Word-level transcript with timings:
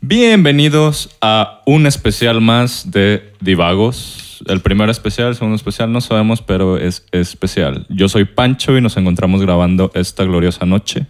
Bienvenidos 0.00 1.16
a 1.20 1.60
un 1.66 1.86
especial 1.86 2.40
más 2.40 2.90
de 2.90 3.34
Divagos. 3.40 4.27
El 4.46 4.60
primer 4.60 4.88
especial, 4.90 5.28
el 5.28 5.34
segundo 5.34 5.56
especial, 5.56 5.92
no 5.92 6.00
sabemos, 6.00 6.42
pero 6.42 6.76
es 6.78 7.04
especial. 7.12 7.86
Yo 7.88 8.08
soy 8.08 8.24
Pancho 8.24 8.76
y 8.76 8.80
nos 8.80 8.96
encontramos 8.96 9.40
grabando 9.42 9.90
esta 9.94 10.24
gloriosa 10.24 10.64
noche. 10.66 11.06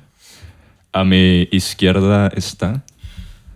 A 0.93 1.05
mi 1.05 1.49
izquierda 1.53 2.29
está. 2.35 2.85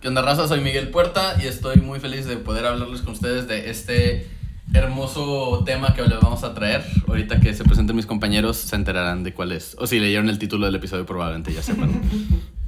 ¿Qué 0.01 0.07
onda, 0.07 0.21
raza? 0.21 0.47
Soy 0.47 0.61
Miguel 0.61 0.89
Puerta 0.89 1.35
y 1.41 1.47
estoy 1.47 1.77
muy 1.77 1.99
feliz 1.99 2.25
de 2.25 2.37
poder 2.37 2.65
hablarles 2.65 3.01
con 3.01 3.13
ustedes 3.13 3.47
de 3.47 3.69
este 3.69 4.27
hermoso 4.73 5.63
tema 5.65 5.93
que 5.93 6.01
les 6.03 6.19
vamos 6.19 6.43
a 6.43 6.53
traer. 6.53 6.83
Ahorita 7.07 7.39
que 7.39 7.53
se 7.53 7.63
presenten 7.63 7.95
mis 7.95 8.05
compañeros 8.05 8.57
se 8.57 8.75
enterarán 8.75 9.23
de 9.23 9.33
cuál 9.33 9.51
es. 9.51 9.75
O 9.79 9.87
si 9.87 9.99
leyeron 9.99 10.29
el 10.29 10.39
título 10.39 10.65
del 10.65 10.75
episodio 10.75 11.05
probablemente 11.05 11.53
ya 11.53 11.61
sepan. 11.63 12.01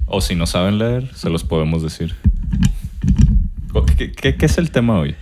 O 0.07 0.21
si 0.21 0.35
no 0.35 0.45
saben 0.45 0.77
leer, 0.77 1.09
se 1.15 1.31
los 1.31 1.43
podemos 1.43 1.81
decir. 1.81 2.13
¿Qué, 3.97 4.11
qué- 4.11 4.35
qué 4.37 4.45
es 4.45 4.57
el 4.59 4.69
tema 4.71 4.99
hoy? 4.99 5.15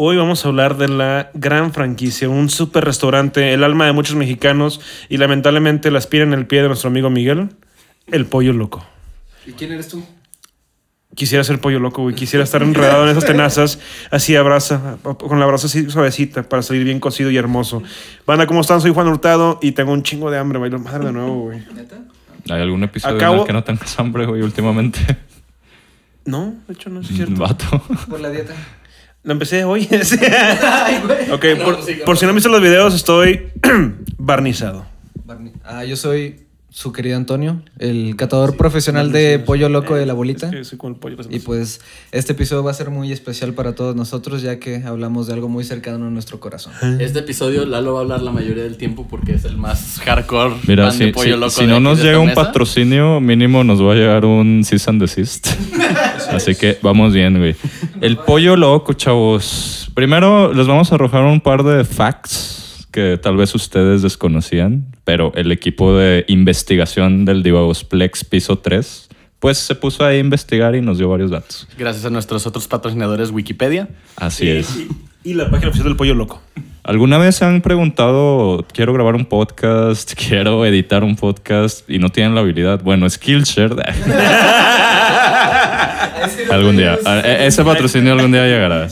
Hoy 0.00 0.16
vamos 0.16 0.44
a 0.44 0.48
hablar 0.48 0.76
de 0.76 0.86
la 0.86 1.28
gran 1.34 1.72
franquicia, 1.72 2.28
un 2.28 2.50
super 2.50 2.84
restaurante, 2.84 3.52
el 3.52 3.64
alma 3.64 3.84
de 3.84 3.90
muchos 3.90 4.14
mexicanos 4.14 4.80
y 5.08 5.16
lamentablemente 5.16 5.90
la 5.90 5.98
espina 5.98 6.22
en 6.22 6.34
el 6.34 6.46
pie 6.46 6.62
de 6.62 6.68
nuestro 6.68 6.88
amigo 6.88 7.10
Miguel, 7.10 7.48
el 8.06 8.24
pollo 8.24 8.52
loco. 8.52 8.86
¿Y 9.44 9.54
quién 9.54 9.72
eres 9.72 9.88
tú? 9.88 10.04
Quisiera 11.16 11.42
ser 11.42 11.60
pollo 11.60 11.80
loco, 11.80 12.02
güey. 12.02 12.14
Quisiera 12.14 12.44
estar 12.44 12.62
enredado 12.62 13.02
en 13.02 13.10
esas 13.10 13.24
tenazas, 13.24 13.80
así 14.12 14.36
abraza, 14.36 14.98
con 15.02 15.40
la 15.40 15.46
brasa 15.46 15.66
así 15.66 15.90
suavecita 15.90 16.44
para 16.44 16.62
salir 16.62 16.84
bien 16.84 17.00
cocido 17.00 17.32
y 17.32 17.36
hermoso. 17.36 17.82
Banda, 18.24 18.46
¿cómo 18.46 18.60
están? 18.60 18.80
Soy 18.80 18.94
Juan 18.94 19.08
Hurtado 19.08 19.58
y 19.60 19.72
tengo 19.72 19.90
un 19.90 20.04
chingo 20.04 20.30
de 20.30 20.38
hambre, 20.38 20.60
bailo 20.60 20.78
madre 20.78 21.06
de 21.06 21.12
nuevo, 21.12 21.40
güey. 21.40 21.58
¿Neta? 21.74 21.96
¿Hay 22.50 22.62
algún 22.62 22.84
episodio 22.84 23.18
en 23.18 23.40
el 23.40 23.46
que 23.46 23.52
no 23.52 23.64
tengas 23.64 23.98
hambre 23.98 24.26
hoy 24.26 24.42
últimamente? 24.42 25.00
No, 26.24 26.54
de 26.68 26.74
hecho 26.74 26.88
no 26.88 27.00
es 27.00 27.08
cierto. 27.08 27.34
Vato. 27.40 27.82
Por 28.08 28.20
la 28.20 28.30
dieta. 28.30 28.54
La 29.28 29.32
empecé 29.32 29.62
hoy. 29.62 29.86
Sí. 30.04 30.16
Ay, 30.66 31.02
güey. 31.04 31.30
ok, 31.30 31.44
No, 31.58 31.64
por, 31.66 31.82
sí, 31.84 31.98
por 32.06 32.16
si 32.16 32.24
no 32.24 32.30
han 32.30 32.34
visto 32.36 32.48
los 32.48 32.62
videos, 32.62 32.94
estoy 32.94 33.52
barnizado. 34.16 34.86
Barney. 35.26 35.52
Ah, 35.62 35.84
yo 35.84 35.96
soy 35.96 36.46
su 36.70 36.92
querido 36.92 37.16
Antonio, 37.16 37.62
el 37.78 38.14
catador 38.16 38.56
profesional 38.56 39.10
de 39.10 39.38
pollo 39.38 39.68
loco 39.70 39.94
de 39.96 40.04
la 40.04 40.12
bolita. 40.12 40.46
Es 40.48 40.52
que 40.52 40.64
soy 40.64 40.78
con 40.78 40.92
el 40.92 40.98
pollo. 40.98 41.16
Y 41.30 41.38
pues 41.40 41.80
este 42.12 42.32
episodio 42.32 42.62
va 42.62 42.70
a 42.70 42.74
ser 42.74 42.90
muy 42.90 43.10
especial 43.10 43.54
para 43.54 43.74
todos 43.74 43.96
nosotros 43.96 44.42
ya 44.42 44.58
que 44.60 44.82
hablamos 44.84 45.26
de 45.26 45.32
algo 45.32 45.48
muy 45.48 45.64
cercano 45.64 46.06
a 46.06 46.10
nuestro 46.10 46.40
corazón. 46.40 46.72
Este 47.00 47.20
episodio 47.20 47.64
Lalo 47.64 47.94
va 47.94 48.00
a 48.00 48.02
hablar 48.02 48.20
la 48.22 48.30
mayoría 48.32 48.62
del 48.64 48.76
tiempo 48.76 49.06
porque 49.08 49.32
es 49.34 49.44
el 49.44 49.56
más 49.56 49.98
hardcore 50.04 50.54
Mira, 50.66 50.88
fan 50.90 50.98
de 50.98 51.06
si, 51.06 51.12
pollo 51.12 51.34
si- 51.34 51.40
loco 51.40 51.50
si 51.50 51.60
de 51.62 51.66
no 51.68 51.74
aquí 51.76 51.82
nos 51.84 52.02
llega 52.02 52.18
un 52.18 52.26
mesa. 52.26 52.44
patrocinio, 52.44 53.20
mínimo 53.20 53.64
nos 53.64 53.82
va 53.82 53.92
a 53.92 53.96
llegar 53.96 54.24
un 54.26 54.62
cease 54.64 54.90
and 54.90 55.00
desist. 55.00 55.48
Así 56.30 56.54
que 56.54 56.78
vamos 56.82 57.14
bien, 57.14 57.38
güey. 57.38 57.56
El 58.02 58.18
pollo 58.18 58.56
loco, 58.56 58.92
chavos. 58.92 59.90
Primero 59.94 60.52
les 60.52 60.66
vamos 60.66 60.92
a 60.92 60.96
arrojar 60.96 61.24
un 61.24 61.40
par 61.40 61.62
de 61.64 61.84
facts 61.84 62.57
que 62.98 63.16
tal 63.18 63.36
vez 63.36 63.54
ustedes 63.54 64.02
desconocían, 64.02 64.86
pero 65.04 65.32
el 65.36 65.52
equipo 65.52 65.96
de 65.96 66.24
investigación 66.28 67.24
del 67.24 67.42
Divagos 67.44 67.84
Plex 67.84 68.24
Piso 68.24 68.58
3, 68.58 69.08
pues 69.38 69.58
se 69.58 69.74
puso 69.76 70.04
ahí 70.04 70.16
a 70.16 70.20
investigar 70.20 70.74
y 70.74 70.80
nos 70.80 70.98
dio 70.98 71.08
varios 71.08 71.30
datos. 71.30 71.68
Gracias 71.78 72.04
a 72.04 72.10
nuestros 72.10 72.44
otros 72.46 72.66
patrocinadores 72.66 73.30
Wikipedia. 73.30 73.88
Así 74.16 74.46
Y, 74.46 74.48
es. 74.50 74.76
y- 74.76 74.88
y 75.30 75.34
la 75.34 75.50
página 75.50 75.68
oficial 75.68 75.88
del 75.88 75.96
pollo 75.96 76.14
loco. 76.14 76.40
¿Alguna 76.84 77.18
vez 77.18 77.36
se 77.36 77.44
han 77.44 77.60
preguntado, 77.60 78.64
quiero 78.72 78.92
grabar 78.94 79.14
un 79.14 79.26
podcast, 79.26 80.12
quiero 80.28 80.64
editar 80.64 81.04
un 81.04 81.16
podcast 81.16 81.88
y 81.90 81.98
no 81.98 82.08
tienen 82.08 82.34
la 82.34 82.40
habilidad? 82.40 82.80
Bueno, 82.82 83.08
Skillshare. 83.10 83.74
algún 86.50 86.76
día. 86.76 86.98
Ah, 87.04 87.20
e- 87.24 87.46
Ese 87.46 87.64
patrocinio 87.64 88.12
algún 88.12 88.32
día 88.32 88.44
llegará. 88.46 88.88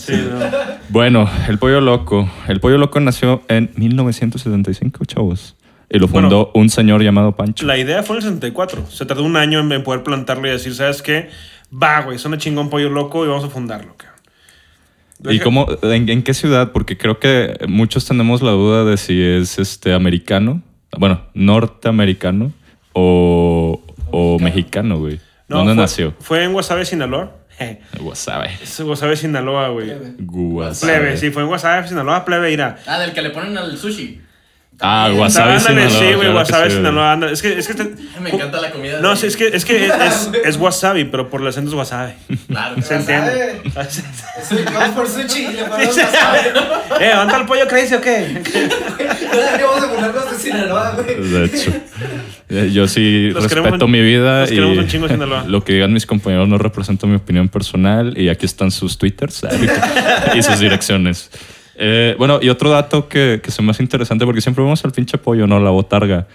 Bueno, 0.88 1.28
el 1.48 1.58
pollo 1.58 1.80
loco. 1.80 2.30
El 2.48 2.60
pollo 2.60 2.78
loco 2.78 3.00
nació 3.00 3.42
en 3.48 3.70
1975, 3.76 5.04
chavos. 5.04 5.56
Y 5.88 5.98
lo 5.98 6.08
fundó 6.08 6.50
un 6.54 6.68
señor 6.68 7.02
llamado 7.02 7.32
Pancho. 7.32 7.64
La 7.64 7.78
idea 7.78 8.02
fue 8.02 8.16
en 8.16 8.22
el 8.22 8.28
64. 8.28 8.86
Se 8.90 9.06
tardó 9.06 9.22
un 9.22 9.36
año 9.36 9.60
en, 9.60 9.82
poder 9.84 10.02
plantarlo 10.02 10.48
y 10.48 10.50
decir, 10.50 10.74
¿sabes 10.74 11.00
qué? 11.00 11.28
Va, 11.72 12.02
güey, 12.02 12.18
suena 12.18 12.38
chingón 12.38 12.70
pollo 12.70 12.88
loco 12.90 13.24
y 13.24 13.28
vamos 13.28 13.44
a 13.44 13.48
fundarlo, 13.48 13.94
cabrón. 13.96 14.16
¿Y 15.34 15.38
cómo, 15.38 15.66
en, 15.82 16.08
en 16.08 16.22
qué 16.22 16.34
ciudad? 16.34 16.72
Porque 16.72 16.98
creo 16.98 17.18
que 17.18 17.56
muchos 17.68 18.04
tenemos 18.04 18.42
la 18.42 18.50
duda 18.50 18.84
de 18.84 18.96
si 18.96 19.20
es 19.22 19.58
este 19.58 19.94
americano, 19.94 20.60
bueno, 20.98 21.22
norteamericano 21.34 22.52
o, 22.92 23.80
o 24.10 24.38
mexicano, 24.38 24.98
güey. 24.98 25.20
No, 25.48 25.58
¿Dónde 25.58 25.74
fue- 25.74 25.82
nació? 25.82 26.14
Fue 26.20 26.44
en 26.44 26.52
Guasave, 26.52 26.84
Sinaloa. 26.84 27.32
Wasabi. 28.00 28.48
Es 28.62 28.80
Guasave, 28.80 29.16
Sinaloa, 29.16 29.68
güey. 29.68 29.92
Guasave. 30.18 30.92
Plebe, 30.98 31.16
sí, 31.16 31.30
fue 31.30 31.42
en 31.42 31.48
Guasave, 31.48 31.86
Sinaloa, 31.88 32.24
plebe, 32.24 32.50
irá. 32.52 32.76
Ah, 32.86 32.98
del 32.98 33.12
que 33.12 33.22
le 33.22 33.30
ponen 33.30 33.56
al 33.56 33.76
sushi. 33.78 34.20
Ah, 34.78 35.10
Wasabi, 35.16 35.52
Ándale, 35.54 35.88
Sinaloa. 35.88 35.90
sí, 35.90 36.04
güey, 36.04 36.14
claro 36.14 36.22
que 36.26 36.32
Guasave, 36.32 36.70
sí, 36.70 36.76
Sinaloa. 36.76 37.12
ándale. 37.12 37.32
Es 37.32 37.42
que, 37.42 37.58
es 37.58 37.66
que 37.66 37.74
te- 37.74 37.94
Me 38.20 38.30
encanta 38.30 38.60
la 38.60 38.70
comida. 38.70 39.00
No, 39.00 39.16
sí, 39.16 39.26
es 39.26 39.36
que, 39.36 39.48
es, 39.48 39.64
que 39.64 39.86
es, 40.06 40.30
es 40.44 40.56
wasabi, 40.58 41.04
pero 41.04 41.30
por 41.30 41.40
el 41.40 41.46
acento 41.46 41.70
es 41.70 41.76
wasabi. 41.76 42.12
Claro. 42.48 42.82
Se 42.82 42.94
entiende. 42.96 43.62
Vamos 44.74 44.88
por 44.94 45.08
sushi 45.08 45.44
y 45.46 45.52
le 45.54 45.64
ponemos 45.64 45.96
eh, 47.00 47.12
¿dónde 47.14 47.36
el 47.36 47.44
pollo 47.46 47.66
crazy 47.68 47.94
o 47.94 48.00
qué? 48.00 48.42
Deberíamos 49.32 49.82
de 49.82 49.88
ponernos 49.88 50.30
de 50.30 50.38
Sinaloa, 50.38 50.90
güey. 50.92 51.22
De 51.30 51.44
hecho. 51.46 51.72
Eh, 52.48 52.70
Yo 52.72 52.86
sí 52.86 53.30
Los 53.30 53.42
respeto 53.44 53.62
queremos 53.64 53.88
mi 53.90 54.00
vida 54.00 54.42
los 54.42 54.50
y 54.52 54.54
queremos 54.54 54.78
un 54.78 54.86
chingo, 54.86 55.08
Sinaloa. 55.08 55.44
lo 55.48 55.64
que 55.64 55.72
digan 55.72 55.92
mis 55.92 56.06
compañeros 56.06 56.48
no 56.48 56.58
representa 56.58 57.06
mi 57.06 57.16
opinión 57.16 57.48
personal 57.48 58.16
y 58.16 58.28
aquí 58.28 58.46
están 58.46 58.70
sus 58.70 58.98
twitters 58.98 59.42
y 60.34 60.42
sus 60.42 60.58
direcciones. 60.60 61.30
Eh, 61.78 62.14
bueno, 62.18 62.38
y 62.42 62.48
otro 62.48 62.70
dato 62.70 63.08
que, 63.08 63.40
que 63.42 63.50
se 63.50 63.60
me 63.62 63.70
hace 63.70 63.82
interesante 63.82 64.24
porque 64.24 64.40
siempre 64.40 64.64
vemos 64.64 64.82
al 64.84 64.92
pinche 64.92 65.18
pollo, 65.18 65.46
¿no? 65.46 65.60
La 65.60 65.70
botarga. 65.70 66.26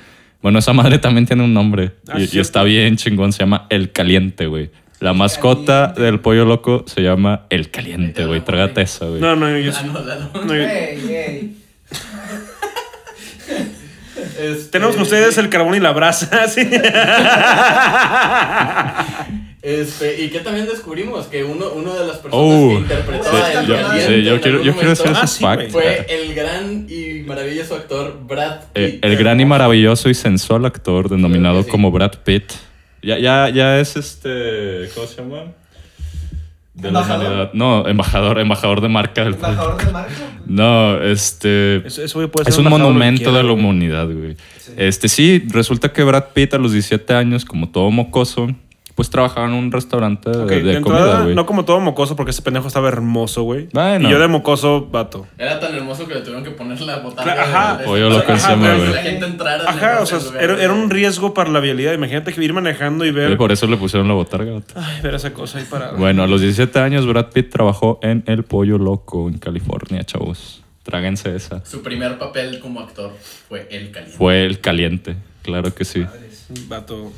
Bueno, 0.42 0.60
esa 0.60 0.74
madre 0.74 0.98
también 1.00 1.26
tiene 1.26 1.44
un 1.44 1.54
nombre 1.54 1.92
Ah, 2.08 2.20
y- 2.20 2.40
está 2.40 2.64
bien 2.64 2.96
chingón, 2.98 3.32
se 3.34 3.40
llama 3.40 3.66
El 3.70 3.92
Caliente, 3.92 4.46
güey. 4.48 4.70
La 5.00 5.14
mascota 5.14 5.88
del 5.94 6.20
pollo 6.20 6.46
loco 6.46 6.84
se 6.88 7.02
llama 7.02 7.46
El 7.50 7.72
Caliente, 7.72 8.26
güey. 8.26 8.42
Trágate 8.42 8.82
esa, 8.84 9.06
güey. 9.08 9.20
No, 9.20 9.36
no, 9.36 9.58
yo, 9.58 9.72
Ah, 9.76 9.84
no, 9.84 10.44
no, 10.46 10.56
yo-. 10.56 10.62
Este- 10.62 11.50
Tenemos 14.72 14.96
con 14.96 15.04
ustedes 15.04 15.38
el 15.38 15.50
carbón 15.50 15.76
y 15.76 15.80
la 15.80 15.92
brasa. 15.92 16.48
sí. 16.54 16.62
Este, 19.62 20.24
y 20.24 20.30
que 20.30 20.40
también 20.40 20.66
descubrimos 20.66 21.28
que 21.28 21.44
uno, 21.44 21.68
uno 21.76 21.94
de 21.94 22.08
las 22.08 22.18
personas 22.18 22.34
Oh, 22.34 22.70
que 22.70 22.74
interpretó 22.80 23.24
sí, 23.30 23.36
a 23.38 23.62
el 23.62 23.68
yo- 23.68 23.76
caliente 23.76 24.16
sí, 24.16 24.24
yo 24.24 24.42
quiero- 24.42 24.64
yo 24.64 24.74
quiero 24.74 24.90
decir 24.90 25.12
Ah. 25.14 25.28
Fue 25.70 26.06
el 26.10 26.34
gran 26.34 26.88
y 26.90 27.22
maravilloso 27.28 27.76
actor 27.76 28.20
Brad 28.28 28.62
Eh, 28.74 28.94
Pitt. 28.94 29.06
el 29.06 29.18
gran 29.18 29.40
y 29.40 29.46
maravilloso 29.46 30.10
y 30.10 30.16
sensual 30.16 30.66
actor 30.66 31.10
denominado 31.10 31.68
como 31.68 31.92
Brad 31.92 32.14
Pitt. 32.24 32.52
Ya, 33.04 33.20
ya, 33.20 33.50
ya 33.50 33.80
es 33.80 33.96
este. 33.98 34.90
¿Cómo 34.96 35.06
se 35.06 35.18
llama? 35.22 35.44
De 36.74 36.84
la 36.92 37.02
¿Embajador? 37.02 37.50
No, 37.54 37.88
embajador, 37.88 38.40
embajador 38.40 38.82
de 38.82 38.88
marca 38.90 39.24
del 39.24 39.34
Embajador 39.36 39.78
de 39.86 39.92
marca. 39.92 40.14
No, 40.48 41.02
este. 41.04 41.86
Eso, 41.86 42.02
eso, 42.04 42.32
Es 42.48 42.58
un 42.58 42.68
monumento 42.68 43.32
de 43.32 43.44
la 43.44 43.52
humanidad, 43.52 44.08
güey. 44.08 44.36
Este 44.78 45.08
sí, 45.08 45.44
resulta 45.50 45.94
que 45.94 46.02
Brad 46.04 46.26
Pitt 46.34 46.54
a 46.56 46.58
los 46.58 46.72
17 46.72 47.14
años, 47.14 47.46
como 47.46 47.70
todo 47.70 47.92
mocoso, 47.92 48.48
pues 48.96 49.10
trabajaba 49.10 49.48
en 49.48 49.54
un 49.54 49.72
restaurante 49.72 50.30
de- 50.30 50.82
comida, 50.82 51.22
güey. 51.24 51.36
no 51.36 51.46
como 51.46 51.66
todo 51.66 51.80
mocoso, 51.80 52.16
porque 52.16 52.32
ese 52.32 52.42
pendejo 52.42 52.68
estaba 52.68 52.88
hermoso, 52.90 53.44
güey. 53.44 53.68
Bueno. 53.74 54.08
Y 54.08 54.12
yo 54.12 54.20
de 54.20 54.28
mocoso, 54.28 54.88
vato. 54.92 55.28
Era 55.38 55.60
tan 55.60 55.74
hermoso 55.76 56.08
que 56.08 56.16
le 56.16 56.22
tuvieron 56.22 56.44
que 56.44 56.52
poner 56.52 56.80
la 56.82 56.98
botarga. 57.00 57.34
Claro, 57.34 57.50
ajá. 57.52 57.78
de- 57.78 57.84
de- 57.84 57.90
güey. 58.78 58.94
La 58.94 59.02
gente 59.02 59.26
entrara. 59.26 59.64
en 59.64 59.70
Ajá, 59.70 60.00
o 60.02 60.06
sea, 60.06 60.20
era, 60.40 60.74
un 60.74 60.90
riesgo 60.90 61.34
para 61.34 61.50
la 61.50 61.60
vialidad. 61.60 61.94
Imagínate 61.94 62.34
que 62.34 62.44
ir 62.44 62.54
manejando 62.54 63.06
y 63.06 63.10
Y 63.10 63.12
ver. 63.12 63.38
por 63.38 63.52
eso 63.52 63.68
le 63.68 63.78
pusieron 63.78 64.08
la 64.08 64.14
botarga. 64.14 64.54
vato. 64.54 64.74
Ay, 64.76 65.02
ver 65.02 65.16
esa 65.16 65.34
cosa 65.34 65.60
ahí 65.60 65.66
parada. 65.70 65.94
Bueno, 65.94 66.24
a 66.24 66.28
los 66.28 66.42
17 66.42 66.80
años 66.80 67.06
Brad 67.08 67.28
Pitt 67.28 67.50
trabajó 67.50 68.00
en 68.02 68.24
El 68.28 68.44
Pollo 68.44 68.78
Loco 68.78 69.28
en 69.30 69.38
California, 69.38 70.04
chavos. 70.04 70.64
Tráguense 70.84 71.36
esa. 71.36 71.64
Su 71.66 71.82
primer 71.84 72.18
papel 72.18 72.60
como 72.60 72.80
actor 72.80 73.12
fue 73.48 73.68
El 73.70 73.92
Caliente. 73.92 74.18
Fue 74.18 74.46
el 74.46 74.60
caliente. 74.60 75.16
Claro 75.44 75.74
que 75.74 75.86
sí. 75.86 76.06
Vato. 76.68 77.12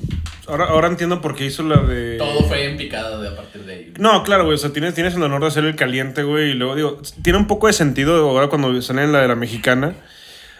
Ahora, 0.48 0.66
ahora 0.66 0.88
entiendo 0.88 1.22
por 1.22 1.36
qué 1.36 1.46
hizo 1.46 1.64
la 1.64 1.78
de. 1.78 2.18
Todo 2.18 2.44
fue 2.44 2.70
en 2.70 2.78
picada 2.78 3.20
de 3.22 3.30
a 3.30 3.36
partir 3.36 3.64
de 3.64 3.74
ahí. 3.74 3.94
No, 3.98 4.24
claro, 4.24 4.44
güey. 4.46 4.56
O 4.56 4.58
sea, 4.58 4.72
tienes, 4.72 4.94
tienes 4.94 5.16
el 5.16 5.24
honor 5.24 5.42
de 5.42 5.48
hacer 5.48 5.66
el 5.66 5.76
caliente, 5.76 6.24
güey. 6.24 6.52
Y 6.52 6.54
luego, 6.54 6.76
digo, 6.76 7.02
tiene 7.22 7.40
un 7.40 7.48
poco 7.48 7.68
de 7.68 7.74
sentido 7.74 8.30
ahora 8.30 8.48
cuando 8.48 8.82
sale 8.82 9.04
en 9.04 9.12
la 9.12 9.22
de 9.22 9.28
la 9.28 9.36
mexicana. 9.36 9.96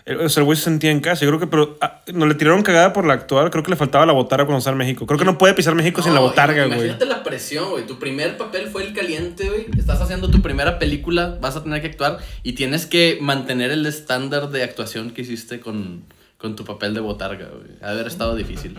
Eh, 0.06 0.16
O 0.16 0.30
sea, 0.30 0.42
el 0.42 0.46
güey 0.46 0.58
se 0.58 0.66
sentía 0.66 0.92
en 0.92 1.00
casa. 1.00 1.26
Yo 1.26 1.32
creo 1.32 1.40
que, 1.40 1.48
pero 1.48 1.78
ah, 1.82 2.02
no 2.14 2.26
le 2.26 2.36
tiraron 2.36 2.62
cagada 2.64 2.94
por 2.94 3.06
la 3.06 3.14
actual. 3.14 3.50
Creo 3.50 3.64
que 3.64 3.72
le 3.72 3.76
faltaba 3.78 4.06
la 4.06 4.14
botarga 4.14 4.46
cuando 4.46 4.60
estaba 4.60 4.74
en 4.74 4.80
México. 4.80 5.06
Creo 5.06 5.20
que 5.20 5.26
no 5.26 5.38
puede 5.38 5.54
pisar 5.54 5.76
México 5.76 6.02
sin 6.02 6.14
la 6.14 6.20
botarga, 6.20 6.66
güey. 6.66 6.80
Imagínate 6.80 7.06
la 7.06 7.24
presión, 7.24 7.70
güey. 7.72 7.86
Tu 7.86 8.00
primer 8.00 8.38
papel 8.38 8.68
fue 8.68 8.84
el 8.84 8.94
caliente, 8.94 9.50
güey. 9.50 9.66
Estás 9.78 10.02
haciendo 10.02 10.30
tu 10.30 10.42
primera 10.42 10.80
película, 10.80 11.38
vas 11.42 11.56
a 11.56 11.64
tener 11.64 11.82
que 11.82 11.88
actuar 11.88 12.18
y 12.44 12.54
tienes 12.54 12.86
que 12.86 13.18
mantener 13.22 13.72
el 13.72 13.86
estándar 13.86 14.50
de 14.50 14.64
actuación 14.64 15.12
que 15.12 15.22
hiciste 15.22 15.60
con, 15.60 16.04
con 16.44 16.58
tu 16.58 16.66
papel 16.66 16.94
de 16.94 17.00
botarga, 17.00 17.48
güey. 17.48 17.72
Ha 17.82 17.86
de 17.88 17.92
haber 17.94 18.08
estado 18.08 18.36
difícil. 18.36 18.76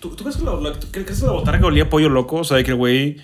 ¿Tú, 0.00 0.10
tú 0.14 0.22
crees, 0.22 0.36
que 0.36 0.44
la, 0.44 0.54
la- 0.54 0.78
tú 0.78 0.86
crees 0.92 1.18
que 1.18 1.26
la 1.26 1.32
botarga 1.32 1.66
olía 1.66 1.84
a 1.84 1.88
pollo 1.88 2.10
loco? 2.10 2.36
O 2.40 2.44
sea, 2.44 2.58
de 2.58 2.64
que 2.64 2.72
el 2.72 2.76
güey. 2.76 3.16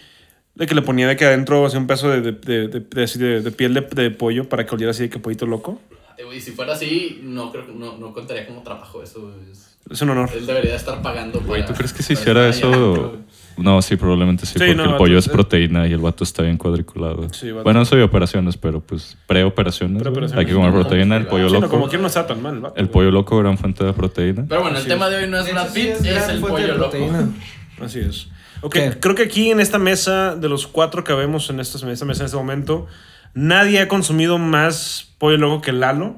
De 0.55 0.67
que 0.67 0.75
le 0.75 0.81
ponía 0.83 1.06
de 1.06 1.15
que 1.17 1.25
adentro 1.27 1.65
hacía 1.67 1.79
un 1.79 1.87
pedazo 1.87 2.09
de, 2.09 2.21
de, 2.23 2.33
de, 2.33 2.69
de- 2.69 2.81
de- 2.81 3.03
así 3.05 3.19
de- 3.19 3.43
de 3.43 3.50
piel 3.53 3.75
de, 3.75 3.83
de 3.83 4.11
pollo 4.11 4.49
para 4.49 4.65
que 4.65 4.75
oliera 4.75 4.91
así 4.93 5.03
de 5.05 5.11
que 5.11 5.19
pollito 5.19 5.47
loco. 5.47 5.79
Eh, 6.17 6.25
güey, 6.25 6.41
si 6.41 6.50
fuera 6.53 6.73
así, 6.73 7.21
no 7.23 7.53
creo 7.53 7.67
no, 7.69 7.97
no 7.99 8.12
contaría 8.15 8.47
como 8.47 8.62
trabajo 8.62 9.03
eso. 9.03 9.31
Es- 9.53 9.77
Es 9.91 10.00
un 10.03 10.09
honor. 10.11 10.31
Él 10.35 10.47
debería 10.47 10.75
estar 10.75 11.00
pagando 11.03 11.41
Güey, 11.41 11.61
para- 11.62 11.67
¿tú 11.75 11.77
crees 11.77 11.93
que 11.93 12.03
si 12.03 12.15
para 12.15 12.21
hiciera 12.23 12.41
adentro, 12.49 12.71
eso? 12.71 13.17
No, 13.59 13.83
sí, 13.83 13.97
probablemente 13.97 14.47
sí, 14.47 14.53
Sí, 14.53 14.59
porque 14.59 14.75
no, 14.75 14.85
el 14.85 14.97
pollo 14.97 15.19
es 15.19 15.25
sí. 15.25 15.31
proteína 15.31 15.87
y 15.87 15.93
el 15.93 15.99
vato 15.99 16.25
está 16.25 16.43
bien 16.43 16.57
cuadriculado. 16.57 17.29
Sí, 17.33 17.51
vato. 17.51 17.65
bueno, 17.65 17.85
soy 17.85 18.01
operaciones, 18.03 18.57
pero 18.57 18.81
pues 18.81 19.17
preoperaciones. 19.27 20.01
Preoperaciones. 20.01 20.39
Hay 20.41 20.47
que 20.47 20.55
comer 20.55 20.73
No, 20.73 20.81
proteína, 20.81 21.17
el 21.17 21.27
pollo 21.27 21.49
Sí, 21.49 21.55
no, 21.55 21.61
loco. 21.61 21.71
como 21.73 21.89
que 21.89 21.99
no 21.99 22.07
está 22.07 22.27
tan 22.27 22.41
mal. 22.43 22.55
el 22.55 22.61
vato, 22.61 22.77
El 22.77 22.87
güey. 22.87 22.93
pollo 22.93 23.11
loco, 23.11 23.37
gran 23.39 23.59
fuente 23.59 23.85
de 23.85 23.93
proteína. 23.93 24.47
Pero 24.49 24.61
bueno, 24.63 24.77
el 24.77 24.81
Así 24.83 24.89
tema 24.89 25.07
es. 25.07 25.11
de 25.11 25.17
hoy 25.25 25.31
no 25.31 25.39
es 25.39 25.47
sí 25.47 25.53
Pitt, 25.75 25.89
es 25.91 26.01
es, 26.07 26.29
el 26.29 26.41
de 26.41 26.47
pollo 26.49 26.75
loco. 26.79 26.97
Así 27.85 27.99
es. 28.01 28.29
Ok, 28.61 28.73
¿Qué? 28.75 28.97
creo 29.01 29.15
que 29.15 29.23
aquí 29.25 29.51
en 29.51 29.61
esta 29.61 29.79
mesa, 29.79 30.35
de 30.37 30.49
los 30.49 30.67
cuatro 30.67 31.05
que 31.05 31.13
vemos 31.13 31.49
en 31.51 31.61
esta, 31.61 31.79
esta 31.91 32.05
mesa 32.07 32.23
en 32.23 32.27
este 32.27 32.37
momento, 32.37 32.87
nadie 33.35 33.81
ha 33.81 33.89
consumido 33.89 34.39
más 34.39 35.15
pollo 35.19 35.37
loco 35.37 35.61
que 35.61 35.73
Lalo. 35.73 36.17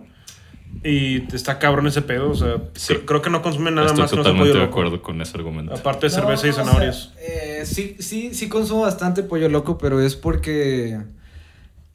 Y 0.82 1.34
está 1.34 1.58
cabrón 1.58 1.86
ese 1.86 2.00
pedo. 2.02 2.30
O 2.30 2.34
sea, 2.34 2.56
Sí. 2.74 2.94
creo 3.04 3.20
que 3.20 3.28
no 3.30 3.42
consume 3.42 3.70
nada 3.70 3.88
Estoy 3.88 4.00
más 4.02 4.10
que 4.10 4.16
no 4.16 4.22
totalmente 4.22 4.50
pollo 4.52 4.60
de 4.60 4.66
loco. 4.66 4.80
acuerdo 4.80 5.02
con 5.02 5.20
ese 5.20 5.36
argumento. 5.36 5.74
Aparte 5.74 6.08
de 6.08 6.16
No, 6.16 6.22
cerveza 6.22 6.46
y 6.46 6.50
o 6.50 6.52
sea, 6.54 6.64
zanahorias. 6.64 7.12
eh, 7.18 7.62
sí, 7.66 7.96
sí, 7.98 8.32
sí 8.34 8.48
consumo 8.48 8.82
bastante 8.82 9.22
pollo 9.22 9.48
loco, 9.48 9.76
pero 9.78 10.00
es 10.00 10.16
porque 10.16 10.98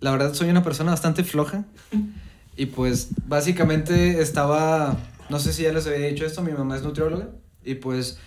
la 0.01 0.11
verdad 0.11 0.33
soy 0.33 0.49
una 0.49 0.61
persona 0.63 0.91
bastante 0.91 1.23
floja. 1.23 1.63
Y 2.57 2.67
pues 2.67 3.09
básicamente 3.27 4.21
estaba, 4.21 4.97
no 5.29 5.39
sé 5.39 5.51
si 5.51 5.63
ya 5.63 5.73
les 5.73 5.87
había 5.87 6.07
dicho 6.07 6.25
esto, 6.25 6.41
mi 6.43 6.51
mamá 6.51 6.75
es 6.77 6.83
nutrióloga. 6.83 7.29
Y 7.63 7.75
pues 7.75 8.19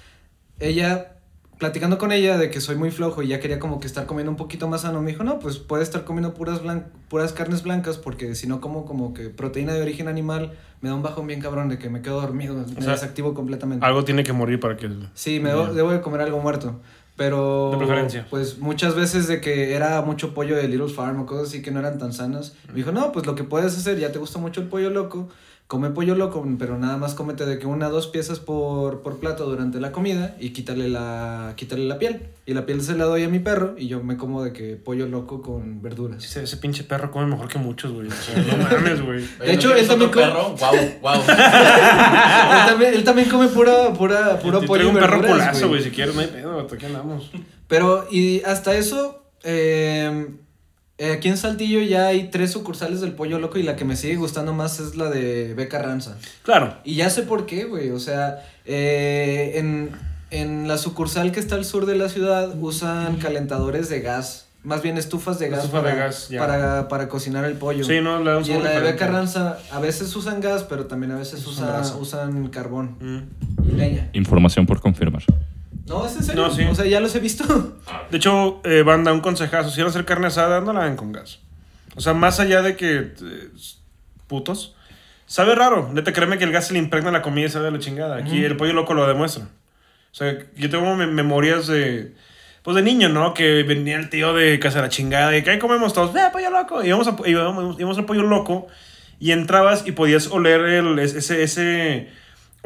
ella, 0.58 1.17
platicando 1.58 1.98
con 1.98 2.12
ella 2.12 2.38
de 2.38 2.50
que 2.50 2.60
soy 2.60 2.76
muy 2.76 2.90
flojo 2.90 3.22
y 3.22 3.28
ya 3.28 3.40
quería 3.40 3.58
como 3.58 3.80
que 3.80 3.86
estar 3.86 4.06
comiendo 4.06 4.30
un 4.30 4.36
poquito 4.36 4.68
más 4.68 4.82
sano, 4.82 5.02
me 5.02 5.10
dijo, 5.10 5.24
no, 5.24 5.38
pues 5.40 5.58
puedes 5.58 5.88
estar 5.88 6.04
comiendo 6.04 6.32
puras, 6.34 6.62
blan- 6.62 6.84
puras 7.08 7.32
carnes 7.32 7.62
blancas 7.64 7.98
porque 7.98 8.34
si 8.34 8.46
no 8.46 8.60
como 8.60 8.84
como 8.86 9.12
que 9.12 9.28
proteína 9.28 9.72
de 9.74 9.82
origen 9.82 10.08
animal, 10.08 10.52
me 10.80 10.88
da 10.88 10.94
un 10.94 11.02
bajón 11.02 11.26
bien 11.26 11.40
cabrón 11.40 11.68
de 11.68 11.78
que 11.78 11.90
me 11.90 12.00
quedo 12.00 12.20
dormido, 12.20 12.54
me 12.74 12.80
sea, 12.82 12.92
desactivo 12.92 13.34
completamente. 13.34 13.84
Algo 13.84 14.04
tiene 14.04 14.22
que 14.22 14.32
morir 14.32 14.60
para 14.60 14.76
que. 14.76 14.88
Sí, 15.14 15.40
me 15.40 15.50
debo, 15.50 15.66
debo 15.74 15.90
de 15.90 16.00
comer 16.00 16.20
algo 16.20 16.38
muerto. 16.40 16.80
Pero. 17.16 17.70
De 17.72 17.78
preferencia. 17.78 18.26
Pues 18.30 18.58
muchas 18.60 18.94
veces 18.94 19.26
de 19.26 19.40
que 19.40 19.74
era 19.74 20.00
mucho 20.02 20.34
pollo 20.34 20.54
de 20.56 20.68
Little 20.68 20.88
Farm 20.88 21.20
o 21.20 21.26
cosas 21.26 21.48
así 21.48 21.62
que 21.62 21.72
no 21.72 21.80
eran 21.80 21.98
tan 21.98 22.12
sanas. 22.12 22.54
Me 22.68 22.74
dijo, 22.74 22.92
no, 22.92 23.10
pues 23.10 23.26
lo 23.26 23.34
que 23.34 23.42
puedes 23.42 23.76
hacer, 23.76 23.98
ya 23.98 24.12
te 24.12 24.20
gusta 24.20 24.38
mucho 24.38 24.60
el 24.60 24.68
pollo 24.68 24.90
loco. 24.90 25.28
Come 25.68 25.90
pollo 25.90 26.14
loco, 26.14 26.42
pero 26.58 26.78
nada 26.78 26.96
más 26.96 27.12
cómete 27.12 27.44
de 27.44 27.58
que 27.58 27.66
una 27.66 27.88
o 27.88 27.90
dos 27.90 28.06
piezas 28.06 28.40
por, 28.40 29.02
por 29.02 29.18
plato 29.20 29.44
durante 29.44 29.78
la 29.80 29.92
comida 29.92 30.34
y 30.40 30.54
quítale 30.54 30.88
la, 30.88 31.52
quítale 31.56 31.84
la 31.84 31.98
piel. 31.98 32.22
Y 32.46 32.54
la 32.54 32.64
piel 32.64 32.80
se 32.80 32.96
la 32.96 33.04
doy 33.04 33.24
a 33.24 33.28
mi 33.28 33.38
perro 33.38 33.74
y 33.76 33.86
yo 33.86 34.02
me 34.02 34.16
como 34.16 34.42
de 34.42 34.54
que 34.54 34.76
pollo 34.76 35.06
loco 35.06 35.42
con 35.42 35.82
verduras. 35.82 36.24
Ese, 36.24 36.44
ese 36.44 36.56
pinche 36.56 36.84
perro 36.84 37.10
come 37.10 37.26
mejor 37.26 37.48
que 37.48 37.58
muchos, 37.58 37.92
güey. 37.92 38.08
O 38.08 38.10
sea, 38.10 38.42
no 38.42 38.56
mames, 38.64 39.04
güey. 39.04 39.20
De 39.20 39.28
¿no 39.46 39.52
hecho, 39.52 39.74
él 39.74 39.86
también 39.86 40.10
come- 40.10 40.24
perro? 40.24 40.54
Wow, 40.58 40.74
wow. 41.02 41.12
él, 41.28 42.66
también, 42.66 42.94
él 42.94 43.04
también 43.04 43.28
come 43.28 43.48
pura, 43.48 43.92
pura, 43.92 44.38
puro 44.38 44.62
Yo 44.62 44.66
pollo 44.66 44.84
traigo 44.84 44.88
un 44.88 44.94
perro 44.98 45.20
verduras, 45.20 45.48
culazo, 45.48 45.68
güey. 45.68 45.82
Si 45.82 45.90
quieres, 45.90 46.14
no 46.14 46.22
hay 46.22 46.28
pedo, 46.28 46.60
hasta 46.60 46.76
aquí 46.76 46.86
andamos. 46.86 47.30
Pero, 47.66 48.06
y 48.10 48.40
hasta 48.44 48.74
eso, 48.74 49.22
eh, 49.42 50.28
eh, 50.98 51.12
aquí 51.12 51.28
en 51.28 51.36
Saltillo 51.36 51.80
ya 51.80 52.08
hay 52.08 52.24
tres 52.28 52.50
sucursales 52.52 53.00
del 53.00 53.12
Pollo 53.12 53.38
Loco 53.38 53.58
y 53.58 53.62
la 53.62 53.76
que 53.76 53.84
me 53.84 53.96
sigue 53.96 54.16
gustando 54.16 54.52
más 54.52 54.80
es 54.80 54.96
la 54.96 55.08
de 55.10 55.54
Beca 55.54 55.80
Ranza. 55.80 56.16
Claro. 56.42 56.74
Y 56.84 56.96
ya 56.96 57.08
sé 57.10 57.22
por 57.22 57.46
qué, 57.46 57.64
güey. 57.64 57.90
O 57.90 58.00
sea, 58.00 58.44
eh, 58.64 59.52
en, 59.56 59.90
en 60.30 60.68
la 60.68 60.76
sucursal 60.78 61.32
que 61.32 61.40
está 61.40 61.54
al 61.54 61.64
sur 61.64 61.86
de 61.86 61.96
la 61.96 62.08
ciudad 62.08 62.52
usan 62.60 63.16
calentadores 63.16 63.88
de 63.88 64.00
gas. 64.00 64.44
Más 64.64 64.82
bien 64.82 64.98
estufas 64.98 65.38
de 65.38 65.48
gas, 65.48 65.60
Estufa 65.64 65.82
para, 65.82 65.94
de 65.94 66.00
gas, 66.00 66.28
ya. 66.30 66.40
para, 66.40 66.88
para 66.88 67.08
cocinar 67.08 67.44
el 67.44 67.54
pollo. 67.54 67.84
Sí, 67.84 68.00
no, 68.02 68.18
le 68.22 68.30
da 68.32 68.38
un 68.38 68.44
y 68.44 68.50
en 68.50 68.64
la 68.64 68.70
de 68.70 68.74
diferente. 68.76 68.92
Beca 69.04 69.06
Ranza 69.06 69.58
a 69.70 69.78
veces 69.78 70.14
usan 70.16 70.40
gas, 70.40 70.64
pero 70.68 70.86
también 70.86 71.12
a 71.12 71.16
veces 71.16 71.46
Usan 71.46 71.64
usa- 71.64 71.76
brasa. 71.76 71.96
usan 71.96 72.48
carbón 72.48 72.96
Mm. 73.00 73.68
y 73.68 73.72
leña. 73.76 74.10
Información 74.14 74.66
por 74.66 74.80
confirmar. 74.80 75.22
No, 75.88 76.06
es 76.06 76.16
en 76.16 76.22
serio. 76.24 76.42
No, 76.46 76.54
sí. 76.54 76.64
O 76.64 76.74
sea, 76.74 76.84
ya 76.86 77.00
los 77.00 77.14
he 77.14 77.20
visto. 77.20 77.44
De 78.10 78.16
hecho, 78.16 78.60
eh, 78.64 78.82
banda, 78.82 79.12
un 79.12 79.20
consejazo. 79.20 79.70
Si 79.70 79.80
van 79.80 79.86
a 79.86 79.90
hacer 79.90 80.04
carne 80.04 80.26
asada, 80.26 80.60
no 80.60 80.72
la 80.72 80.80
hagan 80.80 80.96
con 80.96 81.12
gas. 81.12 81.40
O 81.96 82.00
sea, 82.00 82.14
más 82.14 82.40
allá 82.40 82.62
de 82.62 82.76
que. 82.76 82.96
eh, 83.22 83.48
putos. 84.26 84.74
Sabe 85.26 85.54
raro. 85.54 85.90
Neta, 85.92 86.12
créeme 86.12 86.38
que 86.38 86.44
el 86.44 86.52
gas 86.52 86.66
se 86.68 86.72
le 86.72 86.78
impregna 86.78 87.10
la 87.10 87.22
comida 87.22 87.46
y 87.46 87.50
sabe 87.50 87.66
de 87.66 87.70
la 87.72 87.78
chingada. 87.78 88.16
Aquí 88.16 88.44
el 88.44 88.56
pollo 88.56 88.72
loco 88.72 88.94
lo 88.94 89.06
demuestra. 89.06 89.44
O 89.44 90.14
sea, 90.14 90.38
yo 90.56 90.70
tengo 90.70 90.94
me- 90.96 91.06
memorias 91.06 91.66
de. 91.66 92.14
Pues 92.62 92.74
de 92.74 92.82
niño, 92.82 93.08
¿no? 93.08 93.32
Que 93.34 93.62
venía 93.62 93.96
el 93.96 94.10
tío 94.10 94.34
de 94.34 94.58
casa 94.58 94.76
de 94.78 94.82
la 94.82 94.88
chingada 94.88 95.34
y 95.36 95.42
que 95.42 95.50
ahí 95.50 95.58
comemos 95.58 95.92
todos, 95.94 96.14
¡eh, 96.16 96.28
pollo 96.32 96.50
loco! 96.50 96.82
Y 96.82 96.88
íbamos, 96.88 97.08
a, 97.08 97.16
íbamos, 97.26 97.78
íbamos 97.78 97.96
al 97.98 98.04
pollo 98.04 98.22
loco 98.24 98.66
y 99.20 99.30
entrabas 99.32 99.86
y 99.86 99.92
podías 99.92 100.26
oler 100.28 100.60
el, 100.62 100.98
ese, 100.98 101.42
ese. 101.42 102.08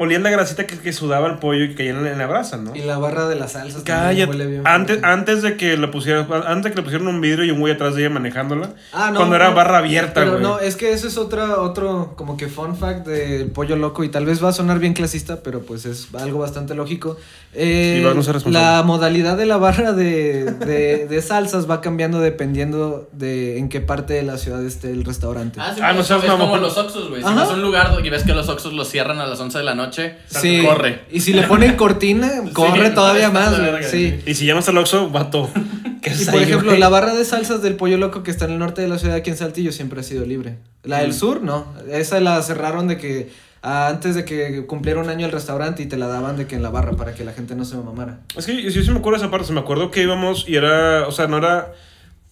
Olías 0.03 0.21
la 0.21 0.29
grasita 0.29 0.67
que, 0.67 0.77
que 0.77 0.93
sudaba 0.93 1.27
el 1.27 1.39
pollo 1.39 1.63
y 1.65 1.69
que 1.69 1.75
caía 1.75 1.89
en 1.91 2.03
la, 2.03 2.11
en 2.11 2.17
la 2.17 2.27
brasa, 2.27 2.57
¿no? 2.57 2.75
Y 2.75 2.81
la 2.83 2.97
barra 2.97 3.27
de 3.27 3.35
las 3.35 3.53
salsas. 3.53 3.83
también 3.83 4.29
huele 4.29 4.43
Cállate. 4.43 4.45
bien 4.51 4.67
Antes, 4.67 4.99
fuerte. 4.99 5.07
antes 5.13 5.41
de 5.41 5.57
que 5.57 5.77
le 5.77 5.87
pusieran, 5.87 6.27
antes 6.31 6.63
de 6.63 6.69
que 6.71 6.75
le 6.77 6.83
pusieran 6.83 7.07
un 7.07 7.19
vidrio 7.21 7.45
y 7.45 7.51
un 7.51 7.59
güey 7.59 7.73
atrás 7.73 7.95
de 7.95 8.01
ella 8.01 8.09
manejándola. 8.13 8.69
Ah, 8.91 9.09
no, 9.11 9.17
Cuando 9.17 9.35
era 9.35 9.49
no, 9.49 9.55
barra 9.55 9.79
abierta, 9.79 10.13
Pero 10.15 10.31
güey. 10.33 10.43
no, 10.43 10.59
es 10.59 10.75
que 10.75 10.91
ese 10.93 11.07
es 11.07 11.17
otra, 11.17 11.59
otro 11.61 12.13
como 12.15 12.37
que 12.37 12.47
fun 12.47 12.75
fact 12.77 13.07
del 13.07 13.49
pollo 13.51 13.75
loco 13.75 14.03
y 14.03 14.09
tal 14.09 14.25
vez 14.25 14.43
va 14.43 14.49
a 14.49 14.53
sonar 14.53 14.79
bien 14.79 14.93
clasista, 14.93 15.41
pero 15.43 15.61
pues 15.61 15.85
es 15.85 16.07
algo 16.13 16.39
bastante 16.39 16.75
lógico. 16.75 17.17
Eh, 17.55 17.97
Y 17.99 18.03
va 18.03 18.11
a 18.11 18.13
no 18.15 18.23
ser 18.23 18.45
la 18.47 18.81
modalidad 18.83 19.37
de 19.37 19.45
la 19.45 19.57
barra 19.57 19.93
de, 19.93 20.45
de, 20.51 21.07
de 21.07 21.21
salsas 21.21 21.69
va 21.69 21.81
cambiando 21.81 22.19
dependiendo 22.19 23.07
de 23.11 23.57
en 23.59 23.69
qué 23.69 23.79
parte 23.79 24.13
de 24.13 24.23
la 24.23 24.37
ciudad 24.37 24.63
esté 24.65 24.89
el 24.91 25.03
restaurante. 25.05 25.59
Ah, 25.61 25.71
sí, 25.75 25.81
Ah, 25.83 25.93
no 25.93 26.01
es, 26.01 26.09
como 26.09 26.57
los 26.57 26.77
Oxxos, 26.77 27.09
güey. 27.09 27.21
Si 27.21 27.33
vas 27.33 27.49
a 27.49 27.53
un 27.53 27.61
lugar 27.61 27.91
y 28.03 28.09
ves 28.09 28.23
que 28.23 28.33
los 28.33 28.49
Oxxos 28.49 28.73
los 28.73 28.89
cierran 28.89 29.19
a 29.19 29.27
las 29.27 29.39
11 29.39 29.59
de 29.59 29.63
la 29.63 29.75
noche, 29.75 29.92
sí, 30.27 30.63
corre. 30.65 31.01
Y 31.11 31.19
si 31.21 31.33
le 31.33 31.43
ponen 31.43 31.75
cortina, 31.75 32.31
corre 32.53 32.89
todavía 32.91 33.29
más, 33.29 33.57
güey, 33.59 33.83
sí. 33.83 34.19
Y 34.25 34.33
si 34.35 34.45
llamas 34.45 34.67
al 34.69 34.77
Oxxo, 34.77 35.09
vato. 35.09 35.49
¿Qué 36.01 36.11
Y 36.19 36.25
por 36.25 36.35
ahí, 36.35 36.43
ejemplo, 36.43 36.71
güey? 36.71 36.79
la 36.79 36.89
barra 36.89 37.13
de 37.13 37.23
salsas 37.23 37.61
del 37.61 37.75
pollo 37.75 37.97
loco 37.97 38.23
que 38.23 38.31
está 38.31 38.45
en 38.45 38.51
el 38.51 38.59
norte 38.59 38.81
de 38.81 38.87
la 38.89 38.97
ciudad 38.99 39.15
aquí 39.15 39.29
en 39.29 39.37
Saltillo 39.37 39.71
siempre 39.71 40.01
ha 40.01 40.03
sido 40.03 40.25
libre. 40.25 40.57
La 40.83 40.97
Mm. 40.97 41.01
del 41.01 41.13
sur, 41.13 41.41
no. 41.41 41.65
Esa 41.89 42.19
la 42.19 42.41
cerraron 42.41 42.87
de 42.89 42.97
que 42.97 43.31
ah, 43.61 43.87
antes 43.87 44.13
de 44.15 44.25
que 44.25 44.65
cumpliera 44.65 44.99
un 44.99 45.07
año 45.09 45.25
el 45.25 45.31
restaurante 45.31 45.81
y 45.81 45.85
te 45.85 45.95
la 45.95 46.07
daban 46.07 46.35
de 46.35 46.45
que 46.45 46.55
en 46.55 46.63
la 46.63 46.69
barra 46.69 46.91
para 46.97 47.13
que 47.15 47.23
la 47.23 47.31
gente 47.31 47.55
no 47.55 47.63
se 47.63 47.77
mamara. 47.77 48.19
Es 48.35 48.45
que 48.45 48.61
yo 48.61 48.69
sí 48.83 48.91
me 48.91 48.97
acuerdo 48.99 49.19
de 49.19 49.23
esa 49.25 49.31
parte. 49.31 49.47
Se 49.47 49.53
me 49.53 49.61
acuerdo 49.61 49.91
que 49.91 50.01
íbamos 50.03 50.43
y 50.47 50.55
era. 50.57 51.07
O 51.07 51.11
sea, 51.13 51.27
no 51.27 51.37
era. 51.37 51.71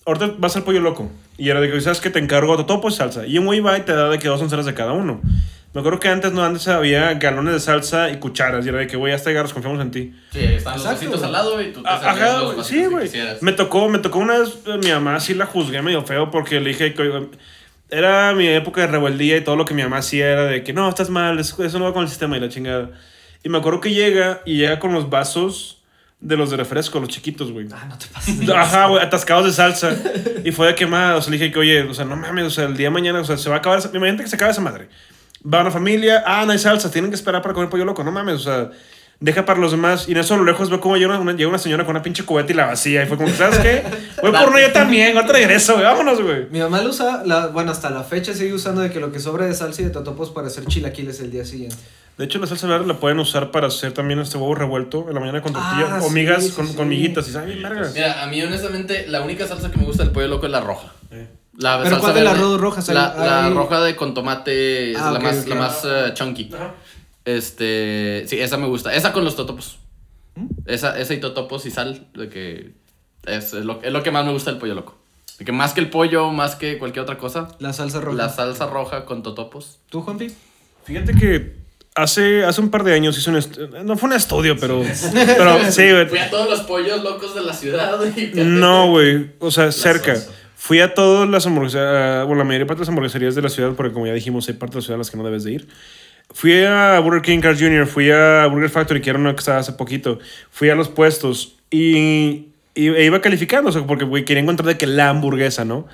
Ahorita 0.05 0.33
vas 0.37 0.55
al 0.57 0.63
pollo 0.63 0.81
loco. 0.81 1.09
Y 1.37 1.47
era 1.49 1.61
de 1.61 1.71
que, 1.71 1.79
¿sabes 1.79 2.01
que 2.01 2.09
Te 2.09 2.19
encargo 2.19 2.65
todo 2.65 2.81
pues 2.81 2.95
salsa. 2.95 3.25
Y 3.25 3.37
un 3.37 3.45
güey 3.45 3.61
va 3.61 3.77
y 3.77 3.81
te 3.83 3.93
da 3.93 4.09
de 4.09 4.19
que 4.19 4.27
dos 4.27 4.41
onceras 4.41 4.65
de 4.65 4.73
cada 4.73 4.91
uno. 4.91 5.21
Me 5.73 5.79
acuerdo 5.79 5.99
que 5.99 6.09
antes 6.09 6.33
no, 6.33 6.43
antes 6.43 6.67
había 6.67 7.13
galones 7.13 7.53
de 7.53 7.59
salsa 7.61 8.09
y 8.09 8.17
cucharas. 8.17 8.65
Y 8.65 8.69
era 8.69 8.79
de 8.79 8.87
que, 8.87 8.97
güey, 8.97 9.13
hasta 9.13 9.29
llegaros, 9.29 9.53
confiamos 9.53 9.79
en 9.81 9.91
ti. 9.91 10.13
Sí, 10.33 10.39
están 10.39 10.73
los 10.73 10.81
Exacto, 10.83 10.87
vasitos 10.89 11.19
güey. 11.19 11.25
al 11.25 11.31
lado 11.31 11.61
y 11.61 11.71
tú 11.71 11.81
te 11.81 11.89
Ah, 11.89 12.01
Ajá, 12.03 12.37
los 12.39 12.57
vasitos 12.57 12.67
sí, 12.67 12.85
güey. 12.85 13.09
Me 13.41 13.53
tocó, 13.53 13.87
me 13.87 13.99
tocó 13.99 14.19
una 14.19 14.39
vez, 14.39 14.49
eh, 14.65 14.77
mi 14.83 14.91
mamá 14.91 15.19
sí 15.21 15.33
la 15.33 15.45
juzgué 15.45 15.81
medio 15.81 16.03
feo 16.03 16.29
porque 16.29 16.59
le 16.59 16.69
dije 16.71 16.93
que 16.93 17.27
era 17.89 18.33
mi 18.33 18.47
época 18.47 18.81
de 18.81 18.87
rebeldía 18.87 19.37
y 19.37 19.41
todo 19.41 19.55
lo 19.55 19.65
que 19.65 19.73
mi 19.73 19.81
mamá 19.83 19.97
hacía 19.97 20.27
era 20.29 20.45
de 20.45 20.63
que 20.63 20.73
no, 20.73 20.87
estás 20.89 21.09
mal, 21.09 21.39
eso, 21.39 21.63
eso 21.63 21.79
no 21.79 21.85
va 21.85 21.93
con 21.93 22.03
el 22.03 22.09
sistema 22.09 22.35
y 22.37 22.39
la 22.41 22.49
chingada. 22.49 22.89
Y 23.43 23.49
me 23.49 23.57
acuerdo 23.57 23.79
que 23.81 23.91
llega 23.93 24.41
y 24.45 24.57
llega 24.57 24.77
con 24.79 24.93
los 24.93 25.09
vasos 25.09 25.81
de 26.19 26.37
los 26.37 26.51
de 26.51 26.57
refresco, 26.57 26.99
los 26.99 27.09
chiquitos, 27.09 27.51
güey. 27.51 27.65
Ah, 27.73 27.85
no 27.89 27.97
te 27.97 28.05
pases. 28.07 28.47
Ajá, 28.49 28.85
güey, 28.87 29.01
atascados 29.03 29.45
de 29.45 29.51
salsa. 29.53 29.95
Y 30.43 30.51
fue 30.51 30.67
de 30.67 30.75
quemada. 30.75 31.15
O 31.15 31.21
sea, 31.21 31.31
le 31.31 31.37
dije 31.37 31.51
que, 31.51 31.59
oye, 31.59 31.81
o 31.83 31.93
sea, 31.93 32.03
no 32.05 32.15
mames, 32.15 32.45
o 32.45 32.49
sea, 32.49 32.65
el 32.65 32.75
día 32.77 32.87
de 32.87 32.91
mañana, 32.91 33.19
o 33.19 33.23
sea, 33.23 33.37
se 33.37 33.49
va 33.49 33.55
a 33.55 33.59
acabar. 33.59 33.79
Imagínate 33.93 34.23
que 34.23 34.29
se 34.29 34.35
acaba 34.35 34.51
esa 34.51 34.61
madre. 34.61 34.87
Va 35.43 35.61
una 35.61 35.71
familia, 35.71 36.23
ah, 36.25 36.43
no 36.45 36.51
hay 36.51 36.59
salsa, 36.59 36.91
tienen 36.91 37.09
que 37.11 37.15
esperar 37.15 37.41
para 37.41 37.53
comer 37.53 37.69
pollo 37.69 37.85
loco, 37.85 38.03
no 38.03 38.11
mames, 38.11 38.35
o 38.35 38.39
sea, 38.39 38.69
deja 39.19 39.45
para 39.45 39.59
los 39.59 39.71
demás. 39.71 40.07
Y 40.07 40.11
en 40.11 40.17
eso 40.19 40.35
a 40.35 40.37
lo 40.37 40.43
lejos 40.43 40.69
veo 40.69 40.79
como 40.79 40.97
llega 40.97 41.17
una, 41.17 41.33
llega 41.33 41.49
una 41.49 41.57
señora 41.57 41.83
con 41.85 41.95
una 41.95 42.03
pinche 42.03 42.23
cubeta 42.23 42.51
y 42.51 42.55
la 42.55 42.67
vacía. 42.67 43.03
Y 43.03 43.07
fue 43.07 43.17
como, 43.17 43.29
¿sabes 43.29 43.59
qué? 43.59 43.83
Voy 44.21 44.31
por 44.31 44.49
una 44.49 44.61
yo 44.61 44.71
también, 44.71 45.15
ahorita 45.15 45.33
regreso, 45.33 45.73
güey, 45.73 45.85
vámonos, 45.85 46.21
güey. 46.21 46.47
Mi 46.51 46.59
mamá 46.59 46.81
lo 46.81 46.89
usa, 46.89 47.23
la, 47.25 47.47
bueno, 47.47 47.71
hasta 47.71 47.89
la 47.89 48.03
fecha 48.03 48.33
sigue 48.33 48.53
usando 48.53 48.81
de 48.81 48.91
que 48.91 48.99
lo 48.99 49.11
que 49.11 49.19
sobra 49.19 49.45
de 49.45 49.53
salsa 49.55 49.81
y 49.81 49.85
de 49.85 49.91
totopos 49.91 50.29
para 50.29 50.47
hacer 50.47 50.65
chilaquiles 50.65 51.19
el 51.21 51.31
día 51.31 51.45
siguiente. 51.45 51.77
De 52.17 52.25
hecho, 52.25 52.37
la 52.37 52.45
salsa 52.45 52.67
verde 52.67 52.85
la 52.85 52.99
pueden 52.99 53.17
usar 53.19 53.49
para 53.49 53.67
hacer 53.67 53.93
también 53.93 54.19
este 54.19 54.37
huevo 54.37 54.53
revuelto 54.53 55.05
en 55.07 55.15
la 55.15 55.19
mañana 55.21 55.41
con 55.41 55.53
tortilla 55.53 55.95
Ah, 55.95 55.99
o 56.03 56.09
sí, 56.09 56.13
migas 56.13 56.43
sí, 56.43 56.51
con, 56.51 56.67
sí. 56.67 56.75
con 56.75 56.87
miguitas. 56.87 57.27
Y 57.27 57.31
sabe 57.31 57.47
bien 57.47 57.63
vergas. 57.63 57.93
Mira, 57.95 58.21
a 58.21 58.27
mí 58.27 58.41
honestamente 58.43 59.07
la 59.07 59.21
única 59.23 59.47
salsa 59.47 59.71
que 59.71 59.77
me 59.77 59.85
gusta 59.85 60.03
del 60.03 60.11
pollo 60.11 60.27
loco 60.27 60.45
es 60.45 60.51
la 60.51 60.59
roja. 60.59 60.91
Eh. 61.09 61.27
La 61.57 61.77
¿Pero 61.77 61.89
salsa 61.97 61.99
cuál 62.01 62.13
de 62.15 62.23
las 62.23 62.39
rojas? 62.59 62.87
Hay- 62.89 62.95
La, 62.95 63.13
la 63.15 63.49
roja 63.49 63.81
de 63.81 63.95
con 63.95 64.13
tomate 64.13 64.91
es 64.91 64.97
Ah, 64.97 65.11
la 65.11 65.19
más, 65.19 65.37
ok. 65.39 65.47
la 65.47 65.55
más 65.55 65.81
eh, 65.85 66.11
chunky. 66.13 66.49
Ajá. 66.53 66.73
Este, 67.25 68.25
sí, 68.27 68.39
esa 68.39 68.57
me 68.57 68.67
gusta. 68.67 68.93
Esa 68.93 69.13
con 69.13 69.23
los 69.25 69.35
totopos. 69.35 69.77
¿Mm? 70.35 70.47
Esa, 70.65 70.97
esa 70.99 71.13
y 71.13 71.19
totopos 71.19 71.65
y 71.65 71.71
sal, 71.71 72.07
de 72.13 72.29
que 72.29 72.71
es, 73.25 73.53
es 73.53 73.65
lo, 73.65 73.79
es 73.83 73.91
lo 73.91 74.01
que 74.03 74.11
más 74.11 74.25
me 74.25 74.31
gusta 74.31 74.49
del 74.51 74.59
pollo 74.59 74.75
loco. 74.75 74.97
De 75.39 75.45
que 75.45 75.51
más 75.51 75.73
que 75.73 75.81
el 75.81 75.89
pollo, 75.89 76.29
más 76.31 76.55
que 76.55 76.77
cualquier 76.77 77.03
otra 77.03 77.17
cosa, 77.17 77.49
La 77.59 77.73
salsa 77.73 77.99
roja. 77.99 78.17
la 78.17 78.29
salsa 78.29 78.67
roja 78.67 79.05
con 79.05 79.23
totopos. 79.23 79.79
¿Tú, 79.89 80.01
Juanpi? 80.01 80.31
Fíjate 80.85 81.13
que 81.13 81.55
hace, 81.95 82.43
hace 82.45 82.61
un 82.61 82.69
par 82.71 82.83
de 82.83 82.93
años 82.93 83.17
hice 83.17 83.29
un 83.29 83.35
estu- 83.37 83.83
No 83.83 83.97
fue 83.97 84.09
un 84.09 84.15
estudio, 84.15 84.55
pero. 84.59 84.81
pero 85.13 85.71
sí, 85.71 85.91
güey. 85.91 86.07
Fui 86.07 86.19
a 86.19 86.29
todos 86.29 86.49
los 86.49 86.61
pollos 86.61 87.03
locos 87.03 87.35
de 87.35 87.41
la 87.41 87.53
ciudad. 87.53 87.99
y- 88.15 88.31
No, 88.35 88.89
güey. 88.89 89.31
O 89.39 89.51
sea, 89.51 89.71
cerca. 89.71 90.15
salsa. 90.15 90.31
Fui 90.63 90.79
a 90.79 90.93
todas 90.93 91.27
las 91.27 91.47
hamburgueserías, 91.47 92.27
bueno, 92.27 92.43
la 92.43 92.43
mayoría 92.43 92.67
de 92.67 92.75
las 92.75 92.87
hamburgueserías 92.87 93.33
de 93.33 93.41
la 93.41 93.49
ciudad, 93.49 93.73
porque 93.73 93.93
como 93.93 94.05
ya 94.05 94.13
dijimos, 94.13 94.47
hay 94.47 94.53
partes 94.53 94.75
de 94.75 94.77
la 94.77 94.83
ciudad 94.83 94.95
a 94.95 94.97
las 94.99 95.09
que 95.09 95.17
no 95.17 95.23
debes 95.23 95.43
de 95.43 95.53
ir. 95.53 95.67
Fui 96.35 96.63
a 96.63 96.99
Burger 96.99 97.23
King 97.23 97.39
Cars 97.39 97.59
Jr., 97.59 97.87
fui 97.87 98.11
a 98.11 98.45
Burger 98.45 98.69
Factory, 98.69 99.01
que 99.01 99.09
era 99.09 99.17
una 99.17 99.33
que 99.33 99.39
estaba 99.39 99.57
hace 99.57 99.73
poquito. 99.73 100.19
Fui 100.51 100.69
a 100.69 100.75
los 100.75 100.87
puestos 100.87 101.55
y, 101.71 102.49
y 102.75 102.89
e 102.89 103.05
iba 103.05 103.21
calificando, 103.21 103.71
o 103.71 103.73
sea, 103.73 103.87
porque 103.87 104.05
quería 104.23 104.43
encontrar 104.43 104.67
de 104.67 104.77
que 104.77 104.85
la 104.85 105.09
hamburguesa, 105.09 105.65
¿no? 105.65 105.87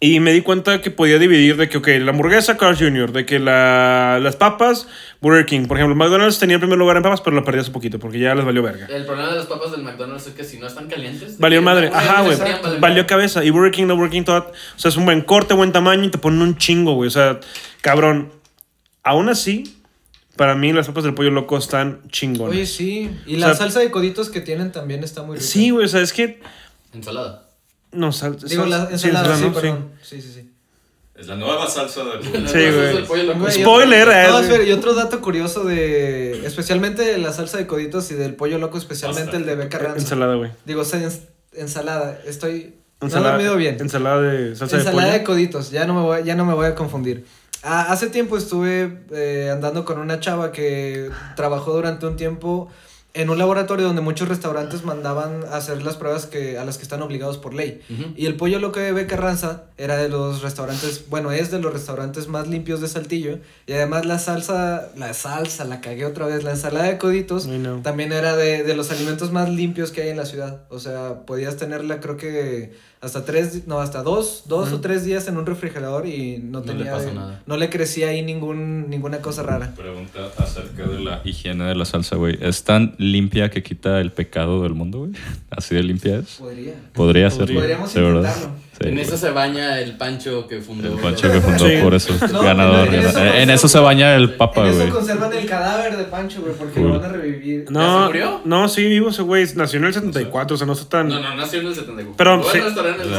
Y 0.00 0.20
me 0.20 0.32
di 0.32 0.42
cuenta 0.42 0.80
que 0.80 0.92
podía 0.92 1.18
dividir 1.18 1.56
de 1.56 1.68
que, 1.68 1.78
ok, 1.78 1.88
la 2.02 2.12
hamburguesa 2.12 2.56
Cars 2.56 2.78
Jr., 2.78 3.10
de 3.10 3.26
que 3.26 3.40
la, 3.40 4.20
las 4.22 4.36
papas 4.36 4.86
Burger 5.20 5.44
King. 5.44 5.66
Por 5.66 5.76
ejemplo, 5.76 5.96
McDonald's 5.96 6.38
tenía 6.38 6.54
el 6.54 6.60
primer 6.60 6.78
lugar 6.78 6.96
en 6.98 7.02
papas, 7.02 7.20
pero 7.20 7.34
lo 7.34 7.42
perdí 7.42 7.58
hace 7.58 7.72
poquito 7.72 7.98
porque 7.98 8.20
ya 8.20 8.32
les 8.36 8.44
valió 8.44 8.62
verga. 8.62 8.86
El 8.88 9.04
problema 9.06 9.30
de 9.30 9.38
las 9.38 9.46
papas 9.46 9.72
del 9.72 9.82
McDonald's 9.82 10.28
es 10.28 10.34
que 10.34 10.44
si 10.44 10.58
no 10.58 10.68
están 10.68 10.86
calientes. 10.88 11.38
Valió 11.40 11.60
madre. 11.62 11.90
Ajá, 11.92 12.22
güey. 12.22 12.38
Valió 12.78 13.08
cabeza. 13.08 13.44
Y 13.44 13.50
Burger 13.50 13.72
King, 13.72 13.86
no 13.86 13.96
Burger 13.96 14.12
King, 14.12 14.22
toda- 14.22 14.52
O 14.76 14.78
sea, 14.78 14.88
es 14.90 14.96
un 14.96 15.04
buen 15.04 15.20
corte, 15.22 15.54
buen 15.54 15.72
tamaño 15.72 16.04
y 16.04 16.10
te 16.10 16.18
ponen 16.18 16.42
un 16.42 16.56
chingo, 16.56 16.94
güey. 16.94 17.08
O 17.08 17.10
sea, 17.10 17.40
cabrón. 17.80 18.30
Aún 19.02 19.28
así, 19.28 19.80
para 20.36 20.54
mí 20.54 20.72
las 20.72 20.86
papas 20.86 21.02
del 21.02 21.14
pollo 21.14 21.32
loco 21.32 21.58
están 21.58 22.02
chingonas. 22.08 22.54
Oye, 22.54 22.66
sí. 22.66 23.10
Y 23.26 23.34
O 23.34 23.38
la 23.38 23.46
sea- 23.46 23.54
salsa 23.56 23.80
de 23.80 23.90
coditos 23.90 24.28
que 24.30 24.40
tienen 24.42 24.70
también 24.70 25.02
está 25.02 25.22
muy 25.24 25.38
rica. 25.38 25.44
Sí, 25.48 25.70
güey. 25.70 25.86
O 25.86 25.88
sea, 25.88 26.02
es 26.02 26.12
que. 26.12 26.40
Ensalada. 26.94 27.47
No, 27.92 28.12
sal, 28.12 28.36
Digo, 28.38 28.66
la 28.66 28.86
sí, 28.86 28.92
ensalada, 29.08 29.36
sí, 29.36 29.44
¿no? 29.44 29.52
perdón. 29.52 29.90
Sí, 30.02 30.20
sí, 30.20 30.30
sí. 30.34 30.50
Es 31.14 31.26
la 31.26 31.34
nueva 31.36 31.68
salsa 31.68 32.04
del 32.04 32.42
Las 32.44 32.52
Sí, 32.52 32.58
güey. 32.70 33.04
pollo 33.06 33.22
loco. 33.34 33.50
Spoiler, 33.50 34.08
eh, 34.08 34.26
no, 34.28 34.38
espera, 34.38 34.62
y 34.62 34.70
otro 34.72 34.94
dato 34.94 35.20
curioso 35.20 35.64
de. 35.64 36.46
Especialmente 36.46 37.02
de 37.02 37.18
la 37.18 37.32
salsa 37.32 37.58
de 37.58 37.66
coditos 37.66 38.10
y 38.12 38.14
del 38.14 38.34
pollo 38.36 38.58
loco, 38.58 38.78
especialmente 38.78 39.36
el 39.36 39.44
de 39.46 39.56
Beca 39.56 39.78
Ranza. 39.78 39.98
Ensalada, 39.98 40.36
güey. 40.36 40.50
Digo, 40.64 40.82
o 40.82 40.84
sea, 40.84 41.00
ens- 41.00 41.22
ensalada. 41.54 42.20
Estoy. 42.24 42.74
no 43.00 43.06
he 43.06 43.06
Ensalada, 43.06 43.32
dormido 43.32 43.56
bien. 43.56 43.78
Ensalada 43.80 44.20
de 44.22 44.54
salsa 44.54 44.76
Ensalada 44.76 45.06
de 45.08 45.12
de, 45.14 45.18
pollo. 45.20 45.26
coditos, 45.26 45.70
ya 45.72 45.86
no 45.86 45.94
me 45.94 46.02
voy, 46.02 46.22
ya 46.24 46.36
no 46.36 46.44
me 46.44 46.54
voy 46.54 46.66
a 46.66 46.74
confundir. 46.76 47.24
Ah, 47.64 47.86
hace 47.90 48.06
tiempo 48.08 48.36
estuve 48.36 49.00
eh, 49.10 49.50
andando 49.52 49.84
con 49.84 49.98
una 49.98 50.20
chava 50.20 50.52
que 50.52 51.10
trabajó 51.34 51.72
durante 51.72 52.06
un 52.06 52.16
tiempo 52.16 52.70
en 53.18 53.30
un 53.30 53.38
laboratorio 53.38 53.84
donde 53.84 54.00
muchos 54.00 54.28
restaurantes 54.28 54.84
mandaban 54.84 55.42
a 55.50 55.56
hacer 55.56 55.82
las 55.82 55.96
pruebas 55.96 56.26
que, 56.26 56.56
a 56.56 56.64
las 56.64 56.76
que 56.76 56.84
están 56.84 57.02
obligados 57.02 57.36
por 57.36 57.52
ley. 57.52 57.80
Y 58.16 58.26
el 58.26 58.36
pollo 58.36 58.60
loco 58.60 58.78
de 58.78 58.92
Beca 58.92 59.16
Ranza 59.16 59.64
era 59.76 59.96
de 59.96 60.08
los 60.08 60.40
restaurantes, 60.40 61.06
bueno, 61.10 61.32
es 61.32 61.50
de 61.50 61.58
los 61.58 61.72
restaurantes 61.72 62.28
más 62.28 62.46
limpios 62.46 62.80
de 62.80 62.86
Saltillo. 62.86 63.40
Y 63.66 63.72
además 63.72 64.06
la 64.06 64.20
salsa, 64.20 64.90
la 64.94 65.12
salsa, 65.14 65.64
la 65.64 65.80
cagué 65.80 66.06
otra 66.06 66.26
vez, 66.26 66.44
la 66.44 66.52
ensalada 66.52 66.86
de 66.86 66.96
coditos 66.98 67.48
también 67.82 68.12
era 68.12 68.36
de, 68.36 68.62
de 68.62 68.76
los 68.76 68.92
alimentos 68.92 69.32
más 69.32 69.48
limpios 69.48 69.90
que 69.90 70.02
hay 70.02 70.10
en 70.10 70.16
la 70.16 70.24
ciudad. 70.24 70.62
O 70.70 70.78
sea, 70.78 71.26
podías 71.26 71.56
tenerla 71.56 71.98
creo 71.98 72.16
que 72.16 72.72
hasta 73.00 73.24
tres, 73.24 73.66
no, 73.66 73.80
hasta 73.80 74.02
dos, 74.02 74.44
dos 74.46 74.72
o 74.72 74.80
tres 74.80 75.04
días 75.04 75.28
en 75.28 75.36
un 75.36 75.46
refrigerador 75.46 76.06
y 76.06 76.38
no, 76.38 76.60
No 76.60 76.66
le 76.66 76.72
tenía, 76.72 76.92
pasa 76.92 77.12
nada. 77.12 77.42
no 77.46 77.56
le 77.56 77.70
crecía 77.70 78.08
ahí 78.08 78.22
ningún, 78.22 78.90
ninguna 78.90 79.18
cosa 79.20 79.42
rara. 79.42 79.72
Pregunta 79.76 80.30
acerca 80.36 80.86
de 80.86 81.00
la 81.00 81.20
higiene 81.24 81.64
de 81.64 81.74
la 81.74 81.84
salsa, 81.84 82.16
güey. 82.16 82.38
¿Es 82.40 82.64
tan 82.64 82.94
limpia 82.98 83.50
que 83.50 83.62
quita 83.62 84.00
el 84.00 84.10
pecado 84.12 84.62
del 84.62 84.74
mundo, 84.74 84.98
güey? 85.00 85.12
¿Así 85.50 85.74
de 85.74 85.82
limpia 85.82 86.16
es? 86.18 86.34
Podría. 86.36 86.74
Podría 86.92 87.30
ser. 87.30 87.52
Podríamos 87.54 87.94
de 87.94 88.00
verdad. 88.02 88.34
Sí, 88.80 88.86
en 88.88 88.94
güey. 88.94 89.04
eso 89.06 89.16
se 89.16 89.30
baña 89.30 89.80
el 89.80 89.96
pancho 89.96 90.46
que 90.46 90.60
fundó. 90.60 90.88
El 90.94 91.00
pancho 91.00 91.30
que 91.32 91.40
fundó 91.40 91.66
Sí. 91.66 91.76
por 91.82 91.94
eso. 91.94 92.14
No, 92.32 92.42
ganador. 92.42 92.88
en 92.88 92.94
eso- 92.94 93.12
ganador. 93.12 93.36
En 93.36 93.50
eso 93.50 93.68
se 93.68 93.78
baña 93.80 94.14
el 94.14 94.34
papa, 94.34 94.60
en 94.62 94.66
eso 94.68 94.78
güey. 94.78 94.90
conservan 94.90 95.32
el 95.32 95.46
cadáver 95.46 95.96
de 95.96 96.04
Pancho, 96.04 96.40
güey, 96.42 96.54
porque 96.54 96.80
lo 96.80 96.98
van 97.00 97.04
a 97.04 97.08
revivir. 97.08 97.64
¿Ya 97.64 97.70
No, 97.72 98.00
se 98.02 98.06
murió? 98.06 98.40
no, 98.44 98.68
sí, 98.68 98.84
vivo 98.86 99.08
ese 99.10 99.22
güey. 99.22 99.46
Nació 99.56 99.78
en 99.80 99.86
el 99.86 99.94
74, 99.94 100.54
o 100.54 100.58
sea, 100.58 100.66
no 100.66 100.74
está 100.74 100.88
tan. 100.88 101.08
No, 101.08 101.20
no, 101.20 101.34
nació 101.34 101.60
en 101.60 101.66
el 101.66 101.74
74. 101.74 102.14
Pero, 102.16 102.38
Bueno, 102.38 102.52
sí. 102.52 102.58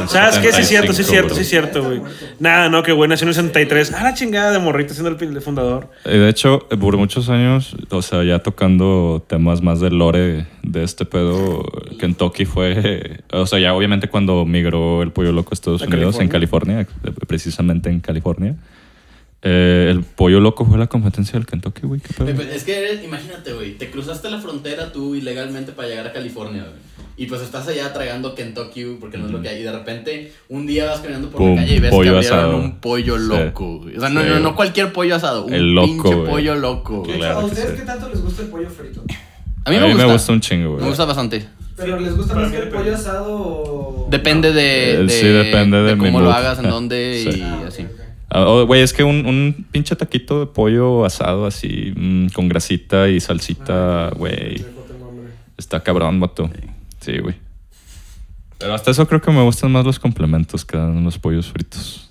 el 0.02 0.08
¿Sabes 0.08 0.38
qué? 0.38 0.52
Sí, 0.52 0.60
es 0.62 0.68
cierto, 0.68 0.92
sí, 0.94 1.02
es 1.02 1.06
75, 1.06 1.10
cierto, 1.10 1.28
sí, 1.28 1.34
güey. 1.34 1.42
es 1.42 1.48
cierto, 1.48 1.82
güey. 1.84 2.00
Nada, 2.38 2.68
no, 2.70 2.82
que 2.82 2.92
güey, 2.92 3.08
nació 3.08 3.24
en 3.24 3.28
el 3.28 3.34
63. 3.34 3.92
Ah, 3.92 4.02
la 4.04 4.14
chingada 4.14 4.52
de 4.52 4.58
morrito 4.58 4.94
siendo 4.94 5.10
el 5.10 5.40
fundador. 5.42 5.88
Eh, 6.04 6.16
De 6.18 6.28
hecho, 6.28 6.60
por 6.80 6.96
muchos 6.96 7.28
años, 7.28 7.76
o 7.90 8.00
sea, 8.02 8.22
ya 8.24 8.38
tocando 8.38 9.22
temas 9.26 9.60
más 9.62 9.80
del 9.80 9.98
lore 9.98 10.46
de 10.62 10.84
este 10.84 11.04
pedo, 11.04 11.64
Kentucky 11.98 12.44
fue, 12.44 13.20
o 13.32 13.46
sea, 13.46 13.58
ya 13.58 13.74
obviamente 13.74 14.08
cuando 14.08 14.44
migró 14.44 15.02
el 15.02 15.10
pollo 15.12 15.32
loco 15.32 15.50
a 15.52 15.54
Estados 15.54 15.82
A 15.82 15.86
Unidos, 15.86 16.18
en 16.20 16.28
California, 16.28 16.86
precisamente 17.26 17.88
en 17.90 18.00
California, 18.00 18.56
eh, 19.42 19.88
el 19.90 20.02
pollo 20.02 20.38
loco 20.40 20.66
fue 20.66 20.76
la 20.78 20.86
competencia 20.86 21.32
del 21.38 21.46
Kentucky, 21.46 21.86
güey. 21.86 22.00
¿Qué 22.00 22.12
pedo? 22.12 22.26
Pepe, 22.26 22.54
Es 22.54 22.64
que 22.64 22.76
eres- 22.78 23.02
imagínate, 23.02 23.54
güey, 23.54 23.78
te 23.78 23.90
cruzaste 23.90 24.30
la 24.30 24.38
frontera 24.38 24.92
tú 24.92 25.14
ilegalmente 25.14 25.72
para 25.72 25.88
llegar 25.88 26.06
a 26.08 26.12
California, 26.12 26.62
güey. 26.64 26.90
Y 27.16 27.26
pues 27.26 27.42
estás 27.42 27.66
allá 27.68 27.92
tragando 27.92 28.34
Kentucky, 28.34 28.84
güey, 28.84 28.96
porque 28.98 29.18
no 29.18 29.26
es 29.26 29.32
lo 29.32 29.42
que 29.42 29.48
hay. 29.50 29.60
Y 29.60 29.62
de 29.62 29.72
repente, 29.72 30.32
un 30.48 30.66
día 30.66 30.86
vas 30.86 31.00
caminando 31.00 31.28
por 31.30 31.38
Pum, 31.38 31.54
la 31.54 31.62
calle 31.62 31.76
y 31.76 31.80
ves 31.80 31.90
pollo 31.90 32.12
que 32.12 32.16
abrieron 32.16 32.38
asado. 32.38 32.56
un 32.58 32.76
pollo 32.80 33.18
Sí. 33.18 33.24
loco, 33.28 33.78
güey. 33.80 33.96
O 33.96 34.00
sea, 34.00 34.08
no, 34.08 34.22
Sí. 34.22 34.28
no, 34.28 34.40
no 34.40 34.54
cualquier 34.56 34.92
pollo 34.92 35.16
asado, 35.16 35.44
un 35.46 35.52
El 35.52 35.74
loco, 35.74 35.86
pinche 35.86 36.14
güey. 36.14 36.30
pollo 36.30 36.54
loco. 36.56 37.02
Claro 37.02 37.40
¿A 37.40 37.44
ustedes 37.44 37.70
sí. 37.70 37.76
qué 37.78 37.82
tanto 37.82 38.08
les 38.08 38.22
gusta 38.22 38.42
el 38.42 38.48
pollo 38.48 38.70
frito? 38.70 39.02
A 39.64 39.70
mí 39.70 39.76
me 39.78 40.04
gusta. 40.04 40.32
un 40.32 40.40
chingo, 40.40 40.70
güey. 40.72 40.82
Me 40.82 40.88
gusta 40.88 41.04
bastante. 41.04 41.46
¿Pero 41.76 41.98
les 41.98 42.16
gusta 42.16 42.34
más 42.34 42.50
mí 42.50 42.56
que 42.56 42.58
el 42.58 42.68
pollo 42.68 42.94
asado 42.94 43.26
o...? 43.28 44.06
Depende 44.10 44.52
de, 44.52 44.94
Eh, 44.94 44.96
de, 45.04 45.08
sí, 45.08 45.26
depende 45.26 45.78
de 45.78 45.96
mi 45.96 46.06
cómo 46.06 46.20
lo 46.20 46.26
mood. 46.26 46.34
hagas, 46.34 46.58
en 46.58 46.66
Ah, 46.66 46.70
dónde 46.70 47.20
sí. 47.30 47.38
y 47.38 47.42
Ah, 47.42 47.64
así. 47.68 47.86
Ah, 48.28 48.44
oh, 48.46 48.66
Güey, 48.66 48.82
es 48.82 48.92
que 48.92 49.02
un, 49.02 49.24
un 49.26 49.66
pinche 49.72 49.96
taquito 49.96 50.40
de 50.40 50.46
pollo 50.46 51.04
asado 51.04 51.46
así, 51.46 51.92
mm, 51.96 52.28
con 52.28 52.48
grasita 52.48 53.08
y 53.08 53.18
salsita, 53.20 54.10
güey. 54.16 54.62
Está 55.56 55.80
cabrón, 55.82 56.20
vato. 56.20 56.50
Sí, 57.00 57.18
güey. 57.18 57.34
Pero 58.58 58.74
hasta 58.74 58.90
eso 58.90 59.06
creo 59.08 59.22
que 59.22 59.30
me 59.30 59.42
gustan 59.42 59.72
más 59.72 59.84
los 59.86 59.98
complementos 59.98 60.64
que 60.66 60.76
dan 60.76 61.02
los 61.02 61.18
pollos 61.18 61.46
fritos. 61.46 62.09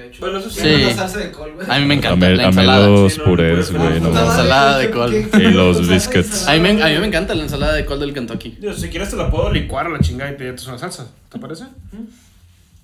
De 0.00 0.06
hecho, 0.08 0.20
Bueno, 0.20 0.38
eso 0.38 0.50
sí. 0.50 0.60
Sí. 0.60 0.82
una 0.84 0.94
salsa 0.94 1.18
de 1.18 1.30
col, 1.30 1.52
güey. 1.54 1.66
A 1.70 1.78
mí 1.78 1.84
me 1.86 1.94
A 1.94 1.96
encanta 1.98 2.28
la 2.28 2.32
a 2.32 2.36
mí 2.36 2.44
ensalada. 2.44 2.86
los 2.88 3.12
Sí, 3.12 3.18
no, 3.18 3.24
purés, 3.24 3.70
güey. 3.72 3.82
madre, 3.82 3.96
ensalada 3.98 4.80
¿qué- 4.80 4.86
de 4.86 4.92
col. 4.92 5.14
Y 5.14 5.50
los 5.52 5.88
biscuits. 5.88 6.48
A 6.48 6.52
mí, 6.54 6.60
me, 6.60 6.82
a 6.82 6.86
mí 6.88 6.98
me 6.98 7.06
encanta 7.06 7.34
la 7.34 7.42
ensalada 7.42 7.72
de 7.74 7.84
col 7.84 8.00
del 8.00 8.12
Kentucky. 8.14 8.56
Digo, 8.60 8.72
si 8.74 8.88
quieres 8.88 9.10
te 9.10 9.16
la 9.16 9.30
puedo 9.30 9.50
licuar 9.52 9.86
a 9.86 9.88
la 9.90 9.98
chingada 10.00 10.30
y 10.32 10.36
te 10.36 10.50
una 10.50 10.78
salsa. 10.78 11.08
¿Te 11.30 11.38
parece? 11.38 11.64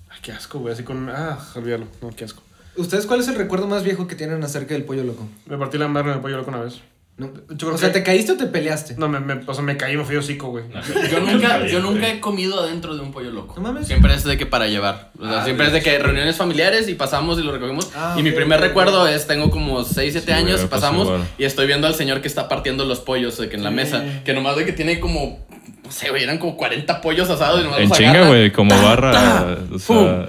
Ay, 0.09 0.17
qué 0.21 0.31
asco, 0.31 0.59
güey. 0.59 0.73
Así 0.73 0.83
con. 0.83 1.09
Ah, 1.09 1.37
olvídalo. 1.55 1.85
No, 2.01 2.09
qué 2.15 2.25
asco. 2.25 2.41
¿Ustedes 2.75 3.05
cuál 3.07 3.19
es 3.21 3.27
el 3.27 3.35
recuerdo 3.35 3.67
más 3.67 3.83
viejo 3.83 4.07
que 4.07 4.15
tienen 4.15 4.43
acerca 4.43 4.73
del 4.75 4.83
pollo 4.83 5.03
loco? 5.03 5.27
Me 5.47 5.57
partí 5.57 5.77
la 5.79 5.87
madre 5.87 6.09
en 6.09 6.15
el 6.17 6.21
pollo 6.21 6.37
loco 6.37 6.49
una 6.51 6.61
vez. 6.61 6.75
No, 7.17 7.31
o 7.73 7.77
sea, 7.79 7.91
¿te 7.91 8.03
caíste 8.03 8.33
o 8.33 8.37
te 8.37 8.45
peleaste? 8.45 8.93
No, 8.95 9.09
me, 9.09 9.19
me, 9.19 9.41
o 9.47 9.53
sea, 9.53 9.63
me 9.63 9.75
caí 9.75 9.97
me 9.97 10.03
fui 10.03 10.15
hocico, 10.17 10.49
güey. 10.49 10.65
Yo 11.11 11.19
nunca, 11.25 11.65
yo 11.65 11.79
nunca 11.79 12.07
he 12.07 12.19
comido 12.19 12.59
adentro 12.59 12.95
de 12.95 13.01
un 13.01 13.11
pollo 13.11 13.31
loco. 13.31 13.55
No 13.57 13.63
mames. 13.63 13.87
Siempre 13.87 14.13
es 14.13 14.23
de 14.23 14.37
que 14.37 14.45
para 14.45 14.67
llevar. 14.67 15.09
O 15.19 15.27
sea, 15.27 15.41
Ah, 15.41 15.43
siempre 15.43 15.65
es 15.65 15.73
de 15.73 15.81
que 15.81 15.97
reuniones 15.97 16.35
familiares 16.35 16.87
y 16.87 16.93
pasamos 16.93 17.39
y 17.39 17.43
lo 17.43 17.51
recogemos. 17.51 17.89
Ah, 17.95 18.15
y 18.19 18.21
mi 18.21 18.31
primer 18.31 18.61
recuerdo 18.61 19.07
es, 19.07 19.25
tengo 19.25 19.49
como 19.49 19.83
6, 19.83 20.11
7 20.13 20.25
Sí, 20.27 20.31
años 20.31 20.57
güey, 20.57 20.69
pasamos 20.69 21.09
y 21.39 21.45
estoy 21.45 21.65
viendo 21.65 21.87
al 21.87 21.95
señor 21.95 22.21
que 22.21 22.27
está 22.27 22.47
partiendo 22.47 22.85
los 22.85 22.99
pollos 22.99 23.35
de 23.39 23.49
que 23.49 23.55
en 23.55 23.63
la 23.63 23.71
mesa. 23.71 24.03
Que 24.23 24.33
nomás 24.35 24.55
de 24.55 24.65
que 24.65 24.73
tiene 24.73 24.99
como, 24.99 25.39
no 25.87 25.91
sé, 25.93 26.09
güey, 26.09 26.23
eran 26.23 26.37
como 26.37 26.55
40 26.57 27.01
pollos 27.01 27.29
asados 27.29 27.61
y 27.61 27.63
nomás 27.63 27.79
En 27.79 27.89
los 27.89 27.97
chinga, 27.97 28.27
güey, 28.27 28.51
como 28.51 28.75
barra. 28.81 29.57
O 29.73 29.79
sea, 29.79 30.27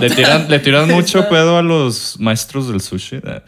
le, 0.00 0.08
le 0.08 0.14
tiran, 0.14 0.50
le 0.50 0.58
tiran 0.58 0.88
mucho 0.88 1.28
pedo 1.28 1.56
a 1.56 1.62
los 1.62 2.18
maestros 2.18 2.68
del 2.68 2.80
sushi. 2.80 3.16
eh. 3.16 3.40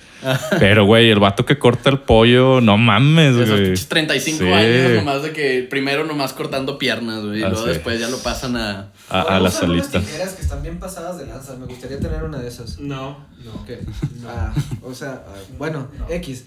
Pero, 0.59 0.87
güey, 0.87 1.11
el 1.11 1.19
vato 1.19 1.45
que 1.45 1.59
corta 1.59 1.91
el 1.91 1.99
pollo, 1.99 2.61
no 2.61 2.79
mames, 2.79 3.35
esos 3.35 3.51
güey. 3.51 3.65
pinches 3.65 3.89
35 3.89 4.39
Sí. 4.39 4.53
años 4.53 4.91
nomás 4.93 5.23
de 5.25 5.33
que 5.33 5.67
primero 5.69 6.05
nomás 6.05 6.33
cortando 6.33 6.79
piernas, 6.79 7.23
güey. 7.25 7.41
Y 7.41 7.43
Ah, 7.43 7.49
luego 7.49 7.65
sí. 7.67 7.73
después 7.73 7.99
ya 8.01 8.09
lo 8.09 8.19
pasan 8.19 8.57
a... 8.57 8.89
A, 9.11 9.21
a 9.21 9.23
usar 9.23 9.41
unas 9.41 9.63
alitas. 9.65 10.05
tijeras 10.05 10.33
que 10.35 10.43
están 10.43 10.63
bien 10.63 10.79
pasadas 10.79 11.19
de 11.19 11.27
lanza. 11.27 11.55
Me 11.57 11.67
gustaría 11.67 11.99
tener 11.99 12.23
una 12.23 12.39
de 12.39 12.49
esas. 12.49 12.79
No, 12.79 13.27
no. 13.45 13.67
¿Qué? 13.67 13.81
Ah, 14.27 14.53
o 14.83 14.95
sea, 14.95 15.25
ah, 15.29 15.35
bueno, 15.59 15.89
X. 16.09 16.45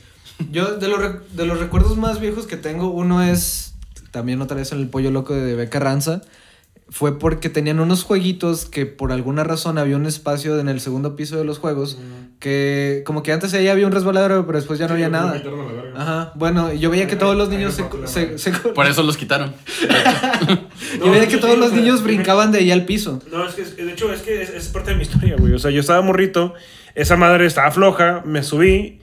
Yo, 0.52 0.76
de 0.78 0.88
los, 0.88 1.00
de 1.36 1.46
los 1.46 1.60
recuerdos 1.60 1.96
más 1.98 2.20
viejos 2.20 2.48
que 2.48 2.58
tengo, 2.58 2.90
uno 2.90 3.22
es 3.22 3.75
también 4.16 4.42
otra 4.42 4.56
vez 4.56 4.72
en 4.72 4.80
el 4.80 4.88
pollo 4.88 5.12
loco 5.12 5.34
de 5.36 5.56
Beca 5.56 5.80
Ranza. 5.82 6.22
Fue 6.88 7.18
porque 7.20 7.50
tenían 7.50 7.80
unos 7.80 8.04
jueguitos 8.04 8.66
que 8.66 8.86
por 8.86 9.12
alguna 9.12 9.44
razón 9.44 9.78
había 9.80 9.96
un 9.98 10.06
espacio 10.06 10.58
en 10.60 10.70
el 10.70 10.80
segundo 10.80 11.16
piso 11.16 11.36
de 11.36 11.44
los 11.44 11.58
juegos 11.58 11.98
Que 12.40 13.02
como 13.08 13.24
que 13.24 13.32
antes 13.34 13.54
ahí 13.56 13.68
había 13.70 13.88
un 13.88 13.92
resbaladero, 13.92 14.46
pero 14.46 14.60
después 14.60 14.78
ya 14.80 14.88
no 14.88 14.94
había 14.94 15.10
nada. 15.10 15.42
Ajá, 15.96 16.32
bueno, 16.36 16.72
y 16.72 16.78
yo 16.80 16.90
veía 16.92 17.08
que 17.08 17.16
todos 17.16 17.36
los 17.36 17.50
niños 17.50 17.74
se, 17.74 17.84
se, 18.08 18.38
se- 18.38 18.52
Por 18.52 18.86
eso 18.86 19.02
los 19.04 19.18
quitaron. 19.18 19.54
yo 21.04 21.12
veía 21.12 21.28
que 21.28 21.38
todos 21.38 21.58
los 21.58 21.72
niños 21.74 22.04
brincaban 22.04 22.52
de 22.52 22.60
ahí 22.60 22.72
al 22.72 22.86
piso. 22.86 23.20
No, 23.32 23.48
es 23.48 23.56
que, 23.56 23.64
de 23.84 23.92
hecho, 23.92 24.14
es 24.14 24.22
que 24.22 24.42
es, 24.44 24.50
es 24.52 24.68
parte 24.68 24.92
de 24.92 24.98
mi 24.98 25.04
historia, 25.04 25.36
güey. 25.38 25.54
O 25.54 25.60
sea, 25.60 25.72
yo 25.72 25.80
estaba 25.82 26.02
morrito, 26.02 26.54
esa 26.94 27.16
madre 27.16 27.46
estaba 27.46 27.72
floja, 27.72 28.22
me 28.26 28.44
subí 28.44 29.00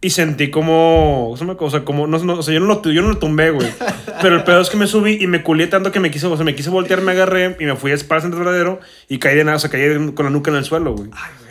y 0.00 0.10
sentí 0.10 0.50
como. 0.50 1.30
O 1.30 1.36
sea, 1.70 1.84
como. 1.84 2.06
No, 2.06 2.18
no, 2.18 2.34
o 2.34 2.42
sea, 2.42 2.54
yo 2.54 2.60
no, 2.60 2.66
lo, 2.66 2.82
yo 2.82 3.02
no 3.02 3.08
lo 3.08 3.18
tumbé, 3.18 3.50
güey. 3.50 3.68
Pero 4.22 4.36
el 4.36 4.44
pedo 4.44 4.60
es 4.60 4.70
que 4.70 4.76
me 4.76 4.86
subí 4.86 5.18
y 5.20 5.26
me 5.26 5.42
culié 5.42 5.66
tanto 5.66 5.90
que 5.90 6.00
me 6.00 6.10
quise, 6.10 6.26
o 6.26 6.36
sea, 6.36 6.44
me 6.44 6.54
quise 6.54 6.70
voltear, 6.70 7.00
me 7.00 7.12
agarré 7.12 7.56
y 7.58 7.64
me 7.64 7.76
fui 7.76 7.90
a 7.90 7.94
en 7.94 8.24
el 8.24 8.38
verdadero 8.38 8.80
y 9.08 9.18
caí 9.18 9.36
de 9.36 9.44
nada, 9.44 9.56
o 9.56 9.60
sea, 9.60 9.70
caí 9.70 10.12
con 10.12 10.24
la 10.24 10.30
nuca 10.30 10.50
en 10.50 10.56
el 10.56 10.64
suelo, 10.64 10.94
güey. 10.94 11.10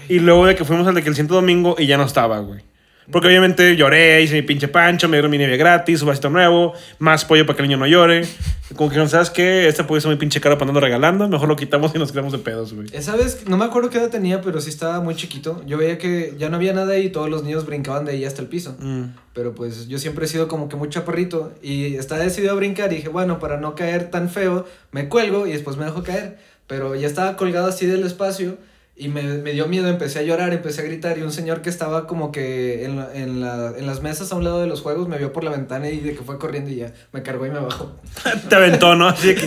Y 0.10 0.20
luego 0.20 0.46
de 0.46 0.56
que 0.56 0.64
fuimos 0.64 0.88
al 0.88 0.96
de 0.96 1.04
que 1.04 1.10
el 1.10 1.16
siguiente 1.16 1.34
domingo 1.34 1.76
y 1.78 1.88
ya 1.88 1.98
no 1.98 2.04
estaba, 2.04 2.40
güey. 2.40 2.62
Porque 3.10 3.30
obviamente 3.30 3.76
lloré, 3.78 4.22
hice 4.22 4.36
mi 4.36 4.42
pinche 4.42 4.68
pancho, 4.68 5.08
me 5.08 5.16
dieron 5.16 5.32
mi 5.32 5.38
nieve 5.38 5.56
gratis, 5.56 6.02
un 6.02 6.10
vasito 6.10 6.30
nuevo, 6.30 6.74
más 7.00 7.24
pollo 7.24 7.46
para 7.46 7.56
que 7.56 7.64
el 7.64 7.70
niño 7.70 7.80
no 7.80 7.88
llore. 7.88 8.28
Como 8.76 8.90
que 8.90 8.98
no 8.98 9.08
sabes 9.08 9.30
qué, 9.30 9.70
este 9.70 9.86
pollo 9.86 10.00
está 10.00 10.10
muy 10.10 10.18
pinche 10.18 10.42
caro 10.42 10.58
para 10.58 10.70
andarlo 10.70 10.86
regalando, 10.86 11.30
mejor 11.30 11.48
lo 11.48 11.56
quitamos 11.56 11.96
y 11.96 12.00
nos 12.00 12.12
quedamos 12.12 12.34
de 12.34 12.40
pedos, 12.40 12.74
güey. 12.74 12.88
Esa 12.92 13.16
vez, 13.16 13.48
no 13.48 13.58
me 13.58 13.64
acuerdo 13.64 13.90
qué 13.90 13.98
edad 14.00 14.10
tenía, 14.10 14.42
pero 14.42 14.60
sí 14.60 14.70
estaba 14.70 15.00
muy 15.00 15.16
chiquito. 15.16 15.64
Yo 15.66 15.78
veía 15.78 15.98
que 15.98 16.36
ya 16.38 16.50
no 16.50 16.58
había 16.58 16.74
nada 16.74 16.98
y 16.98 17.10
todos 17.10 17.30
los 17.30 17.44
niños 17.44 17.66
brincaban 17.66 18.04
de 18.04 18.12
ahí 18.12 18.26
hasta 18.26 18.42
el 18.42 18.50
piso. 18.50 18.76
Mm. 18.80 19.04
Pero 19.34 19.56
pues 19.56 19.88
yo 19.88 20.00
siempre 20.00 20.26
he 20.26 20.28
sido 20.28 20.50
como 20.50 20.68
que 20.68 20.76
muy 20.76 20.90
chaparrito 20.90 21.54
y 21.62 21.96
estaba 21.96 22.22
decidido 22.22 22.52
a 22.52 22.56
brincar 22.56 22.92
y 22.92 22.98
dije, 22.98 23.08
bueno, 23.08 23.40
para 23.40 23.58
no 23.58 23.74
caer 23.74 24.12
tan 24.12 24.30
feo, 24.30 24.66
me 24.92 25.08
cuelgo 25.08 25.48
y 25.48 25.54
después 25.54 25.78
me 25.78 25.86
dejo 25.86 26.04
caer. 26.04 26.40
Pero 26.68 26.94
ya 26.96 27.08
estaba 27.08 27.38
colgado 27.38 27.68
así 27.68 27.86
del 27.86 28.04
espacio 28.04 28.58
y 29.00 29.10
me, 29.10 29.22
me 29.22 29.52
dio 29.52 29.68
miedo, 29.68 29.88
empecé 29.90 30.20
a 30.20 30.22
llorar, 30.24 30.54
empecé 30.54 30.82
a 30.82 30.84
gritar 30.86 31.18
y 31.18 31.22
un 31.22 31.32
señor 31.32 31.62
que 31.62 31.70
estaba 31.70 32.08
como 32.08 32.32
que 32.32 32.84
en, 32.86 32.96
la- 32.98 33.14
en, 33.14 33.42
la- 33.42 33.74
en 33.78 33.86
las 33.86 34.02
mesas 34.02 34.32
a 34.32 34.36
un 34.36 34.44
lado 34.44 34.60
de 34.60 34.68
los 34.68 34.82
juegos 34.82 35.08
me 35.08 35.18
vio 35.20 35.32
por 35.32 35.44
la 35.44 35.52
ventana 35.52 35.90
y 35.90 36.00
de 36.00 36.16
que 36.16 36.24
fue 36.24 36.40
corriendo 36.40 36.72
y 36.72 36.78
ya 36.78 36.94
me 37.12 37.22
cargó 37.22 37.46
y 37.46 37.52
me 37.52 37.60
bajó. 37.60 37.92
Te 38.50 38.56
aventó, 38.56 38.96
¿no? 38.96 39.08
Así 39.08 39.36
que, 39.36 39.46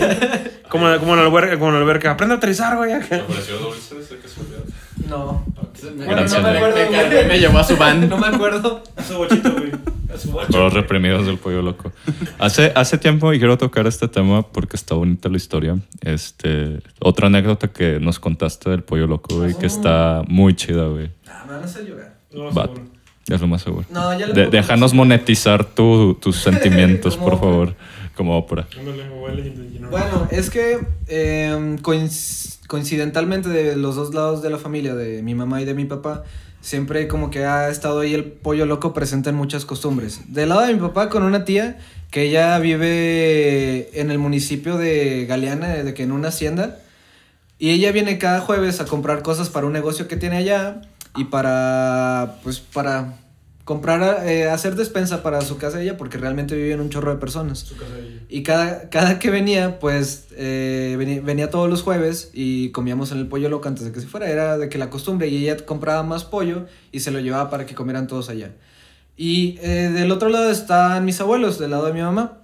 como, 0.68 0.86
como 0.98 1.14
en 1.14 1.20
la 1.20 1.26
alberca, 1.26 1.54
como 1.58 1.68
en 1.68 1.74
la 1.74 1.80
alberca. 1.80 2.12
Aprende 2.12 2.34
a 2.34 2.38
aterrizar, 2.38 2.76
güey. 2.76 2.92
ofreció 2.94 3.58
dulces 3.58 4.08
de 4.10 4.18
casualidad? 4.18 4.58
No. 5.08 5.44
Me, 5.96 7.38
llevó 7.38 7.58
a 7.58 7.64
su 7.64 7.76
van. 7.76 8.08
No 8.08 8.18
me 8.18 8.28
acuerdo. 8.28 8.82
A 8.96 9.02
su 9.02 9.16
bochito, 9.16 9.50
güey. 9.52 9.72
Los 10.52 10.72
reprimidos 10.74 11.26
del 11.26 11.38
pollo 11.38 11.62
loco. 11.62 11.92
Hace, 12.38 12.72
hace 12.74 12.98
tiempo, 12.98 13.32
y 13.32 13.38
quiero 13.38 13.56
tocar 13.58 13.86
este 13.86 14.08
tema 14.08 14.42
porque 14.42 14.76
está 14.76 14.94
bonita 14.94 15.28
la 15.28 15.36
historia. 15.36 15.78
Este, 16.02 16.80
otra 17.00 17.28
anécdota 17.28 17.68
que 17.68 18.00
nos 18.00 18.18
contaste 18.18 18.70
del 18.70 18.82
pollo 18.82 19.06
loco, 19.06 19.36
güey, 19.36 19.56
que 19.56 19.66
está 19.66 20.22
muy 20.28 20.54
chida, 20.54 20.86
güey. 20.86 21.10
Ah, 21.28 21.44
me 21.46 21.52
van 21.54 21.62
a 21.62 21.64
hacer 21.64 21.86
llorar. 21.86 22.16
No, 22.32 23.34
es 23.34 23.40
lo 23.40 23.46
más 23.46 23.62
seguro. 23.62 23.84
No, 23.90 24.18
ya 24.18 24.26
De- 24.28 24.46
déjanos 24.48 24.92
monetizar 24.94 25.64
tu- 25.64 26.14
tus 26.14 26.36
sentimientos, 26.42 27.16
por 27.16 27.38
favor, 27.38 27.74
como 28.16 28.36
ópera. 28.36 28.66
Bueno, 29.90 30.28
es 30.30 30.50
que 30.50 30.78
eh, 31.08 31.76
coinc- 31.82 32.58
coincidentalmente 32.66 33.48
de 33.48 33.76
los 33.76 33.96
dos 33.96 34.14
lados 34.14 34.42
de 34.42 34.50
la 34.50 34.58
familia, 34.58 34.94
de 34.94 35.22
mi 35.22 35.34
mamá 35.34 35.60
y 35.62 35.64
de 35.64 35.74
mi 35.74 35.84
papá, 35.84 36.24
siempre 36.60 37.08
como 37.08 37.30
que 37.30 37.44
ha 37.44 37.68
estado 37.68 38.00
ahí 38.00 38.14
el 38.14 38.24
pollo 38.24 38.66
loco 38.66 38.92
presente 38.92 39.30
en 39.30 39.36
muchas 39.36 39.64
costumbres. 39.64 40.20
Del 40.32 40.50
lado 40.50 40.62
de 40.62 40.74
mi 40.74 40.80
papá 40.80 41.08
con 41.08 41.22
una 41.22 41.44
tía 41.44 41.78
que 42.10 42.22
ella 42.22 42.58
vive 42.58 44.00
en 44.00 44.10
el 44.10 44.18
municipio 44.18 44.76
de 44.76 45.26
Galeana, 45.26 45.68
de 45.68 45.94
que 45.94 46.02
en 46.02 46.12
una 46.12 46.28
hacienda, 46.28 46.78
y 47.58 47.70
ella 47.70 47.92
viene 47.92 48.18
cada 48.18 48.40
jueves 48.40 48.80
a 48.80 48.86
comprar 48.86 49.22
cosas 49.22 49.48
para 49.48 49.66
un 49.66 49.72
negocio 49.72 50.08
que 50.08 50.16
tiene 50.16 50.36
allá 50.36 50.80
y 51.16 51.24
para, 51.24 52.38
pues, 52.42 52.58
para 52.58 53.18
comprar, 53.64 54.26
eh, 54.26 54.48
hacer 54.48 54.74
despensa 54.74 55.22
para 55.22 55.40
su 55.42 55.58
casa 55.58 55.78
de 55.78 55.84
ella, 55.84 55.96
porque 55.96 56.18
realmente 56.18 56.54
vive 56.56 56.72
en 56.72 56.80
un 56.80 56.90
chorro 56.90 57.12
de 57.12 57.18
personas. 57.18 57.60
Su 57.60 57.76
casa 57.76 57.94
ahí. 57.96 58.20
Y 58.28 58.42
cada, 58.42 58.88
cada 58.90 59.18
que 59.18 59.30
venía, 59.30 59.78
pues 59.78 60.26
eh, 60.32 60.96
venía, 60.98 61.20
venía 61.20 61.50
todos 61.50 61.68
los 61.70 61.82
jueves 61.82 62.30
y 62.32 62.70
comíamos 62.70 63.12
en 63.12 63.18
el 63.18 63.28
pollo 63.28 63.48
loco 63.48 63.68
antes 63.68 63.84
de 63.84 63.92
que 63.92 64.00
se 64.00 64.06
fuera. 64.06 64.28
Era 64.28 64.58
de 64.58 64.68
que 64.68 64.78
la 64.78 64.90
costumbre 64.90 65.28
y 65.28 65.36
ella 65.46 65.64
compraba 65.64 66.02
más 66.02 66.24
pollo 66.24 66.66
y 66.92 67.00
se 67.00 67.10
lo 67.10 67.20
llevaba 67.20 67.50
para 67.50 67.66
que 67.66 67.74
comieran 67.74 68.06
todos 68.06 68.28
allá. 68.28 68.52
Y 69.16 69.58
eh, 69.60 69.90
del 69.92 70.10
otro 70.12 70.30
lado 70.30 70.50
están 70.50 71.04
mis 71.04 71.20
abuelos, 71.20 71.58
del 71.58 71.72
lado 71.72 71.86
de 71.86 71.92
mi 71.92 72.00
mamá. 72.00 72.39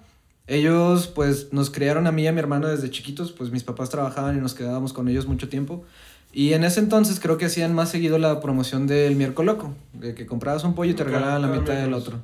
Ellos 0.47 1.09
pues 1.09 1.53
nos 1.53 1.71
criaron 1.71 2.07
a 2.07 2.13
mí 2.13 2.23
y 2.23 2.27
a 2.27 2.33
mi 2.33 2.39
hermano 2.39 2.69
desde 2.69 2.91
chiquitos, 2.91 3.33
pues 3.33 3.51
mis 3.51 3.65
papás 3.65 3.91
trabajaban 3.91 4.37
y 4.37 4.41
nos 4.41 4.55
quedábamos 4.55 4.93
con 4.93 5.09
ellos 5.09 5.27
mucho 5.27 5.49
tiempo. 5.49 5.85
Y 6.33 6.53
en 6.53 6.65
ese 6.65 6.81
entonces 6.81 7.19
creo 7.19 7.39
que 7.39 7.47
hacían 7.47 7.75
más 7.75 7.91
seguido 7.91 8.19
la 8.19 8.41
promoción 8.41 8.87
del 8.87 9.17
miércoles 9.17 9.55
loco, 9.55 9.75
de 9.95 10.15
que 10.15 10.27
comprabas 10.27 10.65
un 10.65 10.75
pollo 10.75 10.91
y 10.93 10.95
te 10.95 11.05
regalaban 11.05 11.43
la 11.43 11.49
mitad 11.49 11.75
del 11.75 11.95
otro. 11.95 12.19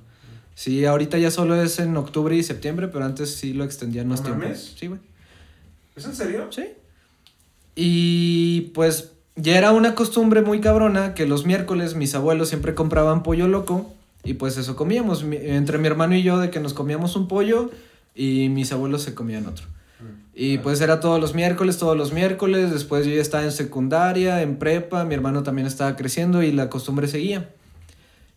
Sí, 0.54 0.84
ahorita 0.84 1.18
ya 1.18 1.30
solo 1.30 1.60
es 1.60 1.78
en 1.78 1.96
octubre 1.96 2.36
y 2.36 2.42
septiembre, 2.42 2.88
pero 2.88 3.04
antes 3.04 3.34
sí 3.34 3.54
lo 3.54 3.64
extendían 3.64 4.08
más 4.08 4.20
¿No 4.20 4.26
tiempo. 4.26 4.46
Sí, 4.54 4.86
güey. 4.86 5.00
¿Es 5.96 6.04
en 6.04 6.14
serio? 6.14 6.46
Sí. 6.50 6.66
Y 7.74 8.72
pues 8.74 9.12
ya 9.34 9.56
era 9.56 9.72
una 9.72 9.94
costumbre 9.94 10.42
muy 10.42 10.60
cabrona 10.60 11.14
que 11.14 11.26
los 11.26 11.46
miércoles 11.46 11.94
mis 11.94 12.14
abuelos 12.14 12.50
siempre 12.50 12.74
compraban 12.74 13.22
pollo 13.22 13.48
loco 13.48 13.92
y 14.24 14.34
pues 14.34 14.58
eso 14.58 14.76
comíamos 14.76 15.24
entre 15.24 15.78
mi 15.78 15.86
hermano 15.86 16.14
y 16.14 16.22
yo 16.22 16.38
de 16.38 16.50
que 16.50 16.60
nos 16.60 16.74
comíamos 16.74 17.16
un 17.16 17.28
pollo 17.28 17.70
y 18.14 18.48
mis 18.48 18.72
abuelos 18.72 19.02
se 19.02 19.14
comían 19.14 19.46
otro. 19.46 19.66
Y 20.34 20.58
pues 20.58 20.80
era 20.80 20.98
todos 20.98 21.20
los 21.20 21.34
miércoles, 21.34 21.78
todos 21.78 21.96
los 21.96 22.12
miércoles, 22.12 22.70
después 22.70 23.06
yo 23.06 23.14
ya 23.14 23.20
estaba 23.20 23.44
en 23.44 23.52
secundaria, 23.52 24.42
en 24.42 24.56
prepa, 24.56 25.04
mi 25.04 25.14
hermano 25.14 25.42
también 25.42 25.66
estaba 25.66 25.94
creciendo 25.94 26.42
y 26.42 26.52
la 26.52 26.70
costumbre 26.70 27.06
seguía. 27.06 27.50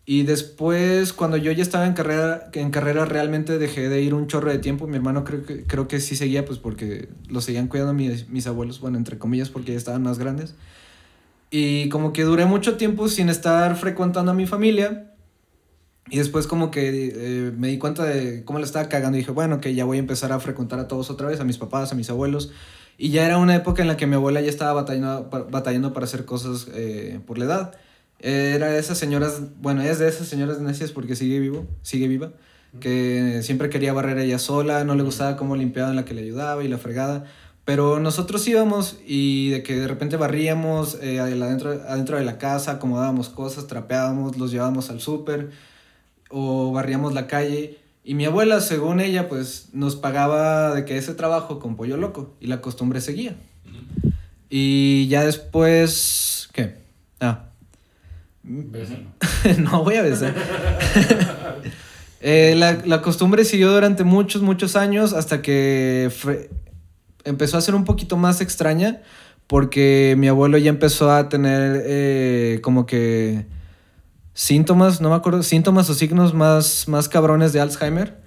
Y 0.05 0.23
después, 0.23 1.13
cuando 1.13 1.35
yo 1.37 1.51
ya 1.51 1.63
estaba 1.63 1.87
en 1.87 1.93
carrera, 1.93 2.49
en 2.53 2.69
carrera 2.69 3.05
realmente 3.05 3.57
dejé 3.57 3.89
de 3.89 4.01
ir 4.01 4.13
un 4.13 4.27
chorro 4.27 4.51
de 4.51 4.59
tiempo. 4.59 4.85
Mi 4.85 4.97
hermano 4.97 5.23
creo 5.23 5.43
que, 5.43 5.63
creo 5.63 5.87
que 5.87 5.99
sí 5.99 6.15
seguía, 6.15 6.45
pues 6.45 6.59
porque 6.59 7.09
lo 7.27 7.41
seguían 7.41 7.67
cuidando 7.67 7.93
mis, 7.93 8.29
mis 8.29 8.45
abuelos, 8.45 8.79
bueno, 8.79 8.97
entre 8.97 9.17
comillas, 9.17 9.49
porque 9.49 9.71
ya 9.71 9.77
estaban 9.77 10.03
más 10.03 10.19
grandes. 10.19 10.53
Y 11.49 11.89
como 11.89 12.13
que 12.13 12.23
duré 12.23 12.45
mucho 12.45 12.77
tiempo 12.77 13.07
sin 13.07 13.29
estar 13.29 13.75
frecuentando 13.77 14.31
a 14.31 14.35
mi 14.35 14.45
familia. 14.45 15.14
Y 16.09 16.17
después 16.17 16.45
como 16.45 16.69
que 16.69 17.11
eh, 17.15 17.51
me 17.57 17.69
di 17.69 17.79
cuenta 17.79 18.03
de 18.03 18.43
cómo 18.45 18.59
le 18.59 18.65
estaba 18.65 18.87
cagando 18.89 19.17
y 19.17 19.21
dije, 19.21 19.31
bueno, 19.31 19.59
que 19.59 19.73
ya 19.73 19.85
voy 19.85 19.97
a 19.97 19.99
empezar 19.99 20.31
a 20.31 20.39
frecuentar 20.39 20.79
a 20.79 20.87
todos 20.87 21.09
otra 21.09 21.27
vez, 21.27 21.39
a 21.39 21.43
mis 21.43 21.57
papás, 21.57 21.91
a 21.91 21.95
mis 21.95 22.09
abuelos. 22.09 22.51
Y 22.97 23.09
ya 23.09 23.25
era 23.25 23.37
una 23.37 23.55
época 23.55 23.81
en 23.81 23.87
la 23.87 23.97
que 23.97 24.05
mi 24.05 24.15
abuela 24.15 24.39
ya 24.39 24.49
estaba 24.49 24.73
batallando, 24.73 25.29
batallando 25.49 25.93
para 25.93 26.05
hacer 26.05 26.25
cosas 26.25 26.67
eh, 26.73 27.19
por 27.25 27.37
la 27.37 27.45
edad. 27.45 27.75
Era 28.19 28.69
de 28.69 28.79
esas 28.79 28.97
señoras, 28.97 29.41
bueno, 29.61 29.81
es 29.81 29.99
de 29.99 30.07
esas 30.07 30.27
señoras 30.27 30.59
necias 30.61 30.91
porque 30.91 31.15
sigue 31.15 31.39
vivo, 31.39 31.67
sigue 31.81 32.07
viva, 32.07 32.31
que 32.79 33.41
siempre 33.43 33.69
quería 33.69 33.91
barrer 33.91 34.17
ella 34.19 34.39
sola, 34.39 34.83
no 34.83 34.95
le 34.95 35.03
gustaba 35.03 35.35
cómo 35.35 35.55
limpiaban 35.55 35.95
la 35.95 36.05
que 36.05 36.13
le 36.13 36.21
ayudaba 36.21 36.63
y 36.63 36.67
la 36.67 36.77
fregada. 36.77 37.25
Pero 37.65 37.99
nosotros 37.99 38.47
íbamos 38.47 38.97
y 39.05 39.49
de 39.49 39.63
que 39.63 39.75
de 39.75 39.87
repente 39.87 40.17
barríamos 40.17 40.99
eh, 41.01 41.19
adentro, 41.19 41.71
adentro 41.71 42.17
de 42.17 42.23
la 42.23 42.37
casa, 42.37 42.73
acomodábamos 42.73 43.29
cosas, 43.29 43.67
trapeábamos, 43.67 44.37
los 44.37 44.51
llevábamos 44.51 44.89
al 44.91 45.01
súper 45.01 45.49
o 46.29 46.71
barríamos 46.71 47.13
la 47.13 47.27
calle. 47.27 47.77
Y 48.03 48.13
mi 48.13 48.25
abuela, 48.25 48.61
según 48.61 48.99
ella, 48.99 49.27
pues 49.29 49.69
nos 49.73 49.95
pagaba 49.95 50.73
de 50.75 50.85
que 50.85 50.97
ese 50.97 51.13
trabajo 51.15 51.59
con 51.59 51.75
pollo 51.75 51.97
loco 51.97 52.35
y 52.39 52.47
la 52.47 52.61
costumbre 52.61 53.01
seguía. 53.01 53.35
Y 54.49 55.07
ya 55.07 55.23
después, 55.25 56.49
¿qué? 56.53 56.75
Ah, 57.19 57.45
no 59.57 59.83
voy 59.83 59.95
a 59.95 60.01
besar. 60.03 60.33
Eh, 62.27 62.55
la, 62.57 62.81
la 62.85 63.03
costumbre 63.03 63.45
siguió 63.45 63.71
durante 63.71 64.03
muchos, 64.03 64.41
muchos 64.41 64.75
años 64.75 65.13
hasta 65.13 65.43
que 65.43 66.11
fue- 66.17 66.49
empezó 67.23 67.55
a 67.57 67.61
ser 67.61 67.75
un 67.75 67.83
poquito 67.83 68.17
más 68.17 68.41
extraña 68.41 69.03
porque 69.45 70.15
mi 70.17 70.27
abuelo 70.27 70.57
ya 70.57 70.71
empezó 70.71 71.11
a 71.11 71.29
tener 71.29 71.83
eh, 71.85 72.61
como 72.63 72.87
que 72.87 73.45
síntomas, 74.35 75.01
no 75.01 75.09
me 75.09 75.15
acuerdo, 75.15 75.41
síntomas 75.41 75.89
o 75.89 75.95
signos 75.95 76.33
más, 76.35 76.87
más 76.87 77.09
cabrones 77.09 77.53
de 77.53 77.61
Alzheimer. 77.61 78.23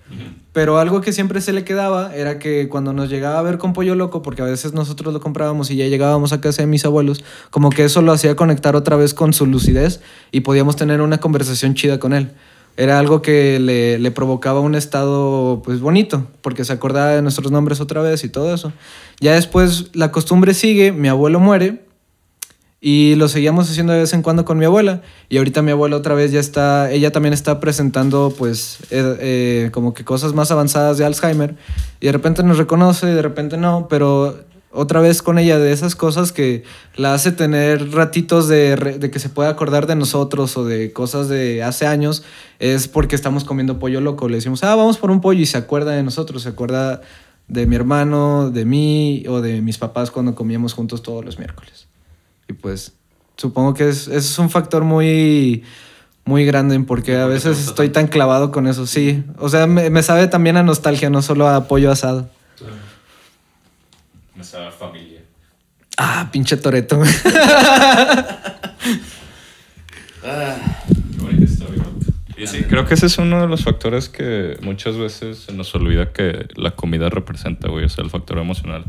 Pero 0.55 0.79
algo 0.79 1.03
que 1.03 1.13
siempre 1.13 1.43
se 1.43 1.53
le 1.53 1.65
quedaba 1.65 2.17
era 2.17 2.39
que 2.39 2.69
cuando 2.69 2.95
nos 2.95 3.11
llegaba 3.11 3.39
a 3.39 3.43
ver 3.43 3.59
con 3.59 3.75
pollo 3.75 3.95
loco, 3.95 4.23
porque 4.23 4.41
a 4.41 4.47
veces 4.47 4.73
nosotros 4.73 5.13
lo 5.13 5.21
comprábamos 5.21 5.71
y 5.71 5.77
ya 5.77 5.87
llegábamos 5.87 6.33
a 6.33 6.41
casa 6.41 6.63
de 6.63 6.67
mis 6.67 6.87
abuelos, 6.87 7.23
como 7.51 7.69
que 7.69 7.85
eso 7.85 8.01
lo 8.01 8.11
hacía 8.11 8.35
conectar 8.35 8.75
otra 8.75 8.97
vez 8.97 9.13
con 9.13 9.35
su 9.35 9.45
lucidez 9.45 10.01
y 10.33 10.41
podíamos 10.41 10.77
tener 10.77 11.03
una 11.03 11.19
conversación 11.19 11.75
chida 11.75 11.99
con 11.99 12.15
él. 12.15 12.33
Era 12.79 12.99
algo 12.99 13.21
que 13.21 13.59
le, 13.61 13.99
le 13.99 14.11
provocaba 14.11 14.61
un 14.61 14.75
estado 14.75 15.61
pues 15.63 15.81
bonito, 15.81 16.27
porque 16.41 16.65
se 16.65 16.73
acordaba 16.73 17.11
de 17.11 17.21
nuestros 17.21 17.53
nombres 17.53 17.81
otra 17.81 18.01
vez 18.01 18.25
y 18.25 18.31
todo 18.31 18.55
eso. 18.55 18.73
Ya 19.21 19.35
después 19.35 19.91
la 19.93 20.11
costumbre 20.11 20.55
sigue, 20.55 20.91
mi 20.91 21.09
abuelo 21.09 21.39
muere 21.39 21.88
y 22.81 23.17
lo 23.17 23.27
seguíamos 23.27 23.69
haciendo 23.69 23.93
de 23.93 24.01
vez 24.01 24.13
en 24.13 24.23
cuando 24.23 24.45
con 24.45 24.59
mi 24.59 24.65
abuela. 24.65 25.03
Y 25.29 25.39
ahorita 25.39 25.63
mi 25.63 25.73
abuela 25.73 25.97
otra 25.97 26.15
vez 26.15 26.31
ya 26.31 26.41
está, 26.41 26.91
ella 26.93 27.11
también 27.11 27.35
está 27.35 27.59
presentando 27.59 28.33
pues 28.37 28.79
eh, 28.91 29.17
eh, 29.21 29.71
como 29.73 29.95
que 29.95 30.05
cosas 30.05 30.33
más 30.33 30.51
avanzadas 30.51 30.97
de 30.99 31.05
Alzheimer. 31.05 31.57
Y 32.01 32.07
de 32.07 32.13
repente 32.13 32.43
nos 32.43 32.59
reconoce, 32.59 33.07
de 33.07 33.23
repente 33.23 33.57
no, 33.57 33.89
pero 33.89 34.39
otra 34.71 35.01
vez 35.01 35.23
con 35.23 35.39
ella 35.39 35.59
de 35.59 35.73
esas 35.73 35.97
cosas 35.97 36.31
que 36.31 36.63
la 36.95 37.15
hace 37.15 37.33
tener 37.33 37.91
ratitos 37.91 38.47
de, 38.47 38.77
de 38.77 39.11
que 39.11 39.19
se 39.19 39.29
pueda 39.29 39.49
acordar 39.49 39.89
de 39.89 39.97
nosotros 39.97 40.57
o 40.57 40.65
de 40.65 40.93
cosas 40.93 41.29
de 41.29 41.65
hace 41.65 41.87
años, 41.87 42.23
es 42.61 42.87
porque 42.87 43.17
estamos 43.17 43.43
comiendo 43.43 43.81
pollo 43.81 44.01
loco. 44.01 44.29
Le 44.29 44.37
decimos, 44.37 44.63
ah, 44.63 44.77
vamos 44.77 44.99
por 44.99 45.11
un 45.11 45.21
pollo 45.21 45.41
y 45.41 45.47
se 45.47 45.59
acuerda 45.59 45.93
de 45.93 46.05
nosotros, 46.05 46.43
se 46.43 46.51
acuerda 46.51 47.01
de 47.49 47.67
mi 47.67 47.75
hermano, 47.75 48.51
de 48.51 48.65
mí 48.65 49.25
o 49.27 49.41
de 49.41 49.63
mis 49.63 49.79
papás 49.79 50.13
cuando 50.13 50.37
comíamos 50.37 50.75
juntos 50.75 51.03
todos 51.03 51.25
los 51.25 51.39
miércoles. 51.39 51.89
Y 52.49 52.55
pues 52.55 52.95
supongo 53.37 53.75
que 53.75 53.89
es, 53.89 54.09
es 54.09 54.39
un 54.39 54.51
factor 54.51 54.85
muy, 54.85 55.65
muy 56.25 56.45
grande 56.45 56.75
en 56.75 56.85
porque 56.85 57.17
a 57.17 57.25
¿Por 57.27 57.35
qué 57.35 57.41
te 57.41 57.49
veces 57.49 57.69
estoy 57.69 57.89
tan 57.91 58.09
clavado 58.09 58.51
con 58.51 58.67
eso, 58.67 58.87
sí. 58.87 59.23
O 59.39 59.49
sea, 59.49 59.67
me, 59.67 59.91
me 59.91 60.03
sabe 60.03 60.27
también 60.29 60.57
a 60.57 60.63
nostalgia, 60.63 61.11
no 61.11 61.23
solo 61.23 61.49
a 61.49 61.69
pollo 61.69 61.91
asado. 61.91 62.29
Me 64.35 64.45
sabe 64.45 64.67
a 64.67 64.71
familia. 64.71 65.23
Ah, 65.97 66.29
pinche 66.31 66.57
Toreto. 66.57 67.03
Y 72.37 72.47
sí, 72.47 72.63
creo 72.63 72.87
que 72.87 72.95
ese 72.95 73.07
es 73.07 73.19
uno 73.19 73.41
de 73.41 73.49
los 73.49 73.65
factores 73.65 74.09
que 74.09 74.57
muchas 74.63 74.97
veces 74.97 75.39
se 75.39 75.53
nos 75.53 75.75
olvida 75.75 76.13
que 76.13 76.47
la 76.55 76.71
comida 76.71 77.09
representa, 77.09 77.69
güey. 77.69 77.85
O 77.85 77.89
sea, 77.89 78.05
el 78.05 78.11
factor 78.11 78.39
emocional. 78.39 78.85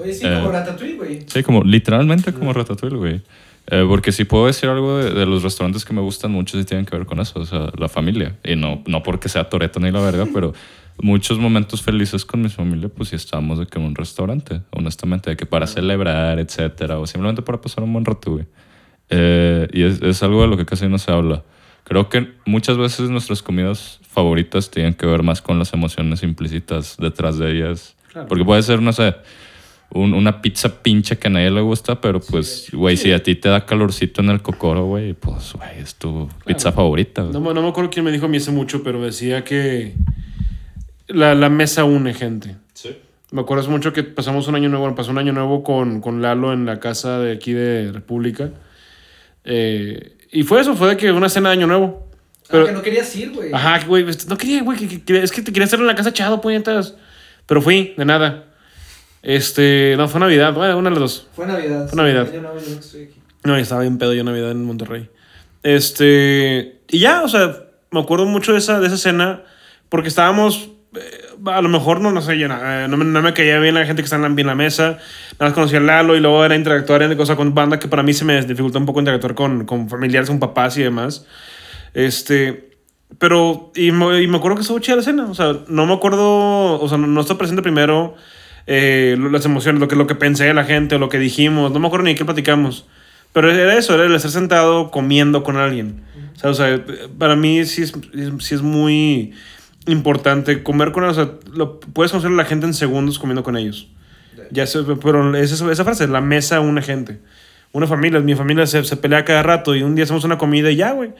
Oye, 0.00 0.12
sí, 0.12 0.24
como 0.24 0.50
Ratatouille, 0.50 0.96
güey. 0.96 1.24
Sí, 1.26 1.42
como 1.42 1.62
literalmente 1.62 2.32
como 2.32 2.52
Ratatouille, 2.52 2.96
güey. 2.96 3.22
Eh, 3.68 3.84
porque 3.88 4.12
si 4.12 4.24
puedo 4.24 4.46
decir 4.46 4.68
algo 4.68 4.98
de, 4.98 5.10
de 5.10 5.26
los 5.26 5.42
restaurantes 5.42 5.84
que 5.84 5.92
me 5.92 6.00
gustan 6.00 6.30
mucho, 6.30 6.58
sí 6.58 6.64
tienen 6.64 6.86
que 6.86 6.96
ver 6.96 7.06
con 7.06 7.18
eso, 7.20 7.40
o 7.40 7.44
sea, 7.44 7.70
la 7.76 7.88
familia. 7.88 8.36
Y 8.44 8.54
no, 8.54 8.82
no 8.86 9.02
porque 9.02 9.28
sea 9.28 9.48
Toreto 9.48 9.80
ni 9.80 9.90
la 9.90 10.00
verga, 10.00 10.26
pero 10.34 10.54
muchos 10.98 11.38
momentos 11.38 11.82
felices 11.82 12.24
con 12.24 12.42
mi 12.42 12.48
familia, 12.48 12.88
pues 12.88 13.08
sí 13.10 13.16
estábamos 13.16 13.58
de 13.58 13.66
que 13.66 13.78
en 13.78 13.84
un 13.84 13.94
restaurante, 13.94 14.62
honestamente, 14.70 15.30
de 15.30 15.36
que 15.36 15.46
para 15.46 15.66
celebrar, 15.66 16.38
etcétera, 16.38 16.98
o 16.98 17.06
simplemente 17.06 17.42
para 17.42 17.60
pasar 17.60 17.82
un 17.84 17.92
buen 17.92 18.04
rato, 18.04 18.32
güey. 18.32 18.46
Eh, 19.08 19.68
y 19.72 19.82
es, 19.82 20.00
es 20.02 20.22
algo 20.22 20.42
de 20.42 20.48
lo 20.48 20.56
que 20.56 20.64
casi 20.64 20.88
no 20.88 20.98
se 20.98 21.10
habla. 21.12 21.42
Creo 21.84 22.08
que 22.08 22.32
muchas 22.44 22.76
veces 22.76 23.10
nuestras 23.10 23.42
comidas 23.42 24.00
favoritas 24.08 24.70
tienen 24.70 24.94
que 24.94 25.06
ver 25.06 25.22
más 25.22 25.42
con 25.42 25.58
las 25.58 25.72
emociones 25.72 26.22
implícitas 26.22 26.96
detrás 26.98 27.38
de 27.38 27.52
ellas. 27.52 27.96
Claro. 28.10 28.28
Porque 28.28 28.44
puede 28.44 28.62
ser, 28.62 28.82
no 28.82 28.92
sé, 28.92 29.14
un- 29.90 30.14
una 30.14 30.42
pizza 30.42 30.82
pinche 30.82 31.16
que 31.18 31.28
a 31.28 31.30
nadie 31.30 31.50
le 31.50 31.60
gusta, 31.60 32.00
pero 32.00 32.20
pues, 32.20 32.68
güey, 32.72 32.96
si 32.96 33.12
a 33.12 33.22
ti 33.22 33.34
te 33.36 33.48
da 33.48 33.64
calorcito 33.66 34.20
en 34.20 34.30
el 34.30 34.42
cocoro, 34.42 34.84
güey, 34.86 35.14
pues, 35.14 35.52
güey, 35.54 35.78
es 35.80 35.94
tu 35.94 36.28
pizza 36.44 36.72
favorita. 36.72 37.22
güey. 37.22 37.32
No, 37.32 37.40
me- 37.40 37.54
no 37.54 37.62
me 37.62 37.68
acuerdo 37.68 37.90
quién 37.90 38.04
me 38.04 38.12
dijo 38.12 38.26
a 38.26 38.28
mí 38.28 38.36
hace 38.36 38.50
mucho, 38.50 38.82
pero 38.82 39.02
decía 39.02 39.44
que 39.44 39.94
la, 41.08 41.34
la 41.34 41.48
mesa 41.48 41.84
une 41.84 42.12
gente. 42.14 42.56
Me 43.32 43.40
acuerdo 43.40 43.62
hace 43.62 43.70
mucho 43.70 43.92
que 43.92 44.04
pasamos 44.04 44.46
un 44.48 44.54
año 44.54 44.68
nuevo, 44.68 44.82
bueno, 44.84 44.94
pasó 44.94 45.10
un 45.10 45.18
año 45.18 45.32
nuevo 45.32 45.62
con, 45.64 46.00
con 46.00 46.22
Lalo 46.22 46.52
en 46.52 46.64
la 46.64 46.78
casa 46.78 47.18
de 47.18 47.32
aquí 47.32 47.52
de 47.52 47.90
República. 47.92 48.50
Eh, 49.44 50.16
y 50.32 50.42
fue 50.44 50.60
eso, 50.60 50.74
fue 50.76 50.88
de 50.90 50.96
que 50.96 51.10
una 51.12 51.28
cena 51.28 51.50
de 51.50 51.54
año 51.56 51.66
nuevo. 51.66 52.08
Pero, 52.48 52.62
Ah, 52.64 52.66
que 52.68 52.72
no 52.72 52.82
querías 52.82 53.14
ir, 53.16 53.32
güey. 53.32 53.52
Ajá, 53.52 53.84
güey, 53.86 54.08
este, 54.08 54.28
no 54.28 54.36
quería, 54.36 54.62
güey, 54.62 54.78
que, 54.78 54.86
que- 54.88 55.02
que- 55.02 55.22
es 55.22 55.32
que 55.32 55.42
te 55.42 55.52
quería 55.52 55.64
hacerlo 55.66 55.84
en 55.84 55.88
la 55.88 55.94
casa 55.96 56.10
echado, 56.10 56.40
puñetas. 56.40 56.94
Pero 57.46 57.60
fui, 57.60 57.94
de 57.96 58.04
nada. 58.04 58.45
Este, 59.26 59.96
no, 59.96 60.06
fue 60.06 60.20
Navidad, 60.20 60.54
bueno, 60.54 60.78
una 60.78 60.88
de 60.88 60.94
las 60.94 61.00
dos. 61.00 61.28
Fue 61.34 61.48
Navidad. 61.48 61.88
Fue 61.88 61.96
Navidad. 61.96 62.32
Yo 62.32 62.40
no, 62.40 62.54
yo 62.60 62.74
no 62.74 62.78
estoy 62.78 63.02
aquí. 63.02 63.20
No, 63.42 63.56
estaba 63.56 63.80
bien 63.80 63.98
pedo 63.98 64.14
yo 64.14 64.22
Navidad 64.22 64.52
en 64.52 64.64
Monterrey. 64.64 65.10
Este. 65.64 66.82
Y 66.88 67.00
ya, 67.00 67.24
o 67.24 67.28
sea, 67.28 67.56
me 67.90 67.98
acuerdo 67.98 68.26
mucho 68.26 68.52
de 68.52 68.58
esa, 68.58 68.78
de 68.78 68.86
esa 68.86 68.94
escena 68.94 69.42
porque 69.88 70.06
estábamos. 70.06 70.70
eh, 70.94 71.00
a 71.44 71.60
lo 71.60 71.68
mejor 71.68 72.00
no, 72.00 72.12
no 72.12 72.22
sé, 72.22 72.38
yo, 72.38 72.46
eh, 72.46 72.86
no, 72.88 72.96
me, 72.96 73.04
no 73.04 73.20
me 73.20 73.34
caía 73.34 73.58
bien 73.58 73.74
la 73.74 73.84
gente 73.84 74.00
que 74.00 74.04
está 74.04 74.14
en 74.14 74.46
la, 74.46 74.54
mesa. 74.54 74.98
Nada 75.40 75.46
más 75.46 75.54
conocía 75.54 75.78
a 75.78 75.82
Lalo 75.82 76.14
y 76.14 76.20
luego 76.20 76.44
era 76.44 76.54
interactuar 76.54 77.02
en 77.02 77.16
cosas 77.16 77.34
con 77.34 77.52
banda 77.52 77.80
que 77.80 77.88
para 77.88 78.04
mí 78.04 78.14
se 78.14 78.24
me 78.24 78.40
dificulta 78.42 78.78
un 78.78 78.86
poco 78.86 79.00
interactuar 79.00 79.34
con, 79.34 79.66
con 79.66 79.88
familiares, 79.88 80.28
con 80.28 80.38
papás 80.38 80.78
y 80.78 80.84
demás. 80.84 81.26
Este. 81.94 82.78
Pero, 83.18 83.72
y 83.74 83.90
me, 83.90 84.22
y 84.22 84.28
me 84.28 84.36
acuerdo 84.36 84.54
que 84.54 84.62
estuvo 84.62 84.78
chida 84.78 84.94
la 84.94 85.00
escena. 85.00 85.26
O 85.26 85.34
sea, 85.34 85.52
no 85.66 85.84
me 85.84 85.94
acuerdo. 85.94 86.80
O 86.80 86.88
sea, 86.88 86.96
no, 86.96 87.08
no 87.08 87.20
está 87.20 87.36
presente 87.36 87.60
primero 87.60 88.14
eh, 88.66 89.16
las 89.30 89.44
emociones, 89.44 89.80
lo 89.80 89.88
que, 89.88 89.96
lo 89.96 90.06
que 90.06 90.14
pensé 90.14 90.44
de 90.44 90.54
la 90.54 90.64
gente 90.64 90.96
o 90.96 90.98
lo 90.98 91.08
que 91.08 91.18
dijimos. 91.18 91.72
No 91.72 91.78
me 91.78 91.86
acuerdo 91.86 92.04
ni 92.06 92.14
qué 92.14 92.24
platicamos. 92.24 92.86
Pero 93.32 93.50
era 93.52 93.76
eso, 93.76 93.94
era 93.94 94.04
el 94.04 94.14
estar 94.14 94.30
sentado 94.30 94.90
comiendo 94.90 95.42
con 95.42 95.56
alguien. 95.56 96.02
O 96.36 96.38
sea, 96.38 96.50
o 96.50 96.54
sea, 96.54 96.84
para 97.18 97.36
mí 97.36 97.64
sí 97.66 97.82
es, 97.82 97.92
sí 98.40 98.54
es 98.54 98.62
muy 98.62 99.32
importante 99.86 100.62
comer 100.62 100.92
con 100.92 101.04
ellos. 101.04 101.18
O 101.18 101.24
sea, 101.24 101.34
lo, 101.52 101.80
puedes 101.80 102.12
conocer 102.12 102.30
a 102.30 102.34
la 102.34 102.44
gente 102.44 102.66
en 102.66 102.74
segundos 102.74 103.18
comiendo 103.18 103.42
con 103.42 103.56
ellos. 103.56 103.88
Ya 104.50 104.66
sé, 104.66 104.80
pero 105.02 105.36
es 105.36 105.52
eso- 105.52 105.70
esa 105.70 105.84
frase, 105.84 106.06
la 106.08 106.20
mesa 106.20 106.60
une 106.60 106.80
gente. 106.82 107.20
Una 107.72 107.86
familia, 107.86 108.20
mi 108.20 108.34
familia 108.34 108.66
se, 108.66 108.82
se 108.84 108.96
pelea 108.96 109.24
cada 109.24 109.42
rato 109.42 109.74
y 109.74 109.82
un 109.82 109.94
día 109.94 110.04
hacemos 110.04 110.24
una 110.24 110.38
comida 110.38 110.70
y 110.70 110.76
ya, 110.76 110.92
güey. 110.92 111.10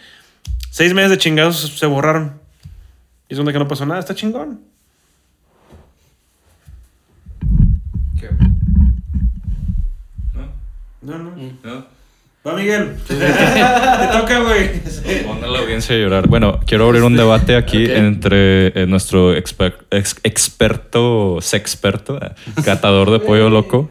Seis 0.71 0.95
meses 0.95 1.11
de 1.11 1.19
chingados 1.19 1.59
se 1.79 1.87
borraron. 1.87 2.35
Y 3.29 3.35
es 3.35 3.37
donde 3.37 3.53
que 3.53 3.59
no 3.59 3.67
pasó 3.69 3.85
nada, 3.85 4.01
está 4.01 4.15
chingón. 4.15 4.61
¿Qué? 8.21 8.29
No, 11.03 11.19
no. 11.19 11.31
¿No? 11.65 11.87
Va, 12.47 12.55
Miguel. 12.55 12.95
Te 13.09 13.15
toca, 14.13 14.41
güey. 14.41 14.81
Pon 15.25 15.43
a 15.43 15.47
la 15.49 15.59
audiencia 15.61 15.95
a 15.95 15.99
llorar. 15.99 16.29
Bueno, 16.29 16.61
quiero 16.67 16.87
abrir 16.87 17.03
un 17.03 17.17
debate 17.17 17.57
aquí 17.57 17.85
entre 17.91 18.69
eh, 18.69 18.87
nuestro 18.87 19.35
exper- 19.37 19.75
ex- 19.91 20.21
experto, 20.23 21.39
sexperto, 21.41 22.19
eh, 22.25 22.31
catador 22.65 23.11
de 23.11 23.19
pollo 23.21 23.51
loco 23.51 23.91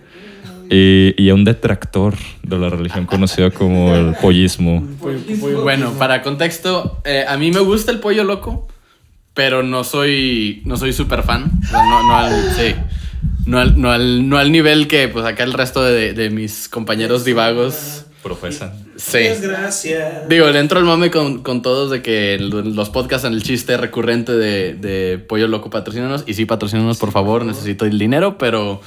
y, 0.70 1.14
y 1.22 1.32
un 1.32 1.44
detractor 1.44 2.16
de 2.44 2.58
la 2.58 2.70
religión 2.70 3.06
conocida 3.06 3.52
como 3.52 3.94
el 3.94 4.16
pollismo. 4.22 4.88
Bueno, 5.64 5.92
para 5.94 6.22
contexto, 6.22 7.02
eh, 7.06 7.26
a 7.28 7.36
mí 7.38 7.52
me 7.52 7.60
gusta 7.60 7.92
el 7.92 8.00
pollo 8.00 8.24
loco, 8.24 8.68
pero 9.34 9.64
no 9.64 9.84
soy 9.84 10.62
no 10.66 10.78
soy 10.78 10.94
súper 10.94 11.24
fan. 11.24 11.52
No, 11.72 12.04
no 12.08 12.30
sí. 12.56 12.74
No 13.46 13.60
al, 13.60 13.80
no, 13.80 13.92
al, 13.92 14.28
no 14.28 14.38
al 14.38 14.52
nivel 14.52 14.88
que 14.88 15.08
pues 15.08 15.26
acá 15.26 15.44
el 15.44 15.54
resto 15.54 15.84
de, 15.84 16.14
de 16.14 16.30
mis 16.30 16.68
compañeros 16.70 17.24
divagos. 17.26 18.06
Profesan. 18.24 18.74
Sí. 18.96 19.20
Gracias. 19.40 20.28
Digo, 20.28 20.50
le 20.50 20.60
entro 20.60 20.80
al 20.80 20.86
mame 20.86 21.12
con, 21.12 21.44
con 21.44 21.62
todos 21.62 21.92
de 21.92 22.02
que 22.02 22.40
los 22.40 22.90
podcasts 22.90 23.28
en 23.28 23.34
el 23.34 23.44
chiste 23.44 23.78
recurrente 23.78 24.32
de, 24.32 24.74
de 24.74 25.20
Pollo 25.20 25.48
Loco 25.48 25.70
patrocínanos. 25.70 26.24
Y 26.26 26.34
sí, 26.34 26.46
patrocínanos, 26.46 26.98
por 26.98 27.12
favor, 27.12 27.46
necesito 27.46 27.86
el 27.86 28.00
dinero, 28.00 28.40
pero... 28.40 28.82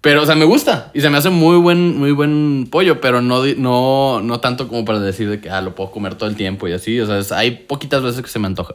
Pero, 0.00 0.22
o 0.22 0.26
sea, 0.26 0.34
me 0.36 0.44
gusta. 0.44 0.90
Y 0.94 1.00
se 1.00 1.08
me 1.10 1.16
hace 1.16 1.30
muy 1.30 1.56
buen, 1.56 1.96
muy 1.98 2.12
buen 2.12 2.68
pollo, 2.70 3.00
pero 3.00 3.20
no, 3.20 3.42
di- 3.42 3.56
no, 3.58 4.20
no 4.22 4.38
tanto 4.40 4.68
como 4.68 4.84
para 4.84 5.00
decir 5.00 5.28
de 5.28 5.40
que 5.40 5.50
ah, 5.50 5.60
lo 5.60 5.74
puedo 5.74 5.90
comer 5.90 6.14
todo 6.14 6.28
el 6.28 6.36
tiempo 6.36 6.68
y 6.68 6.72
así. 6.72 7.00
O 7.00 7.06
sea, 7.06 7.18
es- 7.18 7.32
hay 7.32 7.50
poquitas 7.52 8.02
veces 8.02 8.20
que 8.22 8.28
se 8.28 8.38
me 8.38 8.46
antoja. 8.46 8.74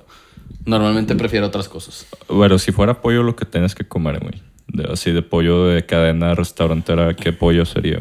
Normalmente 0.65 1.15
prefiero 1.15 1.45
otras 1.47 1.69
cosas. 1.69 2.07
Bueno, 2.27 2.57
si 2.57 2.71
fuera 2.71 3.01
pollo 3.01 3.23
lo 3.23 3.35
que 3.35 3.45
tienes 3.45 3.73
que 3.75 3.87
comer, 3.87 4.19
güey. 4.19 4.41
De- 4.73 4.91
así 4.91 5.11
de 5.11 5.21
pollo 5.21 5.67
de 5.67 5.85
cadena 5.85 6.35
restaurantera, 6.35 7.13
¿qué 7.15 7.31
pollo 7.31 7.63
sería? 7.65 7.99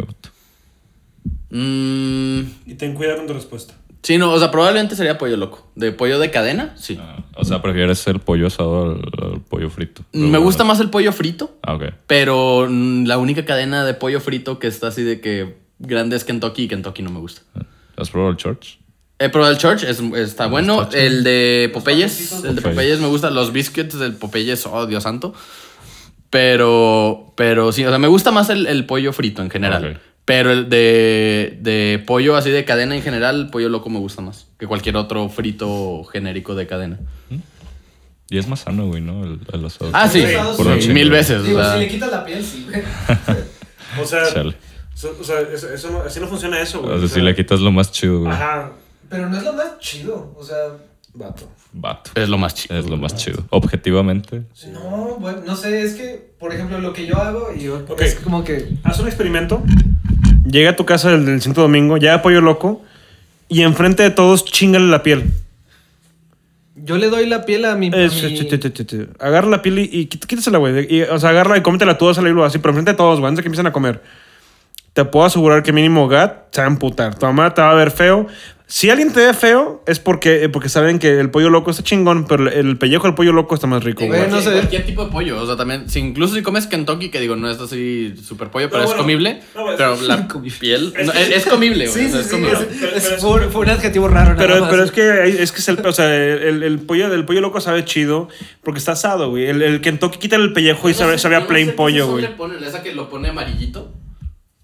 Mm, 1.50 2.40
Y 2.66 2.74
ten 2.78 2.94
cuidado 2.94 3.18
con 3.18 3.26
tu 3.26 3.34
respuesta. 3.34 3.74
sí, 4.02 4.16
no, 4.18 4.32
o 4.32 4.38
sea, 4.38 4.50
probablemente 4.50 4.96
sería 4.96 5.18
pollo 5.18 5.36
loco. 5.36 5.70
¿De 5.76 5.92
pollo 5.92 6.18
de 6.18 6.30
cadena? 6.30 6.74
Sí. 6.76 6.98
Ah, 7.00 7.24
o 7.36 7.44
sea, 7.44 7.60
prefieres 7.62 8.04
el 8.06 8.18
pollo 8.20 8.46
asado 8.46 8.92
al, 8.92 9.32
al 9.34 9.40
pollo 9.42 9.68
frito. 9.70 10.02
Me 10.12 10.38
gusta 10.38 10.64
más 10.64 10.80
el 10.80 10.90
pollo 10.90 11.12
frito. 11.12 11.56
Ah, 11.62 11.74
ok. 11.74 11.84
Pero 12.06 12.66
la 12.68 13.18
única 13.18 13.44
cadena 13.44 13.84
de 13.84 13.94
pollo 13.94 14.20
frito 14.20 14.58
que 14.58 14.66
está 14.66 14.88
así 14.88 15.02
de 15.02 15.20
que 15.20 15.56
grande 15.78 16.16
es 16.16 16.24
Kentucky 16.24 16.64
y 16.64 16.68
Kentucky 16.68 17.02
no 17.02 17.10
me 17.10 17.20
gusta. 17.20 17.42
¿Has 17.96 18.10
probado 18.10 18.30
el 18.32 18.36
Church? 18.38 18.78
He 19.18 19.28
probado 19.28 19.52
el 19.52 19.58
Church, 19.58 19.84
es- 19.84 20.00
está 20.00 20.46
bueno. 20.48 20.82
está 20.82 20.88
chido. 20.94 21.02
El 21.02 21.22
de 21.22 21.70
Popeyes, 21.72 22.32
el 22.32 22.42
de 22.42 22.48
Popeyes. 22.62 22.62
Popeyes 22.74 23.00
me 23.00 23.06
gusta. 23.06 23.30
Los 23.30 23.52
biscuits 23.52 23.96
del 23.98 24.14
Popeyes, 24.14 24.66
oh 24.66 24.86
Dios 24.86 25.02
santo. 25.04 25.32
Pero, 26.32 27.34
pero 27.36 27.72
sí, 27.72 27.84
o 27.84 27.90
sea, 27.90 27.98
me 27.98 28.08
gusta 28.08 28.30
más 28.32 28.48
el, 28.48 28.66
el 28.66 28.86
pollo 28.86 29.12
frito 29.12 29.42
en 29.42 29.50
general. 29.50 30.00
Pero 30.24 30.50
el 30.50 30.70
de, 30.70 31.58
de 31.60 32.02
pollo 32.06 32.36
así 32.36 32.48
de 32.50 32.64
cadena 32.64 32.96
en 32.96 33.02
general, 33.02 33.38
el 33.38 33.50
pollo 33.50 33.68
loco 33.68 33.90
me 33.90 33.98
gusta 33.98 34.22
más 34.22 34.46
que 34.58 34.66
cualquier 34.66 34.96
otro 34.96 35.28
frito 35.28 36.02
genérico 36.04 36.54
de 36.54 36.66
cadena. 36.66 36.98
Y 38.30 38.38
es 38.38 38.48
más 38.48 38.60
sano, 38.60 38.86
güey, 38.86 39.02
¿no? 39.02 39.24
El, 39.24 39.40
el 39.52 39.64
asado. 39.66 39.90
Ah, 39.92 40.08
sí, 40.08 40.24
Por 40.56 40.80
sí, 40.80 40.88
mil 40.94 41.10
veces. 41.10 41.40
o 41.40 41.42
Digo, 41.42 41.62
sea. 41.62 41.74
si 41.74 41.80
le 41.80 41.88
quitas 41.88 42.10
la 42.10 42.24
piel, 42.24 42.42
sí, 42.42 42.66
güey. 42.66 42.82
O 44.00 44.06
sea, 44.06 44.24
so- 44.94 45.14
o 45.20 45.22
sea 45.24 45.40
eso, 45.52 45.68
eso 45.70 45.90
no- 45.90 46.00
así 46.00 46.18
no 46.18 46.26
funciona 46.28 46.58
eso, 46.62 46.80
güey. 46.80 46.94
O 46.94 46.98
sea, 47.00 47.08
si 47.08 47.20
le 47.20 47.34
quitas 47.36 47.60
lo 47.60 47.70
más 47.72 47.92
chido, 47.92 48.20
güey. 48.20 48.32
Ajá. 48.32 48.72
Pero 49.10 49.28
no 49.28 49.36
es 49.36 49.42
lo 49.42 49.52
más 49.52 49.78
chido. 49.80 50.34
O 50.38 50.42
sea, 50.42 50.56
Vato. 51.14 51.48
Vato. 51.74 52.10
Es 52.14 52.28
lo 52.28 52.38
más 52.38 52.54
chido. 52.54 52.78
Es 52.78 52.88
lo 52.88 52.96
más 52.96 53.14
chido. 53.16 53.44
Objetivamente. 53.50 54.42
no, 54.72 55.16
bueno, 55.20 55.42
no 55.46 55.56
sé, 55.56 55.82
es 55.82 55.94
que, 55.94 56.32
por 56.38 56.52
ejemplo, 56.54 56.78
lo 56.80 56.92
que 56.94 57.06
yo 57.06 57.16
hago, 57.18 57.48
y 57.54 57.64
yo, 57.64 57.84
Ok. 57.88 58.00
es 58.00 58.14
como 58.16 58.44
que. 58.44 58.68
Haz 58.82 58.98
un 59.00 59.06
experimento. 59.08 59.62
Llega 60.46 60.70
a 60.70 60.76
tu 60.76 60.84
casa 60.86 61.10
del, 61.10 61.26
del 61.26 61.42
Santo 61.42 61.60
Domingo, 61.60 61.96
ya 61.98 62.22
pollo 62.22 62.40
loco, 62.40 62.82
y 63.48 63.62
enfrente 63.62 64.02
de 64.02 64.10
todos 64.10 64.44
chingale 64.44 64.86
la 64.86 65.02
piel. 65.02 65.24
Yo 66.74 66.96
le 66.96 67.10
doy 67.10 67.26
la 67.26 67.44
piel 67.44 67.66
a 67.66 67.76
mi. 67.76 67.88
a 67.88 67.90
te- 67.90 69.08
Agarra 69.20 69.48
la 69.48 69.60
piel 69.62 69.78
y, 69.80 69.82
y 69.92 70.08
quít- 70.08 70.26
quítasela, 70.26 70.58
güey. 70.58 70.86
Y, 70.92 71.02
O 71.02 71.18
sea, 71.18 71.30
agarra 71.30 71.56
y 71.58 71.62
cómetela 71.62 71.98
tú, 71.98 72.12
salirlo 72.14 72.44
así, 72.44 72.58
pero 72.58 72.70
enfrente 72.70 72.92
de 72.92 72.96
todos, 72.96 73.20
güey, 73.20 73.28
antes 73.28 73.36
de 73.38 73.42
que 73.42 73.48
empiecen 73.48 73.66
a 73.66 73.72
comer. 73.72 74.02
Te 74.94 75.04
puedo 75.04 75.24
asegurar 75.26 75.62
que 75.62 75.72
mínimo 75.72 76.08
Gat 76.08 76.54
se 76.54 76.60
va 76.62 76.66
a 76.66 76.70
emputar. 76.70 77.14
Tu 77.18 77.24
mamá 77.26 77.52
te 77.54 77.60
va 77.62 77.70
a 77.70 77.74
ver 77.74 77.90
feo. 77.90 78.26
Si 78.74 78.88
alguien 78.88 79.12
te 79.12 79.20
ve 79.20 79.34
feo, 79.34 79.82
es 79.86 80.00
porque, 80.00 80.44
eh, 80.44 80.48
porque 80.48 80.70
saben 80.70 80.98
que 80.98 81.20
el 81.20 81.30
pollo 81.30 81.50
loco 81.50 81.70
está 81.70 81.82
chingón, 81.82 82.24
pero 82.26 82.48
el, 82.48 82.54
el 82.68 82.78
pellejo 82.78 83.02
del 83.06 83.14
pollo 83.14 83.32
loco 83.34 83.54
está 83.54 83.66
más 83.66 83.84
rico, 83.84 84.06
güey. 84.06 84.30
No 84.30 84.40
sé. 84.40 84.50
cualquier 84.50 84.86
tipo 84.86 85.04
de 85.04 85.10
pollo. 85.10 85.42
O 85.42 85.46
sea, 85.46 85.56
también, 85.56 85.90
si 85.90 85.98
incluso 86.00 86.34
si 86.36 86.42
comes 86.42 86.66
Kentucky, 86.66 87.10
que 87.10 87.20
digo, 87.20 87.36
no 87.36 87.50
es 87.50 87.60
así 87.60 88.14
super 88.26 88.48
pollo, 88.48 88.70
pero 88.70 88.84
es 88.84 88.86
bueno, 88.86 89.02
comible. 89.02 89.42
no, 89.54 89.64
pues, 89.64 89.74
pero 89.76 90.00
la 90.00 90.26
piel. 90.58 90.94
no, 91.04 91.12
es, 91.12 91.28
es 91.28 91.44
comible, 91.44 91.86
güey. 91.86 92.00
Sí, 92.00 92.06
o 92.06 92.12
sea, 92.12 92.22
sí, 92.22 92.24
es 92.24 92.26
sí. 92.26 92.30
comible. 92.30 92.58
es- 92.96 93.12
es- 93.12 93.20
fue, 93.20 93.48
fue 93.50 93.60
un 93.60 93.68
adjetivo 93.68 94.08
raro, 94.08 94.30
nada 94.34 94.38
Pero, 94.46 94.60
más. 94.62 94.70
pero 94.70 94.84
es 94.84 94.90
que 94.90 95.42
es 95.42 95.52
que 95.52 95.58
es 95.58 95.68
el, 95.68 95.86
o 95.86 95.92
sea, 95.92 96.06
el, 96.16 96.62
el 96.62 96.78
pollo, 96.80 97.12
el 97.12 97.26
pollo 97.26 97.42
loco 97.42 97.60
sabe 97.60 97.84
chido 97.84 98.28
porque 98.64 98.78
está 98.78 98.92
asado, 98.92 99.28
güey. 99.28 99.48
El, 99.48 99.60
el 99.60 99.82
Kentucky 99.82 100.18
quita 100.18 100.36
el 100.36 100.54
pellejo 100.54 100.88
y 100.88 100.92
No 100.92 100.98
sabe, 100.98 101.18
sabe 101.18 101.36
a 101.36 101.46
plain 101.46 101.76
pollo, 101.76 102.06
güey. 102.08 102.26
le 102.58 102.66
esa 102.66 102.82
que 102.82 102.94
lo 102.94 103.10
pone 103.10 103.28
amarillito. 103.28 103.92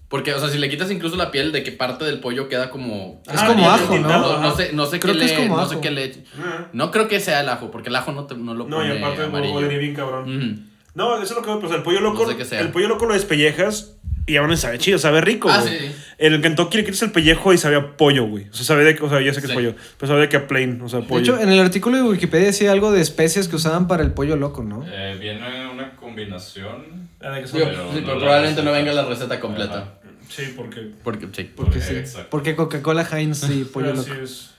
Porque, 0.09 0.33
o 0.33 0.39
sea, 0.39 0.49
si 0.49 0.57
le 0.57 0.69
quitas 0.69 0.89
incluso 0.89 1.15
la 1.17 1.29
piel 1.29 1.51
de 1.51 1.61
que 1.63 1.71
parte 1.71 2.03
del 2.03 2.19
pollo 2.19 2.49
queda 2.49 2.69
como. 2.71 3.21
Es 3.31 3.41
como 3.43 3.69
ajo, 3.69 3.97
¿no? 3.99 4.07
No, 4.09 4.39
no 4.41 4.55
sé, 4.55 4.71
no 4.73 4.85
sé 4.87 4.99
Creo 4.99 5.13
qué 5.13 5.19
que 5.19 5.25
es 5.25 5.31
le. 5.31 5.37
como 5.37 5.55
no 5.57 5.61
ajo. 5.61 5.73
sé 5.73 5.79
qué 5.81 5.91
le. 5.91 6.11
Ah. 6.41 6.67
No 6.73 6.89
creo 6.89 7.07
que 7.07 7.19
sea 7.19 7.41
el 7.41 7.49
ajo, 7.49 7.69
porque 7.69 7.89
el 7.89 7.95
ajo 7.95 8.11
no, 8.11 8.25
te- 8.25 8.35
no 8.35 8.55
lo 8.55 8.65
No, 8.67 8.77
pone 8.77 8.95
y 8.95 8.97
aparte 8.97 9.23
amarillo. 9.23 9.53
huele 9.55 9.77
bien 9.77 9.93
cabrón. 9.93 10.67
No, 10.95 11.13
eso 11.21 11.23
es 11.23 11.35
lo 11.35 11.41
que 11.43 11.61
pues 11.61 11.71
el 11.73 11.83
pollo 11.83 12.01
loco. 12.01 12.23
No 12.23 12.29
sé 12.31 12.37
qué 12.37 12.45
sea. 12.45 12.59
El 12.59 12.69
pollo 12.69 12.87
loco 12.87 13.05
lo 13.05 13.13
despellejas 13.13 13.95
y 14.25 14.35
aún 14.37 14.55
sabe 14.57 14.77
chido, 14.79 14.97
sabe 14.99 15.21
rico, 15.21 15.49
Ah, 15.49 15.61
sí, 15.61 15.69
sí. 15.79 15.91
El 16.17 16.41
Kentucky 16.41 16.77
le 16.77 16.85
quitas 16.85 17.01
el 17.03 17.11
pellejo 17.11 17.53
y 17.53 17.57
sabe 17.59 17.77
a 17.77 17.95
pollo, 17.95 18.25
güey. 18.25 18.47
O 18.49 18.53
sea, 18.53 18.65
sabe 18.65 18.83
de 18.83 18.95
que, 18.95 19.03
o 19.03 19.09
sea, 19.09 19.21
ya 19.21 19.33
sé 19.33 19.39
que 19.41 19.45
es 19.45 19.51
Sí. 19.51 19.55
pollo, 19.55 19.75
pero 19.97 20.07
sabe 20.07 20.21
de 20.21 20.29
que 20.29 20.37
a 20.37 20.47
plain, 20.47 20.81
o 20.81 20.89
sea, 20.89 20.99
De 21.01 21.05
pollo. 21.07 21.21
hecho, 21.21 21.39
en 21.39 21.49
el 21.49 21.59
artículo 21.59 21.97
de 21.97 22.03
Wikipedia 22.03 22.47
decía 22.47 22.71
algo 22.71 22.91
de 22.91 23.01
especias 23.01 23.47
que 23.47 23.55
usaban 23.55 23.87
para 23.87 24.01
el 24.03 24.11
pollo 24.11 24.35
loco, 24.35 24.63
¿no? 24.63 24.83
Eh, 24.91 25.15
viene 25.19 25.69
una 25.71 25.95
combinación. 25.95 27.09
Ah, 27.21 27.31
de 27.31 27.41
Pero 27.41 27.47
sí, 27.47 27.57
no 27.57 27.91
pero 27.93 28.13
la 28.13 28.19
probablemente 28.19 28.63
no 28.63 28.71
venga 28.71 28.93
la 28.93 29.05
receta 29.05 29.39
completa. 29.39 29.73
Ajá. 29.77 29.93
Sí, 30.29 30.53
porque. 30.55 30.91
Porque, 31.03 31.27
sí, 31.35 31.49
Porque 31.55 31.81
sí. 31.81 31.95
Exacto. 31.95 32.29
Porque 32.29 32.55
Coca-Cola, 32.55 33.07
Heinz 33.11 33.49
y 33.49 33.63
pollo 33.73 33.93
Así 33.93 34.09
loco. 34.09 34.21
es. 34.21 34.51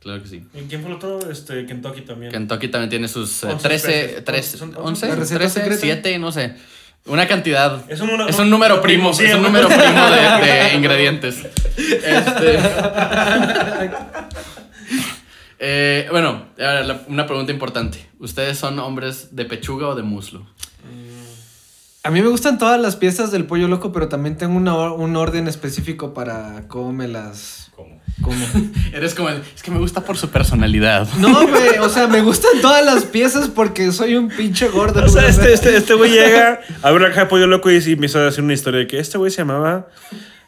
claro 0.00 0.22
que 0.22 0.28
sí. 0.28 0.46
¿Y 0.54 0.60
quién 0.68 0.80
fue 0.82 0.90
el 0.90 0.96
otro? 0.96 1.30
Este, 1.30 1.66
Kentucky 1.66 2.02
también. 2.02 2.30
Kentucky 2.32 2.68
también 2.68 2.90
tiene 2.90 3.08
sus 3.08 3.42
eh, 3.42 3.48
11 3.48 3.68
13, 3.68 4.00
especies. 4.00 4.24
13, 4.24 4.56
Son- 4.58 4.74
11, 4.76 5.08
¿La 5.08 5.14
receta 5.16 5.38
13, 5.40 5.60
secreta? 5.60 5.80
7, 5.82 6.18
no 6.18 6.30
sé. 6.32 6.54
Una 7.06 7.26
cantidad. 7.28 7.84
Es 7.90 8.00
un, 8.00 8.06
número- 8.06 8.28
Es 8.30 8.38
un 8.38 8.48
número 8.48 8.80
primo, 8.80 9.12
sí, 9.12 9.24
es 9.24 9.34
un 9.34 9.42
número 9.42 9.68
primo 9.68 9.82
de, 10.10 10.46
de 10.46 10.74
ingredientes. 10.76 11.36
Este. 11.76 12.58
Eh, 15.58 16.08
bueno, 16.10 16.46
una 17.08 17.26
pregunta 17.26 17.52
importante. 17.52 18.06
¿Ustedes 18.18 18.58
son 18.58 18.78
hombres 18.78 19.34
de 19.34 19.44
pechuga 19.44 19.88
o 19.88 19.94
de 19.94 20.02
muslo? 20.02 20.46
A 22.04 22.10
mí 22.10 22.20
me 22.20 22.28
gustan 22.28 22.58
todas 22.58 22.78
las 22.80 22.96
piezas 22.96 23.30
del 23.32 23.46
pollo 23.46 23.66
loco, 23.66 23.90
pero 23.90 24.08
también 24.08 24.36
tengo 24.36 24.56
una 24.56 24.74
or- 24.76 24.92
un 25.00 25.16
orden 25.16 25.48
específico 25.48 26.12
para 26.12 26.64
cómo 26.68 26.92
me 26.92 27.08
las 27.08 27.70
¿Cómo? 27.74 27.98
como. 28.20 28.36
Eres 28.92 29.14
como 29.14 29.30
el, 29.30 29.42
es 29.56 29.62
que 29.62 29.70
me 29.70 29.78
gusta 29.78 30.02
por 30.02 30.18
su 30.18 30.28
personalidad. 30.28 31.08
No, 31.18 31.48
güey, 31.48 31.78
o 31.80 31.88
sea, 31.88 32.06
me 32.06 32.20
gustan 32.20 32.60
todas 32.60 32.84
las 32.84 33.04
piezas 33.04 33.48
porque 33.48 33.90
soy 33.90 34.16
un 34.16 34.28
pinche 34.28 34.68
gordo. 34.68 35.02
O 35.02 35.08
sea, 35.08 35.22
güey. 35.22 35.30
este, 35.34 35.52
este, 35.54 35.76
este 35.78 35.94
güey 35.94 36.10
llega, 36.12 36.60
abre 36.82 37.02
la 37.04 37.08
caja 37.08 37.22
de 37.22 37.26
pollo 37.26 37.46
loco 37.46 37.70
y, 37.70 37.78
y 37.78 37.92
empieza 37.92 38.18
a 38.18 38.24
decir 38.24 38.44
una 38.44 38.52
historia 38.52 38.80
de 38.80 38.86
que 38.86 38.98
este 38.98 39.16
güey 39.16 39.30
se 39.30 39.38
llamaba, 39.38 39.88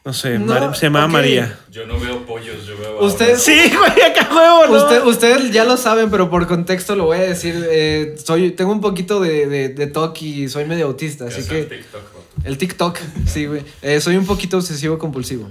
no 0.06 0.12
sé, 0.14 0.38
No, 0.38 0.46
Mar- 0.46 0.74
se 0.76 0.86
llamaba 0.86 1.04
ok. 1.06 1.12
María. 1.12 1.58
Yo 1.70 1.84
no 1.86 1.98
veo 2.00 2.24
pollos, 2.24 2.66
yo 2.66 2.78
veo. 2.78 3.04
Usted- 3.04 3.36
Sí, 3.36 3.52
güey, 3.76 4.02
acá. 4.10 4.28
Usted- 4.70 5.04
ustedes 5.04 5.50
ya 5.52 5.64
lo 5.64 5.76
saben, 5.76 6.10
pero 6.10 6.30
por 6.30 6.46
contexto 6.46 6.94
lo 6.96 7.04
voy 7.04 7.18
a 7.18 7.22
decir. 7.22 7.66
eh, 7.68 8.14
soy, 8.24 8.52
tengo 8.52 8.72
un 8.72 8.80
poquito 8.80 9.20
de, 9.20 9.46
de, 9.46 9.68
de 9.68 9.86
TOC 9.88 10.22
y 10.22 10.48
soy 10.48 10.64
medio 10.64 10.86
autista, 10.86 11.26
así 11.26 11.42
que. 11.46 11.68
El 12.44 12.56
TikTok, 12.56 12.96
sí, 13.26 13.46
güey. 13.46 13.62
Eh, 13.82 14.00
soy 14.00 14.16
un 14.16 14.24
poquito 14.26 14.56
obsesivo 14.58 14.96
compulsivo. 14.98 15.50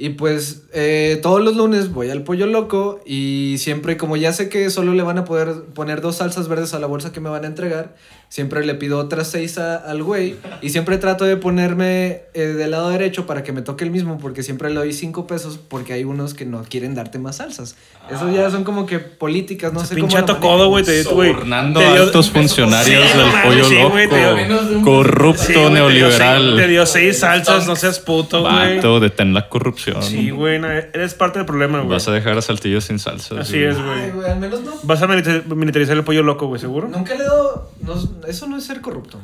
Y 0.00 0.10
pues 0.10 0.62
eh, 0.72 1.18
todos 1.22 1.42
los 1.42 1.56
lunes 1.56 1.92
voy 1.92 2.08
al 2.10 2.22
pollo 2.22 2.46
loco 2.46 3.00
y 3.04 3.56
siempre, 3.58 3.96
como 3.96 4.16
ya 4.16 4.32
sé 4.32 4.48
que 4.48 4.70
solo 4.70 4.94
le 4.94 5.02
van 5.02 5.18
a 5.18 5.24
poder 5.24 5.64
poner 5.74 6.00
dos 6.00 6.18
salsas 6.18 6.46
verdes 6.46 6.72
a 6.72 6.78
la 6.78 6.86
bolsa 6.86 7.10
que 7.10 7.18
me 7.18 7.28
van 7.28 7.42
a 7.42 7.48
entregar, 7.48 7.96
siempre 8.28 8.64
le 8.64 8.74
pido 8.74 8.98
otras 8.98 9.28
seis 9.30 9.56
a- 9.58 9.76
al 9.76 10.02
güey 10.02 10.36
y 10.60 10.70
siempre 10.70 10.98
trato 10.98 11.24
de 11.24 11.36
ponerme 11.36 12.22
eh, 12.34 12.40
del 12.46 12.70
lado 12.72 12.90
derecho 12.90 13.26
para 13.26 13.42
que 13.42 13.52
me 13.52 13.62
toque 13.62 13.84
el 13.84 13.90
mismo 13.90 14.18
porque 14.18 14.42
siempre 14.42 14.68
le 14.68 14.74
doy 14.76 14.92
cinco 14.92 15.26
pesos 15.26 15.58
porque 15.58 15.94
hay 15.94 16.04
unos 16.04 16.34
que 16.34 16.44
no 16.44 16.62
quieren 16.62 16.94
darte 16.94 17.18
más 17.18 17.36
salsas. 17.36 17.76
Eso 18.10 18.30
ya 18.30 18.50
son 18.50 18.64
como 18.64 18.86
que 18.86 18.98
políticas, 18.98 19.72
no 19.72 19.80
sé 19.84 19.94
cómo. 19.94 20.08
Pinche 20.08 20.22
codo, 20.40 20.68
güey. 20.68 20.84
Te, 20.84 21.02
güey, 21.04 21.30
Sobornando 21.32 21.80
a 21.80 21.92
altos 21.94 22.30
funcionarios 22.30 23.04
Sí, 23.10 23.16
no 23.18 23.24
del 23.24 23.42
pollo 23.42 23.64
sí, 23.64 23.74
loco. 23.74 23.96
dio- 23.96 24.82
Corrupto 24.82 25.42
Sí, 25.42 25.72
neoliberal. 25.72 26.56
Te 26.56 26.68
dio 26.68 26.86
seis 26.86 27.18
salsas, 27.20 27.66
no 27.66 27.76
seas 27.76 27.98
puto, 27.98 28.42
güey. 28.42 28.76
Vato, 28.76 29.00
detén 29.00 29.34
la 29.34 29.48
corrupción. 29.48 30.02
Sí, 30.02 30.30
güey, 30.30 30.58
no, 30.58 30.70
eres 30.70 31.14
parte 31.14 31.38
del 31.38 31.46
problema, 31.46 31.78
güey. 31.78 31.90
Vas 31.90 32.08
a 32.08 32.12
dejar 32.12 32.38
a 32.38 32.42
Saltillo 32.42 32.80
sin 32.80 32.98
salsa. 32.98 33.40
Así 33.40 33.58
es, 33.62 33.76
güey. 33.76 34.28
al 34.30 34.38
menos 34.38 34.60
no. 34.62 34.72
Vas 34.84 35.02
a 35.02 35.06
milita- 35.06 35.42
militarizar 35.54 35.96
el 35.96 36.04
pollo 36.04 36.22
loco, 36.22 36.46
güey, 36.46 36.60
¿seguro? 36.60 36.88
Nunca 36.88 37.14
le 37.14 37.24
he 37.24 37.26
dado. 37.26 37.70
no- 37.82 38.17
eso 38.26 38.46
no 38.46 38.56
es 38.56 38.64
ser 38.64 38.80
corrupto. 38.80 39.20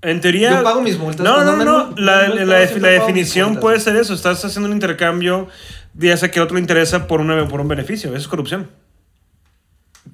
En 0.00 0.20
teoría. 0.20 0.50
Yo 0.58 0.62
pago 0.62 0.80
mis 0.80 0.96
multas. 0.98 1.24
No, 1.24 1.42
no, 1.44 1.56
me 1.56 1.64
no. 1.64 1.90
mul- 1.90 1.98
La, 1.98 2.28
me 2.34 2.46
la- 2.46 2.58
definición 2.90 3.56
puede 3.56 3.80
ser 3.80 3.96
eso. 3.96 4.14
Estás 4.14 4.44
haciendo 4.44 4.68
un 4.68 4.74
intercambio, 4.74 5.48
ya 5.94 6.16
sea 6.16 6.30
que 6.30 6.38
a 6.38 6.44
otro 6.44 6.54
le 6.54 6.60
interesa 6.60 7.06
por, 7.08 7.20
una, 7.20 7.48
por 7.48 7.60
un 7.60 7.66
beneficio. 7.68 8.10
Eso 8.10 8.18
es 8.18 8.28
corrupción. 8.28 8.68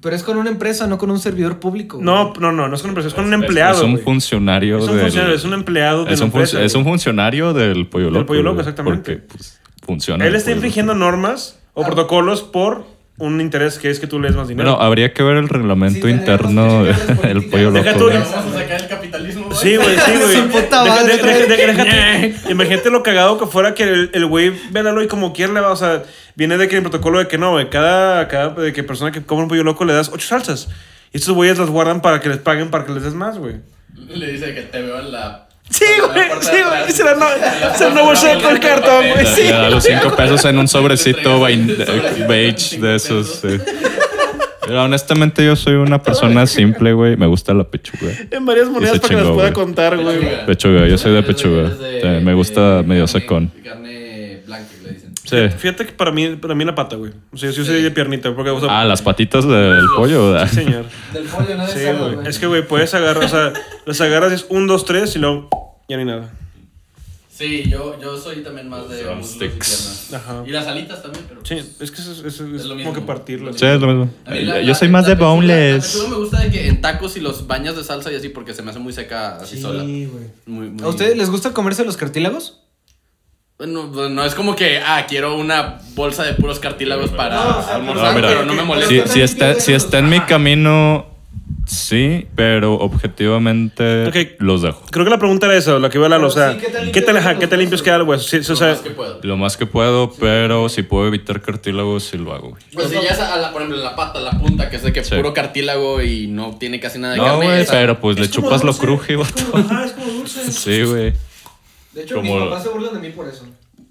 Pero 0.01 0.15
es 0.15 0.23
con 0.23 0.37
una 0.37 0.49
empresa, 0.49 0.87
no 0.87 0.97
con 0.97 1.09
un 1.11 1.19
servidor 1.19 1.59
público. 1.59 1.97
güey. 1.97 2.05
No, 2.05 2.33
no, 2.39 2.51
no. 2.51 2.67
No 2.67 2.75
es 2.75 2.81
con 2.81 2.89
una 2.89 2.99
empresa, 2.99 3.07
es 3.09 3.13
con 3.13 3.25
un 3.25 3.33
empleado. 3.33 3.75
Es 3.77 3.81
un 3.83 3.91
güey. 3.93 4.03
funcionario 4.03 4.77
Es 4.79 4.83
un 4.85 4.91
del. 4.93 5.01
funcionario, 5.01 5.35
es 5.35 5.43
un 5.45 5.53
empleado 5.53 6.05
de 6.05 6.13
es 6.13 6.19
la 6.19 6.25
un, 6.25 6.31
empresa, 6.31 6.61
es 6.63 6.75
un 6.75 6.83
funcionario 6.83 7.53
del 7.53 7.87
pollo 7.87 8.05
Del 8.05 8.13
loco. 8.15 8.25
pollo 8.25 8.41
loco, 8.43 8.59
exactamente. 8.59 9.17
Porque 9.17 9.27
pues, 9.37 9.61
funciona. 9.85 10.25
Él 10.25 10.35
está 10.35 10.51
infringiendo 10.51 10.95
normas 10.95 11.59
o 11.75 11.83
Ah. 11.83 11.85
protocolos 11.85 12.41
por 12.43 12.85
un 13.17 13.39
interés 13.39 13.79
que 13.79 13.89
es 13.89 13.99
que 13.99 14.07
tú 14.07 14.19
le 14.19 14.27
des 14.27 14.35
más 14.35 14.47
dinero. 14.49 14.71
Bueno, 14.71 14.83
habría 14.85 15.13
que 15.13 15.23
ver 15.23 15.37
el 15.37 15.47
reglamento 15.47 16.07
Sí, 16.07 16.13
interno 16.13 16.83
del 16.83 17.45
pollo 17.49 17.71
Deja 17.71 17.91
loco. 17.93 17.99
tú- 17.99 18.05
güey. 18.11 18.17
Vamos 18.17 18.33
a 18.33 18.59
sacar 18.59 18.81
el 18.81 18.87
capitalismo. 18.89 19.53
Sí, 19.55 19.75
güey, 19.77 19.95
sí, 19.97 20.11
güey. 20.21 21.47
Deja- 21.47 22.29
Imagínate 22.49 22.89
lo 22.89 23.03
cagado 23.03 23.37
que 23.37 23.45
fuera 23.45 23.73
que 23.73 23.83
el- 23.83 24.09
el 24.13 24.25
güey 24.25 24.51
véalo 24.71 25.01
y 25.01 25.07
como 25.07 25.33
quiera 25.33 25.53
le 25.53 25.61
va, 25.61 25.71
o 25.71 25.75
sea, 25.75 26.03
viene 26.35 26.57
de 26.57 26.67
que 26.67 26.75
el 26.77 26.81
protocolo 26.81 27.19
de 27.19 27.27
que 27.27 27.37
no, 27.37 27.51
güey, 27.51 27.69
cada, 27.69 28.27
cada 28.27 28.49
de 28.49 28.73
que 28.73 28.83
persona 28.83 29.11
que 29.11 29.21
come 29.23 29.43
un 29.43 29.47
pollo 29.47 29.63
loco 29.63 29.85
le 29.85 29.93
das 29.93 30.09
ocho 30.13 30.27
salsas. 30.27 30.67
Y 31.13 31.17
estos 31.17 31.33
güeyes 31.33 31.57
las 31.57 31.69
guardan 31.69 32.01
para 32.01 32.19
que 32.19 32.29
les 32.29 32.39
paguen 32.39 32.69
para 32.69 32.85
que 32.85 32.91
les 32.93 33.03
des 33.03 33.13
más, 33.13 33.37
güey. 33.37 33.55
Le 34.09 34.31
dice 34.33 34.53
que 34.53 34.61
te 34.63 34.81
veo 34.81 34.99
en 34.99 35.11
la. 35.13 35.47
Sí, 35.69 35.85
güey, 35.99 36.25
sí, 36.41 36.49
güey. 36.51 36.91
se 36.91 37.03
la 37.03 37.15
no, 37.15 38.05
bolsa 38.05 38.33
con 38.35 38.45
atrás. 38.55 38.59
cartón, 38.59 39.05
güey, 39.13 39.25
sí. 39.25 39.43
le 39.43 39.51
da 39.51 39.69
los 39.69 39.83
cinco 39.83 40.15
pesos 40.15 40.45
en 40.45 40.59
un 40.59 40.67
sobrecito 40.67 41.37
Sobrecito 41.37 42.27
beige 42.27 42.77
de 42.79 42.95
esos. 42.95 43.39
sí. 43.41 43.57
Pero 44.61 44.83
honestamente 44.83 45.45
yo 45.45 45.55
soy 45.55 45.75
una 45.75 46.01
persona 46.01 46.47
simple, 46.47 46.93
güey. 46.93 47.15
Me 47.17 47.27
gusta 47.27 47.53
la 47.53 47.63
pechuga. 47.65 48.11
En 48.31 48.45
varias 48.45 48.67
monedas 48.67 48.99
para 48.99 49.15
que 49.15 49.21
las 49.21 49.31
pueda 49.31 49.53
contar, 49.53 49.95
güey. 49.97 50.17
Pechuga. 50.19 50.45
Pechuga, 50.45 50.87
yo 50.87 50.97
soy 50.97 51.13
de 51.13 51.23
pechuga. 51.23 51.61
eres 51.67 51.79
de- 51.79 52.01
Sí, 52.19 52.25
me 52.25 52.33
gusta 52.33 52.77
de 52.77 52.83
medio 52.83 53.05
secón. 53.07 53.51
Carne. 53.63 54.04
Sí. 55.25 55.37
Fíjate 55.57 55.85
que 55.85 55.91
para 55.93 56.11
mí, 56.11 56.35
para 56.35 56.53
mí 56.55 56.63
la 56.65 56.75
pata, 56.75 56.95
güey. 56.95 57.11
O 57.33 57.37
sea, 57.37 57.49
yo 57.51 57.65
soy 57.65 57.77
Sí. 57.77 57.81
de 57.83 57.91
piernita, 57.91 58.33
porque, 58.35 58.51
o 58.51 58.59
sea, 58.59 58.81
Ah, 58.81 58.85
las 58.85 59.01
patitas 59.01 59.47
del 59.47 59.85
pollo, 59.97 60.31
¿verdad? 60.31 60.47
sí, 60.49 60.55
señor. 60.55 60.85
Del 61.13 61.23
pollo, 61.23 61.57
no 61.57 61.65
de 61.65 61.73
Sí, 61.73 61.79
cerdo, 61.79 62.03
güey. 62.05 62.15
güey. 62.15 62.27
Es 62.27 62.39
que, 62.39 62.47
güey, 62.47 62.67
puedes 62.67 62.93
agarrar, 62.93 63.23
o 63.23 63.27
sea, 63.29 63.51
las 63.85 63.99
agarras 64.01 64.31
y 64.31 64.35
es 64.35 64.45
un, 64.49 64.67
dos, 64.67 64.85
tres 64.85 65.15
y 65.15 65.19
luego 65.19 65.49
ya 65.89 65.97
no 65.97 66.01
hay 66.01 66.05
nada. 66.07 66.31
Sí, 67.29 67.63
yo, 67.69 67.99
yo 68.01 68.17
soy 68.17 68.37
también 68.43 68.69
más 68.69 68.87
de 68.87 69.03
muslos 69.13 69.31
y 69.31 69.33
sticks. 69.35 70.07
piernas. 70.09 70.13
Ajá. 70.13 70.43
Y 70.47 70.51
las 70.51 70.67
alitas 70.67 71.03
también, 71.03 71.25
pero. 71.27 71.41
Sí, 71.43 71.55
es 71.81 71.91
que 71.91 72.01
eso 72.01 72.13
es, 72.13 72.19
eso 72.19 72.25
es 72.25 72.39
Es 72.39 72.63
lo 72.63 72.69
como 72.69 72.75
mismo. 72.75 72.93
que 72.93 73.01
partirlas. 73.01 73.57
Sí, 73.57 73.65
es 73.65 73.81
lo 73.81 73.87
mismo. 73.87 74.09
A 74.25 74.31
mí 74.31 74.43
la- 74.43 74.61
Yo 74.61 74.67
la- 74.69 74.75
soy 74.75 74.87
más 74.87 75.03
la 75.03 75.09
de 75.09 75.15
pechuga- 75.17 75.27
La 75.27 75.33
boneless. 75.35 75.85
pechuga 75.91 76.09
me 76.11 76.15
gusta 76.15 76.39
de 76.39 76.49
que 76.51 76.67
en 76.69 76.79
tacos 76.79 77.17
y 77.17 77.19
los 77.19 77.45
bañas 77.45 77.75
de 77.75 77.83
salsa 77.83 78.09
y 78.09 78.15
así 78.15 78.29
porque 78.29 78.53
se 78.53 78.61
me 78.61 78.69
hace 78.71 78.79
muy 78.79 78.93
seca 78.93 79.35
así 79.35 79.59
sola. 79.61 79.83
Sí, 79.83 80.05
güey. 80.05 80.23
Muy, 80.45 80.69
muy... 80.69 80.83
¿A 80.85 80.87
ustedes 80.87 81.17
les 81.17 81.29
gusta 81.29 81.51
comerse 81.51 81.83
los 81.83 81.97
cartílagos? 81.97 82.61
No, 83.57 84.09
no 84.09 84.25
es 84.25 84.35
como 84.35 84.53
que, 84.53 84.79
ah, 84.79 85.05
quiero 85.07 85.37
una 85.37 85.79
bolsa 85.93 86.23
de 86.23 86.33
puros 86.33 86.59
cartílagos 86.59 87.11
para 87.11 87.35
No, 87.35 87.57
o 87.59 87.63
sea, 87.63 87.75
almorzar, 87.75 88.07
no, 88.09 88.13
mira, 88.15 88.27
pero 88.27 88.45
no 88.45 88.53
me 88.53 88.63
molesta. 88.63 89.07
Si, 89.07 89.21
está, 89.21 89.53
si 89.61 89.71
está 89.73 89.99
en 89.99 90.09
mi 90.09 90.19
camino, 90.19 91.05
sí, 91.65 92.27
pero 92.35 92.73
objetivamente 92.73 94.07
Ok. 94.07 94.15
los 94.39 94.61
dejo. 94.61 94.81
Creo 94.91 95.05
que 95.05 95.09
la 95.11 95.17
pregunta 95.19 95.45
era 95.45 95.55
eso, 95.55 95.79
lo 95.79 95.89
que 95.89 95.97
iba 95.97 96.07
a 96.07 96.09
Lalo, 96.09 96.27
o 96.27 96.31
sea, 96.31 96.51
sí, 96.51 96.57
¿qué 96.57 96.65
tan 96.65 96.91
¿qué 96.91 97.01
limpios 97.01 97.03
ajá, 97.17 97.39
qué 97.39 97.47
tan 97.47 97.59
limpios 97.59 97.81
queda 97.81 97.95
el 97.95 98.01
hueso? 98.01 98.27
Sí, 98.27 98.39
Lo 98.51 98.55
sea, 98.57 98.67
más 98.67 98.79
que 98.79 98.89
puedo. 98.89 99.19
Lo 99.23 99.37
más 99.37 99.55
que 99.55 99.65
puedo, 99.65 100.11
pero 100.19 100.67
si 100.67 100.83
puedo 100.83 101.07
evitar 101.07 101.41
cartílagos, 101.41 102.03
sí 102.03 102.17
lo 102.17 102.33
hago. 102.33 102.49
güey. 102.49 102.63
Pues 102.73 102.89
si 102.89 102.95
ya 102.95 103.11
es 103.11 103.19
a 103.21 103.37
la, 103.37 103.53
por 103.53 103.61
ejemplo, 103.61 103.81
la 103.81 103.95
pata, 103.95 104.19
la 104.19 104.31
punta, 104.31 104.69
que 104.69 104.75
es 104.75 104.83
de 104.83 104.91
que 104.91 105.01
Sí. 105.01 105.15
puro 105.15 105.33
cartílago 105.33 106.01
y 106.01 106.27
no 106.27 106.57
tiene 106.59 106.81
casi 106.81 106.99
nada 106.99 107.13
de 107.13 107.19
No, 107.19 107.25
carne. 107.25 107.45
güey, 107.45 107.61
esa- 107.61 107.71
pero 107.71 108.01
pues 108.01 108.19
le 108.19 108.29
chupas 108.29 108.65
lo 108.65 108.71
es 108.71 108.77
vato. 109.15 109.43
como- 109.49 109.63
Ajá, 109.65 109.85
es 109.85 109.91
como 109.93 110.07
dulce. 110.11 110.51
Sí, 110.51 110.83
güey. 110.83 111.13
De 111.95 112.03
hecho, 112.03 112.21
mis 112.21 112.31
papás 112.31 112.63
se 112.63 112.69
burlan 112.69 112.93
de 112.93 112.99
mí 112.99 113.09
por 113.09 113.27
eso. 113.27 113.45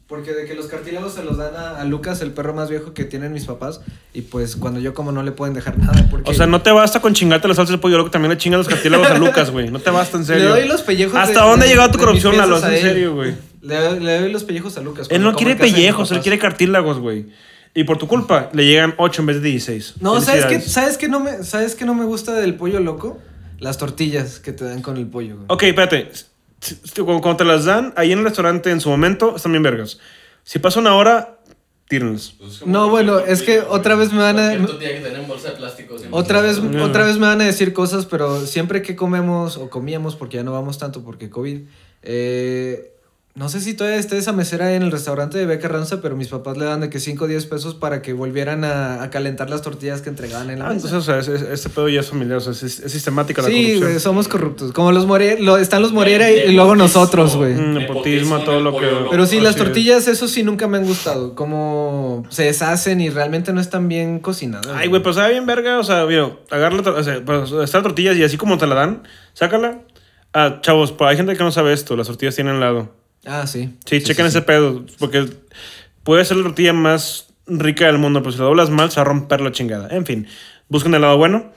Porque 0.06 0.32
de 0.34 0.44
que 0.44 0.54
los 0.54 0.66
cartílagos 0.66 1.14
se 1.14 1.24
los 1.24 1.38
dan 1.38 1.56
a, 1.56 1.80
a 1.80 1.84
Lucas, 1.84 2.20
el 2.20 2.30
perro 2.32 2.52
más 2.52 2.68
viejo 2.68 2.92
que 2.92 3.04
tienen 3.04 3.32
mis 3.32 3.46
papás. 3.46 3.80
Y 4.12 4.20
pues 4.20 4.54
cuando 4.54 4.78
yo 4.78 4.92
como 4.92 5.12
no 5.12 5.22
le 5.22 5.32
pueden 5.32 5.54
dejar 5.54 5.78
nada. 5.78 6.06
Porque 6.10 6.30
O 6.30 6.34
sea, 6.34 6.46
no 6.46 6.60
te 6.60 6.70
basta 6.70 7.00
con 7.00 7.14
chingarte 7.14 7.48
la 7.48 7.54
salsa 7.54 7.72
del 7.72 7.80
pollo 7.80 7.96
loco, 7.96 8.10
también 8.10 8.30
le 8.30 8.36
chingan 8.36 8.58
los 8.58 8.68
cartílagos 8.68 9.06
a 9.10 9.16
Lucas, 9.18 9.50
güey. 9.50 9.70
No 9.70 9.80
te 9.80 9.88
basta, 9.90 10.18
en 10.18 10.22
Le 10.24 10.26
serio. 10.26 10.48
doy 10.50 10.68
los 10.68 10.82
pellejos. 10.82 11.16
¿Hasta 11.16 11.42
de- 11.42 11.48
dónde 11.48 11.64
ha 11.64 11.68
de- 11.68 11.72
llegado 11.74 11.90
tu 11.90 11.98
de 11.98 12.04
corrupción, 12.04 12.36
Lalo? 12.36 12.56
a 12.56 12.68
En 12.68 12.74
él. 12.74 12.80
serio, 12.82 13.14
güey. 13.14 13.34
Le, 13.62 13.76
doy- 13.76 14.00
le 14.00 14.20
doy 14.20 14.30
los 14.30 14.44
pellejos 14.44 14.76
a 14.76 14.82
Lucas. 14.82 15.06
Él 15.10 15.22
no 15.22 15.34
quiere 15.34 15.52
en 15.52 15.58
de 15.58 15.64
pellejos, 15.64 16.12
él 16.12 16.20
quiere 16.20 16.38
cartílagos, 16.38 16.98
güey. 16.98 17.26
Y 17.74 17.84
por 17.84 17.96
tu 17.96 18.06
culpa, 18.06 18.50
le 18.52 18.66
llegan 18.66 18.94
8 18.98 19.22
en 19.22 19.26
vez 19.26 19.42
de 19.42 19.48
16. 19.48 19.94
No, 20.00 20.20
¿sabes 20.20 20.44
qué. 20.44 20.60
¿sabes, 20.60 20.98
qué 20.98 21.08
no 21.08 21.18
me, 21.20 21.42
¿sabes 21.44 21.74
qué 21.74 21.86
no 21.86 21.94
me 21.94 22.04
gusta 22.04 22.34
del 22.34 22.54
pollo 22.56 22.78
loco? 22.78 23.18
Las 23.58 23.78
tortillas 23.78 24.38
que 24.38 24.52
te 24.52 24.64
dan 24.64 24.82
con 24.82 24.98
el 24.98 25.06
pollo, 25.06 25.36
güey. 25.36 25.46
Ok, 25.48 25.62
espérate. 25.62 26.10
Cuando 26.94 27.20
cuando 27.22 27.36
te 27.36 27.44
las 27.44 27.64
dan, 27.64 27.92
ahí 27.96 28.12
en 28.12 28.18
el 28.18 28.24
restaurante 28.24 28.70
en 28.70 28.80
su 28.80 28.88
momento, 28.88 29.36
están 29.36 29.52
bien 29.52 29.62
vergas. 29.62 29.98
Si 30.42 30.58
pasa 30.58 30.80
una 30.80 30.94
hora, 30.94 31.38
tírenlas. 31.88 32.34
No, 32.66 32.88
bueno, 32.88 33.18
es 33.18 33.42
que 33.42 33.60
otra 33.60 33.94
vez 33.94 34.12
me 34.12 34.18
van 34.18 34.38
a... 34.38 34.50
Que 34.52 35.24
bolsa 35.26 35.50
de 35.50 35.56
plástico. 35.56 35.96
Otra 36.10 36.40
vez, 36.40 36.62
No. 36.62 36.84
otra 36.84 37.04
vez 37.04 37.16
me 37.18 37.26
van 37.26 37.40
a 37.40 37.44
decir 37.44 37.72
cosas, 37.72 38.06
pero 38.06 38.46
siempre 38.46 38.82
que 38.82 38.96
comemos 38.96 39.56
o 39.56 39.68
comíamos, 39.70 40.16
porque 40.16 40.36
ya 40.38 40.42
no 40.44 40.52
vamos 40.52 40.78
tanto 40.78 41.02
porque 41.02 41.30
COVID, 41.30 41.60
eh, 42.02 42.93
no 43.36 43.48
sé 43.48 43.60
si 43.60 43.74
todavía 43.74 43.98
está 43.98 44.16
esa 44.16 44.32
mesera 44.32 44.74
en 44.76 44.84
el 44.84 44.92
restaurante 44.92 45.38
de 45.38 45.44
Beca 45.46 45.66
Ranza, 45.66 46.00
pero 46.00 46.14
mis 46.14 46.28
papás 46.28 46.56
le 46.56 46.66
dan 46.66 46.80
de 46.82 46.88
que 46.88 47.00
5 47.00 47.24
o 47.24 47.26
10 47.26 47.46
pesos 47.46 47.74
para 47.74 48.00
que 48.00 48.12
volvieran 48.12 48.62
a, 48.62 49.02
a 49.02 49.10
calentar 49.10 49.50
las 49.50 49.60
tortillas 49.60 50.02
que 50.02 50.08
entregaban 50.08 50.50
en 50.50 50.60
la 50.60 50.66
Ah, 50.66 50.72
mesa. 50.72 50.86
entonces, 50.86 50.98
o 50.98 51.02
sea, 51.02 51.18
es- 51.18 51.42
es- 51.42 51.48
este 51.50 51.68
pedo 51.68 51.88
ya 51.88 51.98
es 51.98 52.08
familiar, 52.10 52.36
o 52.38 52.40
sea, 52.40 52.52
es, 52.52 52.62
es 52.62 52.92
sistemática 52.92 53.42
la 53.42 53.48
Sí, 53.48 53.54
corrupción. 53.54 53.88
güey, 53.88 53.98
somos 54.00 54.28
corruptos. 54.28 54.70
Como 54.72 54.92
los 54.92 55.04
Moreira, 55.06 55.34
lo, 55.40 55.56
están 55.56 55.82
los 55.82 55.92
Moreira 55.92 56.30
y, 56.30 56.50
y 56.50 56.52
luego 56.52 56.76
nosotros, 56.76 57.34
güey. 57.34 57.54
Mm, 57.54 57.74
nepotismo, 57.74 58.38
todo 58.44 58.60
lo 58.60 58.76
que... 58.78 58.86
Pero 59.10 59.26
sí, 59.26 59.40
las 59.40 59.56
tortillas, 59.56 60.06
eso 60.06 60.28
sí 60.28 60.44
nunca 60.44 60.68
me 60.68 60.76
han 60.78 60.84
gustado. 60.84 61.34
Como 61.34 62.24
se 62.28 62.44
deshacen 62.44 63.00
y 63.00 63.10
realmente 63.10 63.52
no 63.52 63.60
están 63.60 63.88
bien 63.88 64.20
cocinadas. 64.20 64.68
Ay, 64.76 64.86
güey, 64.88 65.02
pero 65.02 65.12
sabe 65.12 65.32
bien 65.32 65.44
verga, 65.46 65.80
o 65.80 65.82
sea, 65.84 66.06
mira, 66.06 66.30
agarra 66.52 66.76
la, 66.80 66.90
o 66.92 67.02
sea, 67.02 67.20
pues, 67.24 67.50
está 67.50 67.78
la 67.78 67.82
tortilla 67.82 68.12
y 68.12 68.22
así 68.22 68.36
como 68.36 68.58
te 68.58 68.68
la 68.68 68.76
dan, 68.76 69.02
sácala. 69.32 69.80
Ah, 70.32 70.58
chavos, 70.62 70.92
pues 70.92 71.10
hay 71.10 71.16
gente 71.16 71.36
que 71.36 71.42
no 71.42 71.50
sabe 71.50 71.72
esto, 71.72 71.96
las 71.96 72.06
tortillas 72.06 72.36
tienen 72.36 72.60
lado. 72.60 72.90
Ah, 73.26 73.46
sí. 73.46 73.74
Sí, 73.86 74.02
chequen 74.02 74.26
ese 74.26 74.42
pedo, 74.42 74.84
porque 74.98 75.26
puede 76.02 76.24
ser 76.24 76.36
la 76.38 76.42
tortilla 76.44 76.72
más 76.72 77.28
rica 77.46 77.86
del 77.86 77.98
mundo, 77.98 78.20
pero 78.22 78.32
si 78.32 78.38
la 78.38 78.44
doblas 78.44 78.70
mal 78.70 78.90
se 78.90 78.96
va 78.96 79.02
a 79.02 79.04
romper 79.04 79.40
la 79.40 79.52
chingada. 79.52 79.88
En 79.90 80.04
fin, 80.06 80.26
busquen 80.68 80.94
el 80.94 81.00
lado 81.02 81.16
bueno. 81.16 81.52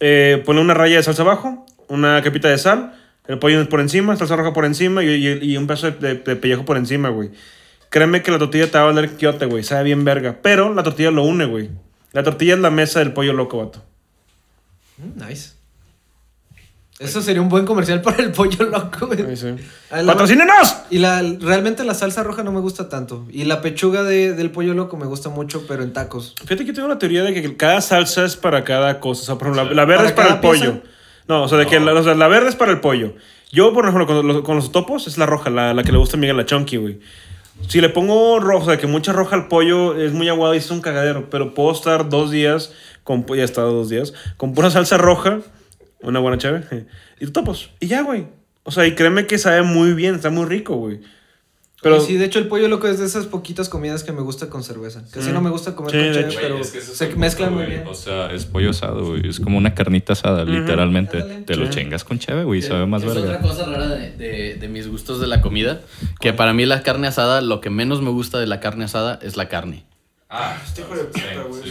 Eh, 0.00 0.42
una 0.46 0.74
raya 0.74 0.96
de 0.96 1.02
salsa 1.02 1.22
abajo, 1.22 1.64
una 1.88 2.20
capita 2.22 2.48
de 2.48 2.58
sal, 2.58 2.94
el 3.28 3.38
pollo 3.38 3.66
por 3.68 3.80
encima, 3.80 4.14
salsa 4.16 4.36
roja 4.36 4.52
por 4.52 4.64
encima 4.66 5.02
y, 5.02 5.08
y- 5.08 5.38
y 5.52 5.56
un 5.56 5.66
pedazo 5.66 5.90
de, 5.90 5.98
de- 6.14 6.14
de 6.16 6.36
pellejo 6.36 6.64
por 6.64 6.76
encima, 6.76 7.08
güey. 7.08 7.30
Créeme 7.88 8.22
que 8.22 8.30
la 8.30 8.38
tortilla 8.38 8.70
te 8.70 8.76
va 8.78 8.84
a 8.84 8.92
valer 8.92 9.10
quiote, 9.16 9.46
güey. 9.46 9.62
Sabe 9.64 9.84
bien 9.84 10.04
verga. 10.04 10.38
Pero 10.42 10.74
la 10.74 10.82
tortilla 10.82 11.10
lo 11.10 11.22
une, 11.22 11.46
güey. 11.46 11.70
La 12.12 12.22
tortilla 12.22 12.54
es 12.54 12.60
la 12.60 12.70
mesa 12.70 12.98
del 12.98 13.12
pollo 13.12 13.32
loco, 13.32 13.58
vato. 13.58 13.82
Mm, 14.98 15.26
Nice. 15.28 15.50
Eso 16.98 17.20
sería 17.20 17.42
un 17.42 17.48
buen 17.50 17.66
comercial 17.66 18.00
para 18.02 18.22
el 18.22 18.32
pollo 18.32 18.64
loco, 18.64 19.06
güey. 19.08 19.36
Sí. 19.36 19.54
¡Patrocínenos! 19.90 20.76
Y 20.90 20.98
la, 20.98 21.22
realmente 21.40 21.84
la 21.84 21.94
salsa 21.94 22.22
roja 22.22 22.42
no 22.42 22.52
me 22.52 22.60
gusta 22.60 22.88
tanto. 22.88 23.26
Y 23.30 23.44
la 23.44 23.60
pechuga 23.60 24.02
de- 24.02 24.32
del 24.32 24.50
pollo 24.50 24.72
loco 24.74 24.96
me 24.96 25.06
gusta 25.06 25.28
mucho, 25.28 25.66
pero 25.66 25.82
en 25.82 25.92
tacos. 25.92 26.34
Fíjate 26.40 26.58
que 26.58 26.66
yo 26.66 26.74
tengo 26.74 26.88
la 26.88 26.98
teoría 26.98 27.22
de 27.22 27.34
que 27.34 27.56
cada 27.56 27.80
salsa 27.80 28.24
es 28.24 28.36
para 28.36 28.64
cada 28.64 28.98
cosa. 29.00 29.22
O 29.22 29.24
sea, 29.26 29.34
por 29.36 29.48
ejemplo, 29.48 29.64
la, 29.64 29.74
la 29.74 29.84
verde 29.84 29.96
¿Para 29.96 30.08
es 30.08 30.14
para 30.14 30.28
el 30.34 30.40
pieza? 30.40 30.64
pollo. 30.72 30.82
No, 31.28 31.42
o 31.42 31.48
sea, 31.48 31.58
de 31.58 31.66
que 31.66 31.80
la, 31.80 31.92
o 31.92 32.02
sea, 32.02 32.14
la 32.14 32.28
verde 32.28 32.48
es 32.48 32.56
para 32.56 32.72
el 32.72 32.80
pollo. 32.80 33.14
Yo, 33.52 33.72
por 33.74 33.84
ejemplo, 33.84 34.06
con 34.06 34.26
los, 34.26 34.42
con 34.42 34.56
los 34.56 34.72
topos 34.72 35.06
es 35.06 35.18
la 35.18 35.26
roja, 35.26 35.50
la, 35.50 35.74
la 35.74 35.82
que 35.82 35.92
le 35.92 35.98
gusta 35.98 36.16
a 36.16 36.20
Miguel, 36.20 36.36
la 36.36 36.46
chunky, 36.46 36.76
güey. 36.78 36.98
Si 37.68 37.80
le 37.80 37.88
pongo 37.88 38.38
roja, 38.40 38.64
o 38.64 38.66
sea, 38.68 38.76
que 38.78 38.86
mucha 38.86 39.12
roja 39.12 39.34
al 39.36 39.48
pollo 39.48 39.96
es 40.00 40.12
muy 40.12 40.28
aguado 40.28 40.54
y 40.54 40.58
es 40.58 40.70
un 40.70 40.80
cagadero. 40.80 41.28
Pero 41.30 41.52
puedo 41.54 41.72
estar 41.72 42.08
dos 42.08 42.30
días, 42.30 42.72
con, 43.04 43.26
ya 43.26 43.34
he 43.36 43.44
estado 43.44 43.72
dos 43.72 43.88
días, 43.88 44.14
con 44.36 44.52
pura 44.54 44.70
salsa 44.70 44.98
roja, 44.98 45.38
una 46.06 46.20
buena 46.20 46.38
chave, 46.38 46.62
y 47.20 47.26
topos. 47.28 47.70
Y 47.80 47.86
ya, 47.88 48.02
güey. 48.02 48.26
O 48.64 48.70
sea, 48.72 48.86
y 48.86 48.94
créeme 48.94 49.26
que 49.26 49.38
sabe 49.38 49.62
muy 49.62 49.92
bien, 49.94 50.14
está 50.16 50.30
muy 50.30 50.46
rico, 50.46 50.76
güey. 50.76 51.00
Pero, 51.82 52.00
sí, 52.00 52.16
de 52.16 52.24
hecho, 52.24 52.38
el 52.40 52.48
pollo 52.48 52.66
loco 52.68 52.88
es 52.88 52.98
de 52.98 53.04
esas 53.06 53.26
poquitas 53.26 53.68
comidas 53.68 54.02
que 54.02 54.10
me 54.10 54.22
gusta 54.22 54.48
con 54.48 54.64
cerveza. 54.64 55.04
Casi 55.12 55.28
Mm. 55.30 55.34
no 55.34 55.40
me 55.42 55.50
gusta 55.50 55.76
comer 55.76 55.92
Sí, 55.92 56.20
con 56.20 56.30
hecho. 56.30 56.38
pero 56.40 56.58
es 56.58 56.70
que 56.72 56.78
es 56.78 56.84
se 56.84 57.14
mezclan 57.14 57.54
muy 57.54 57.66
bien. 57.66 57.84
O 57.86 57.94
sea, 57.94 58.32
es 58.32 58.44
pollo 58.46 58.70
asado, 58.70 59.04
güey. 59.10 59.28
Es 59.28 59.38
como 59.38 59.56
una 59.58 59.74
carnita 59.74 60.14
asada, 60.14 60.44
literalmente. 60.44 61.20
Ándale. 61.20 61.42
Te 61.42 61.54
lo 61.54 61.66
Sí. 61.66 61.78
chingas 61.78 62.02
con 62.02 62.18
cheve, 62.18 62.42
güey. 62.44 62.62
Sabe 62.62 62.86
más 62.86 63.02
es 63.04 63.10
otra 63.10 63.20
verga. 63.22 63.40
cosa 63.40 63.66
rara 63.66 63.88
de, 63.88 64.10
de- 64.16 64.54
de 64.54 64.68
mis 64.68 64.88
gustos 64.88 65.20
de 65.20 65.28
la 65.28 65.42
comida. 65.42 65.82
Que 66.18 66.32
para 66.32 66.52
mí 66.54 66.64
la 66.66 66.82
carne 66.82 67.06
asada, 67.06 67.40
lo 67.42 67.60
que 67.60 67.70
menos 67.70 68.00
me 68.02 68.10
gusta 68.10 68.40
de 68.40 68.46
la 68.46 68.58
carne 68.58 68.84
asada 68.86 69.20
es 69.22 69.36
la 69.36 69.48
carne. 69.48 69.84
Ah, 70.28 70.56
Este 70.64 70.80
hijo 70.80 70.94
de 70.96 71.04
puta, 71.04 71.20
güey. 71.48 71.62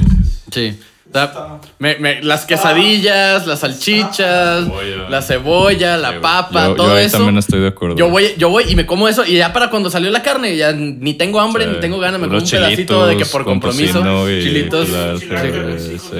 Sí. 0.52 0.80
O 0.80 0.95
sea, 1.14 1.60
me- 1.80 1.98
me- 2.00 2.22
las 2.24 2.46
quesadillas, 2.46 3.48
las 3.48 3.60
salchichas, 3.60 4.66
Cebolla. 4.66 5.10
la 5.10 5.22
cebolla, 5.22 5.98
la 5.98 6.10
Sí, 6.12 6.16
papa, 6.22 6.68
Yo- 6.68 6.76
todo 6.76 6.88
yo 6.90 6.94
ahí 6.96 7.06
eso. 7.06 7.18
también 7.18 7.38
estoy 7.38 7.62
de 7.62 7.68
acuerdo. 7.70 7.96
Yo 7.96 8.10
voy, 8.10 8.34
yo 8.38 8.50
voy 8.50 8.66
y 8.68 8.76
me 8.76 8.86
como 8.86 9.08
eso 9.08 9.26
y 9.26 9.38
ya 9.38 9.54
para 9.54 9.70
cuando 9.70 9.90
salió 9.90 10.10
la 10.12 10.22
carne, 10.22 10.56
ya 10.58 10.72
ni 10.74 11.14
tengo 11.14 11.40
hambre, 11.40 11.66
Sí. 11.66 11.72
ni 11.74 11.80
tengo 11.80 12.00
ganas, 12.00 12.20
me 12.20 12.28
como 12.28 12.40
un 12.40 12.50
pedacito 12.50 13.08
de 13.08 13.18
que 13.18 13.26
por 13.26 13.46
compromiso. 13.46 14.04
Chilitos. 14.28 14.88
Sí. 14.90 15.30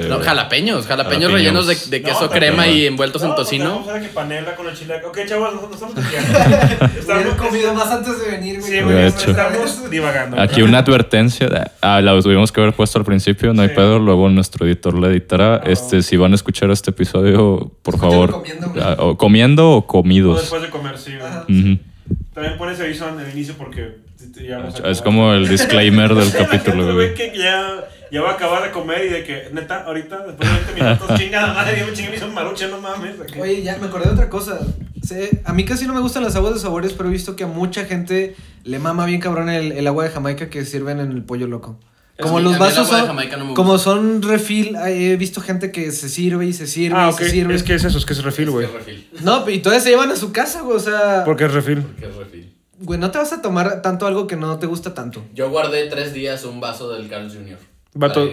No, 0.08 0.20
jalapeños, 0.20 0.86
jalapeños 0.86 0.86
Jalapeños. 0.86 1.32
rellenos 1.32 1.66
de, 1.66 1.76
de 1.90 2.02
queso 2.02 2.22
No, 2.22 2.30
crema 2.30 2.66
y 2.68 2.86
envueltos 2.86 3.22
en 3.22 3.28
No, 3.28 3.34
pues, 3.34 3.46
tocino. 3.48 3.70
Vamos 3.70 3.88
a 3.88 3.92
ver 3.94 4.02
que 4.02 4.08
panela 4.08 4.54
con 4.56 4.68
el 4.68 4.76
chile. 4.76 4.94
Ok, 5.06 5.18
chavos, 5.26 5.54
nosotros 5.54 5.74
estamos 5.74 5.94
desviando. 5.96 6.38
Hubiera 7.14 7.36
comido 7.36 7.74
más 7.74 7.90
antes 7.90 8.20
de 8.24 8.30
venir, 8.30 8.60
güey. 8.60 9.06
Estamos 9.06 9.90
divagando. 9.90 10.40
Aquí 10.40 10.62
una 10.62 10.78
advertencia. 10.78 11.72
Ah, 11.80 12.00
la 12.00 12.18
tuvimos 12.20 12.50
que 12.52 12.60
haber 12.60 12.72
puesto 12.72 12.98
al 12.98 13.04
principio, 13.04 13.52
no 13.52 13.62
hay 13.62 13.68
pedo. 13.68 13.98
Luego 13.98 14.28
nuestro 14.28 14.66
editor 14.76 14.98
la 14.98 15.08
editará. 15.08 15.62
Este, 15.64 16.02
si 16.02 16.16
van 16.16 16.32
a 16.32 16.34
escuchar 16.34 16.70
este 16.70 16.90
episodio, 16.90 17.72
por 17.82 17.98
favor. 17.98 18.30
comiendo, 18.32 18.72
ah, 18.80 18.96
o 18.98 19.16
comiendo 19.16 19.70
o 19.72 19.76
O 19.78 19.86
comidos. 19.86 20.40
después 20.40 20.62
de 20.62 20.70
comer, 20.70 20.98
sí. 20.98 21.12
Ajá. 21.20 21.44
Ujú. 21.48 21.78
También 22.34 22.56
pones 22.58 22.78
aviso 22.80 23.08
en 23.08 23.18
el 23.20 23.30
inicio 23.32 23.54
porque 23.58 23.96
ya 24.46 24.58
vamos 24.58 24.80
a 24.80 24.90
Es 24.90 25.02
como 25.02 25.32
el 25.32 25.48
disclaimer 25.48 26.14
del 26.14 26.24
Sí, 26.30 26.36
capítulo, 26.38 26.94
güey. 26.94 27.14
que 27.14 27.32
ya, 27.36 27.84
ya 28.12 28.20
va 28.22 28.30
a 28.30 28.34
acabar 28.34 28.62
de 28.62 28.70
comer 28.70 29.04
y 29.06 29.08
de 29.08 29.24
que, 29.24 29.48
neta, 29.52 29.84
ahorita, 29.84 30.26
después 30.26 30.48
de 30.48 30.54
20 30.74 30.82
minutos, 30.84 31.14
chingada 31.18 31.54
madre, 31.54 31.80
yo 31.80 31.86
me 31.86 31.92
chingué, 31.94 32.10
me 32.10 32.16
hizo 32.16 32.26
un 32.26 32.34
maruche, 32.34 32.68
no 32.68 32.80
mames. 32.80 33.14
Oye, 33.40 33.62
ya 33.62 33.76
me 33.78 33.86
acordé 33.86 34.06
de 34.06 34.12
otra 34.12 34.28
cosa. 34.28 34.58
Sé- 35.02 35.40
a 35.44 35.52
mí 35.52 35.64
casi 35.64 35.86
no 35.86 35.94
me 35.94 36.00
gustan 36.00 36.22
las 36.22 36.36
aguas 36.36 36.54
de 36.54 36.60
sabores, 36.60 36.92
pero 36.92 37.08
he 37.08 37.12
visto 37.12 37.34
que 37.36 37.44
a 37.44 37.46
mucha 37.46 37.84
gente 37.86 38.34
le 38.64 38.78
mama 38.78 39.06
bien 39.06 39.20
cabrón 39.20 39.48
el, 39.48 39.72
el 39.72 39.86
agua 39.86 40.04
de 40.04 40.10
Jamaica 40.10 40.48
que 40.50 40.64
sirven 40.64 41.00
en 41.00 41.10
el 41.12 41.22
pollo 41.22 41.46
loco. 41.46 41.78
Como 42.20 42.40
los 42.40 42.58
vasos 42.58 42.88
de 42.90 42.96
son, 42.96 43.06
Jamaica 43.08 43.36
no 43.36 43.44
me 43.44 43.54
como 43.54 43.76
son 43.78 44.22
refill, 44.22 44.74
eh, 44.76 45.12
he 45.12 45.16
visto 45.16 45.40
gente 45.42 45.70
que 45.70 45.92
se 45.92 46.08
sirve 46.08 46.46
y 46.46 46.52
se 46.54 46.66
sirve 46.66 46.96
Ah, 46.98 47.08
y 47.10 47.12
ok, 47.12 47.18
se 47.18 47.30
sirve. 47.30 47.54
es 47.54 47.62
que 47.62 47.74
es 47.74 47.84
eso, 47.84 47.98
es 47.98 48.06
que 48.06 48.14
es 48.14 48.22
refil, 48.24 48.50
güey. 48.50 48.66
Es. 49.14 49.20
No, 49.22 49.48
y 49.50 49.58
todavía 49.58 49.82
se 49.82 49.90
llevan 49.90 50.10
a 50.10 50.16
su 50.16 50.32
casa, 50.32 50.62
güey, 50.62 50.76
o 50.76 50.80
sea, 50.80 51.22
Porque 51.26 51.44
es 51.44 51.52
refil. 51.52 51.84
Que 51.98 52.06
es 52.06 52.14
refil. 52.14 52.54
güey, 52.80 52.98
no 52.98 53.10
te 53.10 53.18
vas 53.18 53.32
a 53.34 53.42
tomar 53.42 53.82
tanto 53.82 54.06
algo 54.06 54.26
que 54.26 54.36
no 54.36 54.58
te 54.58 54.66
gusta 54.66 54.94
tanto. 54.94 55.24
Yo 55.34 55.50
guardé 55.50 55.86
tres 55.88 56.14
días 56.14 56.44
un 56.44 56.58
vaso 56.60 56.90
del 56.90 57.08
Carl 57.08 57.28
Jr. 57.30 57.58
Vato. 57.98 58.30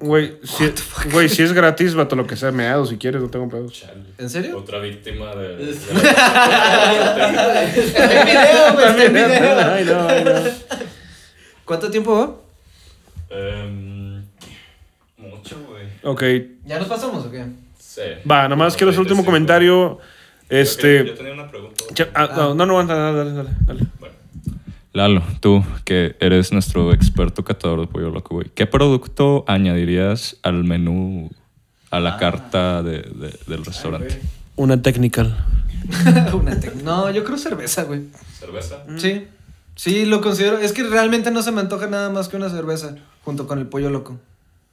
Güey, 0.00 0.38
si, 0.42 0.72
güey, 1.12 1.28
si 1.28 1.42
es 1.42 1.52
gratis, 1.52 1.94
vato, 1.94 2.16
lo 2.16 2.26
que 2.26 2.36
sea, 2.36 2.52
meado 2.52 2.86
si 2.86 2.96
quieres, 2.96 3.20
no 3.20 3.28
tengo 3.28 3.46
pedos. 3.48 3.84
¿En 4.16 4.30
serio? 4.30 4.56
Otra 4.56 4.78
víctima 4.80 5.34
de. 5.34 5.74
En 7.78 9.12
video, 9.12 9.28
video. 9.28 9.72
Ay, 9.72 9.84
no, 9.84 10.08
ay, 10.08 10.24
no. 10.24 10.32
¿Cuánto 11.64 11.90
tiempo 11.90 12.14
va? 12.18 12.47
Em, 13.30 14.22
mucho, 15.16 15.56
güey. 15.68 15.86
Ok, 16.02 16.22
¿Ya 16.66 16.78
nos 16.78 16.88
pasamos 16.88 17.26
o 17.26 17.30
qué? 17.30 17.44
Sí. 17.78 18.00
va, 18.30 18.44
nada 18.44 18.56
más 18.56 18.76
quiero 18.76 18.90
hacer 18.90 19.00
el 19.00 19.06
último 19.06 19.24
comentario. 19.24 19.98
Este. 20.48 21.04
Yo 21.06 21.14
tenía 21.14 21.32
una 21.34 21.50
pregunta. 21.50 21.84
cha- 21.92 22.08
ah, 22.14 22.30
no, 22.36 22.54
no, 22.54 22.66
no, 22.66 22.84
dale, 22.86 23.16
dale, 23.18 23.32
dale, 23.32 23.50
dale. 23.66 23.80
Lalo, 24.94 25.22
tú 25.40 25.62
que 25.84 26.16
eres 26.18 26.50
nuestro 26.52 26.92
experto 26.92 27.44
catador 27.44 27.80
de 27.82 27.86
pollo 27.86 28.10
loco, 28.10 28.36
güey. 28.36 28.48
¿Qué 28.54 28.66
producto 28.66 29.44
añadirías 29.46 30.36
al 30.42 30.64
menú, 30.64 31.30
a 31.90 32.00
la 32.00 32.16
carta 32.16 32.82
de, 32.82 33.02
de- 33.02 33.38
del 33.46 33.64
restaurante? 33.64 34.20
Una 34.56 34.80
technical. 34.80 35.36
Una 36.32 36.58
tec- 36.58 36.74
no, 36.82 37.10
yo 37.10 37.22
creo 37.24 37.36
cerveza, 37.38 37.84
güey. 37.84 38.02
¿Cerveza? 38.38 38.82
Sí. 38.96 39.26
Sí, 39.76 40.06
lo 40.06 40.20
considero. 40.20 40.58
Es 40.58 40.72
que 40.72 40.82
realmente 40.82 41.30
no 41.30 41.42
se 41.42 41.52
me 41.52 41.60
antoja 41.60 41.86
nada 41.86 42.10
más 42.10 42.28
que 42.28 42.36
una 42.36 42.48
cerveza 42.48 42.96
junto 43.28 43.46
con 43.46 43.58
el 43.58 43.66
pollo 43.66 43.90
loco. 43.90 44.18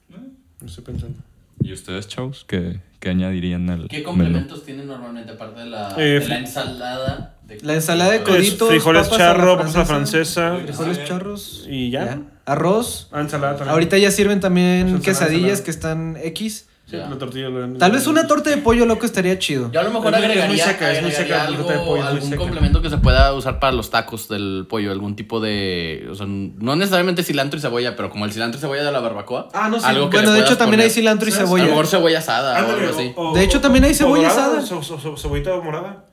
No 0.08 0.66
estoy 0.66 0.82
pensando. 0.82 1.18
¿Y 1.60 1.74
ustedes, 1.74 2.08
chavos, 2.08 2.46
qué, 2.48 2.80
qué 3.00 3.10
añadirían 3.10 3.68
al 3.68 3.86
¿Qué 3.86 3.98
menú? 3.98 4.08
complementos 4.08 4.64
tienen 4.64 4.86
normalmente 4.86 5.32
aparte 5.32 5.60
de 5.60 5.66
la, 5.66 5.94
Eh, 5.98 6.20
de 6.20 6.26
la 6.28 6.38
ensalada? 6.38 7.34
De... 7.46 7.60
La 7.60 7.74
ensalada 7.74 8.12
de 8.12 8.22
coditos. 8.22 8.66
frijoles 8.70 9.08
papas 9.08 9.20
a 9.20 9.24
la 9.24 9.34
charro, 9.34 9.56
papas 9.58 9.76
a 9.76 9.78
la 9.80 9.84
francesa. 9.84 10.56
Frijoles 10.56 11.04
charros. 11.04 11.66
Y 11.68 11.90
ya. 11.90 12.22
Arroz. 12.46 13.08
Ah, 13.12 13.20
ensalada 13.20 13.56
también. 13.56 13.72
Ahorita 13.74 13.98
ya 13.98 14.10
sirven 14.10 14.40
también 14.40 14.88
ensalada, 14.88 15.02
quesadillas 15.04 15.60
ensalada. 15.60 15.64
que 15.64 15.70
están 15.70 16.16
X. 16.22 16.66
Sí, 16.88 16.96
la 16.96 17.18
tortilla. 17.18 17.48
la- 17.48 17.78
Tal 17.78 17.90
vez 17.90 18.06
una 18.06 18.28
torta 18.28 18.48
de 18.48 18.58
pollo 18.58 18.86
loco 18.86 19.06
estaría 19.06 19.36
chido. 19.40 19.72
Yo 19.72 19.80
a 19.80 19.82
lo 19.82 19.90
mejor 19.90 20.14
Es 20.14 20.20
muy- 20.20 20.22
es 20.22 20.28
muy 20.28 20.38
agregaría, 20.38 20.64
seca, 20.66 20.92
es 20.92 21.02
muy 21.02 21.10
agregaría 21.10 21.36
seca 21.40 21.50
la 21.50 21.56
torta 21.56 21.72
de 21.72 21.78
algo, 21.80 21.86
pollo, 21.90 22.02
muy 22.02 22.12
algún 22.12 22.28
seca. 22.30 22.36
complemento 22.42 22.80
que 22.82 22.90
se 22.90 22.98
pueda 22.98 23.34
usar 23.34 23.58
para 23.58 23.72
los 23.72 23.90
tacos 23.90 24.28
del 24.28 24.66
pollo, 24.70 24.92
algún 24.92 25.16
tipo 25.16 25.40
de, 25.40 26.06
o 26.08 26.14
sea, 26.14 26.26
no 26.28 26.76
necesariamente 26.76 27.24
cilantro 27.24 27.58
y 27.58 27.60
cebolla, 27.62 27.96
pero 27.96 28.08
como 28.08 28.24
el 28.24 28.32
cilantro 28.32 28.58
y 28.58 28.60
cebolla 28.60 28.84
de 28.84 28.92
la 28.92 29.00
barbacoa. 29.00 29.48
Ah, 29.52 29.68
no, 29.68 29.80
sí. 29.80 29.84
algo 29.84 30.10
que 30.10 30.18
Bueno, 30.18 30.30
de 30.32 30.40
hecho 30.42 30.56
también 30.56 30.80
hay 30.80 30.90
cilantro 30.90 31.28
y 31.28 31.32
¿Sabes? 31.32 31.40
A 31.48 31.50
lo 31.50 31.56
cebolla. 31.56 31.70
mejor 31.70 31.86
cebolla 31.88 32.18
asada 32.20 32.52
o 32.54 32.56
Ándale, 32.58 32.84
algo 32.86 32.96
así. 32.96 33.12
o- 33.16 33.34
De 33.34 33.42
hecho, 33.42 33.60
también 33.60 33.84
hay 33.84 33.90
o 33.90 33.94
cebolla 33.94 34.28
asada. 34.28 34.60
ce- 34.60 34.80
ce- 34.82 35.16
cebollita 35.20 35.56
morada. 35.60 36.04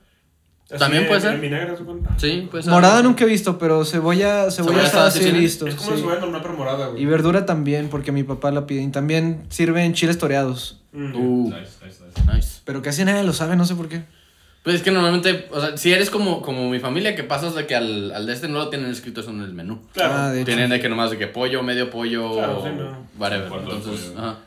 Así 0.74 0.78
También 0.80 1.02
en- 1.04 1.08
puede 1.08 1.20
ser. 1.20 1.34
en 1.34 1.40
vinagre. 1.40 1.74
Sí, 2.18 2.48
pues. 2.50 2.66
Morada 2.66 3.02
nunca 3.02 3.24
he 3.24 3.26
visto, 3.26 3.58
pero 3.58 3.84
cebolla, 3.84 4.50
cebolla 4.50 4.72
Cebolla 4.80 4.82
asada 4.88 5.10
sí 5.10 5.24
he 5.26 5.32
visto. 5.32 5.66
Es 5.66 5.74
como 5.76 5.86
sí. 5.88 5.92
una 5.92 6.00
cebolla 6.02 6.20
normal, 6.20 6.40
pero 6.42 6.54
morada, 6.56 6.86
güey. 6.88 7.02
Y 7.02 7.06
verdura 7.06 7.46
también, 7.46 7.88
porque 7.88 8.12
mi 8.12 8.24
papá 8.24 8.50
la 8.50 8.66
pide. 8.66 8.82
Y 8.82 8.88
también 8.88 9.44
sirven 9.50 9.92
chiles 9.94 10.18
toreados. 10.18 10.80
Mm. 10.92 11.14
Uh, 11.16 11.44
Nice, 11.50 11.60
nice, 11.84 11.98
nice. 12.04 12.32
nice. 12.34 12.60
Pero 12.64 12.82
casi 12.82 13.04
nadie 13.04 13.22
lo 13.24 13.32
sabe, 13.32 13.56
no 13.56 13.64
sé 13.64 13.74
por 13.74 13.88
qué. 13.88 14.02
Pues 14.62 14.76
es 14.76 14.82
que 14.82 14.90
normalmente, 14.90 15.46
o 15.52 15.60
sea, 15.60 15.76
si 15.76 15.92
eres 15.92 16.08
como, 16.08 16.40
como 16.40 16.70
mi 16.70 16.78
familia, 16.78 17.14
que 17.14 17.22
pasas 17.22 17.54
de 17.54 17.66
que 17.66 17.74
al, 17.74 18.12
al 18.12 18.24
de 18.26 18.32
este 18.32 18.48
no 18.48 18.58
lo 18.60 18.70
tienen 18.70 18.90
escrito 18.90 19.20
eso 19.20 19.28
en 19.30 19.42
el 19.42 19.52
menú. 19.52 19.80
Claro. 19.92 20.14
Ah, 20.16 20.30
de 20.30 20.38
hecho. 20.40 20.46
Tienen 20.46 20.70
de 20.70 20.80
que 20.80 20.88
nomás 20.88 21.10
de 21.10 21.18
que 21.18 21.26
pollo, 21.26 21.62
medio 21.62 21.90
pollo, 21.90 22.32
Claro, 22.32 22.62
sí, 22.64 22.70
no. 22.76 23.06
whatever. 23.18 23.52
Entonces, 23.60 24.12
ajá. 24.16 24.38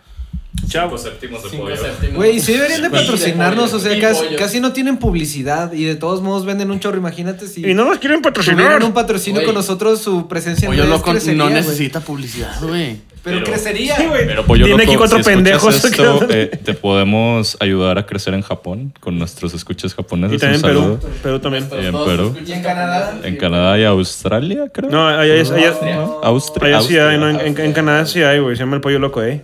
Chavo. 0.67 0.97
séptimos 0.97 1.43
de 1.43 1.57
pollo. 1.57 1.75
Güey, 2.15 2.39
sí 2.39 2.53
deberían 2.53 2.81
de 2.81 2.89
patrocinarnos, 2.89 3.73
o 3.73 3.79
sea, 3.79 3.97
casi, 4.37 4.59
no 4.59 4.73
tienen 4.73 4.97
publicidad 4.97 5.71
y 5.73 5.83
de 5.85 5.95
todos 5.95 6.21
modos 6.21 6.45
venden 6.45 6.71
un 6.71 6.79
chorro. 6.79 6.97
Imagínate 6.97 7.47
si 7.47 7.65
Y 7.65 7.73
no 7.73 7.85
nos 7.85 7.99
quieren 7.99 8.21
patrocinar. 8.21 8.83
un 8.83 8.93
patrocinio 8.93 9.43
con 9.43 9.53
nosotros, 9.55 10.01
su 10.01 10.27
presencia 10.27 10.65
en 10.67 10.71
Pollo 10.75 10.85
loco 10.87 11.11
crecería, 11.11 11.37
no 11.43 11.49
necesita 11.49 11.99
publicidad, 12.01 12.55
güey. 12.61 12.97
Pero, 13.23 13.39
Pero- 13.39 13.51
crecería. 13.51 13.95
Sí, 13.97 14.05
güey. 14.05 14.25
Pero 14.25 14.45
pollo 14.45 14.63
Tiene 14.65 14.83
loco, 14.83 14.89
aquí 14.91 14.97
cuatro 14.97 15.17
si 15.17 15.23
pendejos. 15.25 15.83
esto, 15.83 16.27
eh, 16.29 16.59
te 16.63 16.73
podemos 16.73 17.57
ayudar 17.59 17.97
a 17.97 18.05
crecer 18.05 18.33
en 18.33 18.41
Japón 18.41 18.93
con 19.01 19.17
nuestros 19.19 19.53
escuchas 19.53 19.93
japoneses. 19.95 20.37
y 20.37 20.39
también 20.39 20.63
Un 20.63 20.69
Perú. 20.99 20.99
Perú 21.23 21.39
también. 21.39 21.67
Y 21.81 21.85
en 21.87 21.91
Perú. 21.91 22.37
¿Y 22.45 22.51
en 22.53 22.61
Canadá? 22.63 23.19
En 23.23 23.35
Canadá 23.35 23.77
y 23.79 23.83
Australia, 23.83 24.69
creo. 24.73 24.89
No, 24.89 25.07
allá, 25.09 25.33
es-. 25.35 25.51
Austria. 26.23 26.77
allá 26.77 26.87
sí. 26.87 26.95
En, 26.97 27.23
en- 27.23 27.59
en 27.59 27.73
Canadá 27.73 28.05
sí 28.05 28.21
hay, 28.23 28.39
güey. 28.39 28.55
Se 28.55 28.61
llama 28.63 28.75
el 28.75 28.81
pollo 28.81 28.99
loco, 28.99 29.21
¿eh? 29.21 29.41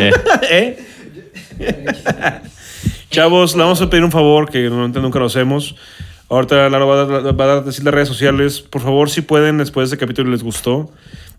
Eh, 0.00 0.12
¿Eh? 0.50 0.78
Chavos, 3.10 3.56
le 3.56 3.62
vamos 3.62 3.80
a 3.82 3.90
pedir 3.90 4.04
un 4.04 4.12
favor 4.12 4.48
que 4.50 4.62
normalmente 4.64 5.00
nunca 5.00 5.18
lo 5.18 5.26
hacemos. 5.26 5.74
Ahorita 6.28 6.68
Lalo 6.68 6.86
va 6.86 7.02
a, 7.02 7.04
dar- 7.06 7.40
va 7.40 7.52
a 7.54 7.60
decir 7.60 7.84
las 7.84 7.92
redes 7.92 8.08
sociales. 8.08 8.60
Por 8.60 8.82
favor, 8.82 9.10
si 9.10 9.20
pueden, 9.20 9.58
después 9.58 9.90
de 9.90 9.94
este 9.96 10.04
capítulo 10.04 10.30
les 10.30 10.42
gustó 10.44 10.92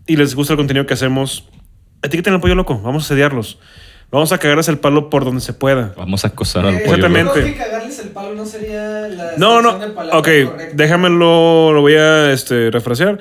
y 0.06 0.16
les 0.16 0.34
gusta 0.34 0.52
el 0.52 0.58
contenido 0.58 0.84
que 0.86 0.94
hacemos, 0.94 1.46
etiqueten 2.02 2.34
al 2.34 2.40
pollo 2.40 2.54
loco. 2.54 2.78
Vamos 2.82 3.04
a 3.04 3.08
sediarlos. 3.08 3.58
Vamos 4.10 4.30
a 4.32 4.36
cagarles 4.36 4.68
el 4.68 4.78
palo 4.78 5.08
por 5.08 5.24
donde 5.24 5.40
se 5.40 5.54
pueda. 5.54 5.94
Vamos 5.96 6.26
a 6.26 6.28
acosar 6.28 6.66
al 6.66 6.74
Eh, 6.74 6.78
pollo. 6.80 6.96
Exactamente. 6.96 7.32
Creo 7.32 7.46
que 7.46 7.56
cagarles 7.56 7.98
el 8.00 8.08
palo 8.10 8.34
no 8.34 8.44
sería 8.44 9.08
la 9.08 9.30
No, 9.38 9.62
no. 9.62 9.78
de 9.78 9.86
Ok, 9.86 10.12
correcta. 10.12 10.66
déjamelo, 10.74 11.72
lo 11.72 11.80
voy 11.80 11.94
a 11.94 12.30
este, 12.30 12.70
refrasear. 12.70 13.18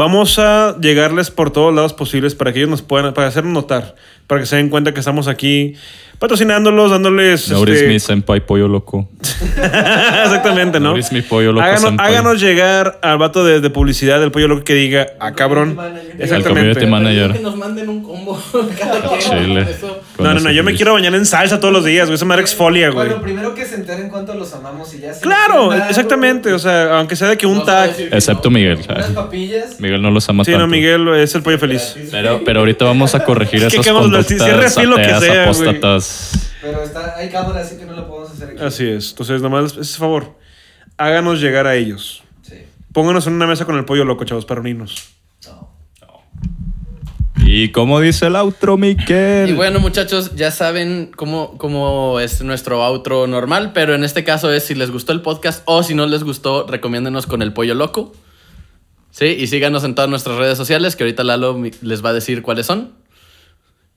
Vamos 0.00 0.38
a 0.38 0.78
llegarles 0.80 1.30
por 1.30 1.50
todos 1.50 1.74
lados 1.74 1.92
posibles 1.92 2.34
para 2.34 2.54
que 2.54 2.60
ellos 2.60 2.70
nos 2.70 2.80
puedan, 2.80 3.12
para 3.12 3.28
hacernos 3.28 3.52
notar, 3.52 3.96
para 4.26 4.40
que 4.40 4.46
se 4.46 4.56
den 4.56 4.70
cuenta 4.70 4.94
que 4.94 5.00
estamos 5.00 5.28
aquí 5.28 5.74
patrocinándolos, 6.18 6.90
dándoles. 6.90 7.50
Notice 7.50 7.74
este, 7.74 7.88
me, 7.88 8.00
senpai 8.00 8.40
pollo 8.40 8.66
loco. 8.66 9.10
Exactamente, 9.20 10.80
¿no? 10.80 10.92
Notice 10.92 11.14
me 11.14 11.22
pollo 11.22 11.52
loco, 11.52 11.66
Háganos, 11.98 12.40
llegar 12.40 12.98
al 13.02 13.18
vato 13.18 13.44
de, 13.44 13.60
de 13.60 13.68
publicidad 13.68 14.20
del 14.20 14.30
pollo 14.30 14.48
loco 14.48 14.64
que 14.64 14.72
diga, 14.72 15.06
ah, 15.20 15.34
cabrón. 15.34 15.76
community 15.76 16.00
El 16.18 16.44
community 16.44 16.70
Exactamente. 16.78 16.86
manager. 16.86 17.32
Que 17.34 17.40
nos 17.40 17.56
manden 17.58 17.88
un 17.90 18.02
combo 18.02 18.42
cada 18.78 19.02
quien. 19.02 19.20
Chile. 19.20 19.66
eso. 19.68 19.99
No, 20.22 20.34
no, 20.34 20.40
no, 20.40 20.50
yo 20.50 20.62
me 20.64 20.74
quiero 20.74 20.92
bañar 20.92 21.14
en 21.14 21.26
salsa 21.26 21.58
todos 21.60 21.72
los 21.72 21.84
días, 21.84 22.06
güey. 22.06 22.14
Esa 22.16 22.24
madre 22.24 22.42
exfolia, 22.42 22.90
güey. 22.90 23.08
Bueno, 23.08 23.22
primero 23.22 23.54
que 23.54 23.64
se 23.64 23.74
enteren 23.76 24.08
cuánto 24.08 24.34
los 24.34 24.52
amamos 24.52 24.92
y 24.94 25.00
ya 25.00 25.12
se 25.14 25.20
Claro, 25.20 25.72
exactamente. 25.72 26.52
O 26.52 26.58
sea, 26.58 26.98
aunque 26.98 27.16
sea 27.16 27.28
de 27.28 27.36
que 27.38 27.46
un 27.46 27.54
No 27.58 27.60
se 27.60 27.66
tag. 27.66 27.90
decir 27.90 28.10
que 28.10 28.16
Excepto 28.16 28.50
no. 28.50 28.54
Miguel. 28.54 28.78
Unas 28.88 29.06
papillas. 29.10 29.80
Miguel 29.80 30.02
no 30.02 30.10
los 30.10 30.28
ama 30.28 30.44
Sí, 30.44 30.52
tanto. 30.52 30.66
no, 30.66 30.70
Miguel 30.70 31.08
es 31.16 31.34
el 31.34 31.42
pollo 31.42 31.58
feliz. 31.58 31.94
Pero, 32.10 32.40
pero 32.44 32.60
ahorita 32.60 32.84
vamos 32.84 33.14
a 33.14 33.24
corregir 33.24 33.62
Es 33.64 33.72
que 33.74 33.80
esas 33.80 33.86
si 33.86 33.92
conductas 33.92 34.56
refil 34.56 34.90
lo 34.90 34.96
que 34.96 35.02
ateas, 35.02 35.20
sea, 35.20 35.30
güey. 35.32 35.42
apóstatas. 35.44 36.32
Pero 36.62 36.82
está, 36.82 37.14
hay 37.16 37.28
cámara, 37.30 37.60
así 37.60 37.76
que 37.76 37.86
no 37.86 37.92
lo 37.94 38.06
podemos 38.06 38.30
hacer 38.32 38.50
aquí. 38.50 38.62
Así 38.62 38.88
es. 38.88 39.10
Entonces, 39.10 39.40
nomás, 39.40 39.76
ese 39.76 39.96
favor, 39.98 40.36
háganos 40.98 41.40
llegar 41.40 41.66
a 41.66 41.74
ellos. 41.74 42.22
Sí. 42.42 42.56
Pónganos 42.92 43.26
en 43.26 43.32
una 43.34 43.46
mesa 43.46 43.64
con 43.64 43.76
el 43.76 43.84
pollo 43.84 44.04
loco, 44.04 44.24
chavos, 44.24 44.44
para 44.44 44.60
unirnos. 44.60 45.08
Y 47.52 47.72
como 47.72 47.98
dice 47.98 48.28
el 48.28 48.36
outro, 48.36 48.76
Miguel. 48.76 49.50
Y 49.50 49.52
bueno, 49.54 49.80
muchachos, 49.80 50.36
ya 50.36 50.52
saben 50.52 51.10
cómo, 51.16 51.58
cómo 51.58 52.20
es 52.20 52.40
nuestro 52.42 52.80
outro 52.84 53.26
normal, 53.26 53.72
pero 53.72 53.92
en 53.92 54.04
este 54.04 54.22
caso 54.22 54.52
es 54.52 54.62
si 54.62 54.76
les 54.76 54.92
gustó 54.92 55.10
el 55.10 55.20
podcast 55.20 55.64
o 55.64 55.82
si 55.82 55.96
no 55.96 56.06
les 56.06 56.22
gustó, 56.22 56.64
recomiéndenos 56.68 57.26
con 57.26 57.42
el 57.42 57.52
pollo 57.52 57.74
loco. 57.74 58.12
Sí, 59.10 59.24
y 59.24 59.48
síganos 59.48 59.82
en 59.82 59.96
todas 59.96 60.08
nuestras 60.08 60.36
redes 60.36 60.56
sociales, 60.56 60.94
que 60.94 61.02
ahorita 61.02 61.24
Lalo 61.24 61.60
les 61.82 62.04
va 62.04 62.10
a 62.10 62.12
decir 62.12 62.42
cuáles 62.42 62.66
son. 62.66 62.92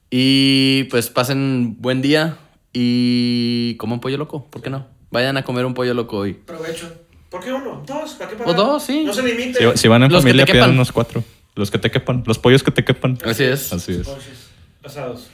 Y 0.09 0.85
pues 0.85 1.11
pasen 1.11 1.75
buen 1.79 2.01
día 2.01 2.39
y 2.73 3.75
coman 3.75 3.99
pollo 3.99 4.17
loco, 4.17 4.47
¿por 4.49 4.63
qué 4.63 4.71
no? 4.71 4.87
Vayan 5.11 5.37
a 5.37 5.43
comer 5.43 5.67
un 5.67 5.75
pollo 5.75 5.93
loco 5.93 6.17
hoy. 6.17 6.33
Provecho. 6.33 6.91
¿Por 7.29 7.43
qué 7.43 7.53
uno? 7.53 7.83
Dos, 7.85 8.13
¿para 8.13 8.31
qué 8.31 8.43
O 8.43 8.53
dos, 8.55 8.81
sí. 8.81 9.03
No 9.05 9.13
se 9.13 9.21
limite. 9.21 9.73
Si, 9.73 9.77
si 9.77 9.87
van 9.87 10.01
en 10.01 10.11
Los 10.11 10.23
familia, 10.23 10.47
pidan 10.47 10.71
unos 10.71 10.91
cuatro. 10.91 11.23
Los 11.55 11.71
que 11.71 11.77
te 11.77 11.91
quepan. 11.91 12.23
Los 12.25 12.39
pollos 12.39 12.63
que 12.63 12.71
te 12.71 12.83
quepan. 12.83 13.17
Así 13.25 13.43
es. 13.43 13.71
Así 13.73 13.93
es. 13.93 14.07
Asados. 14.83 15.27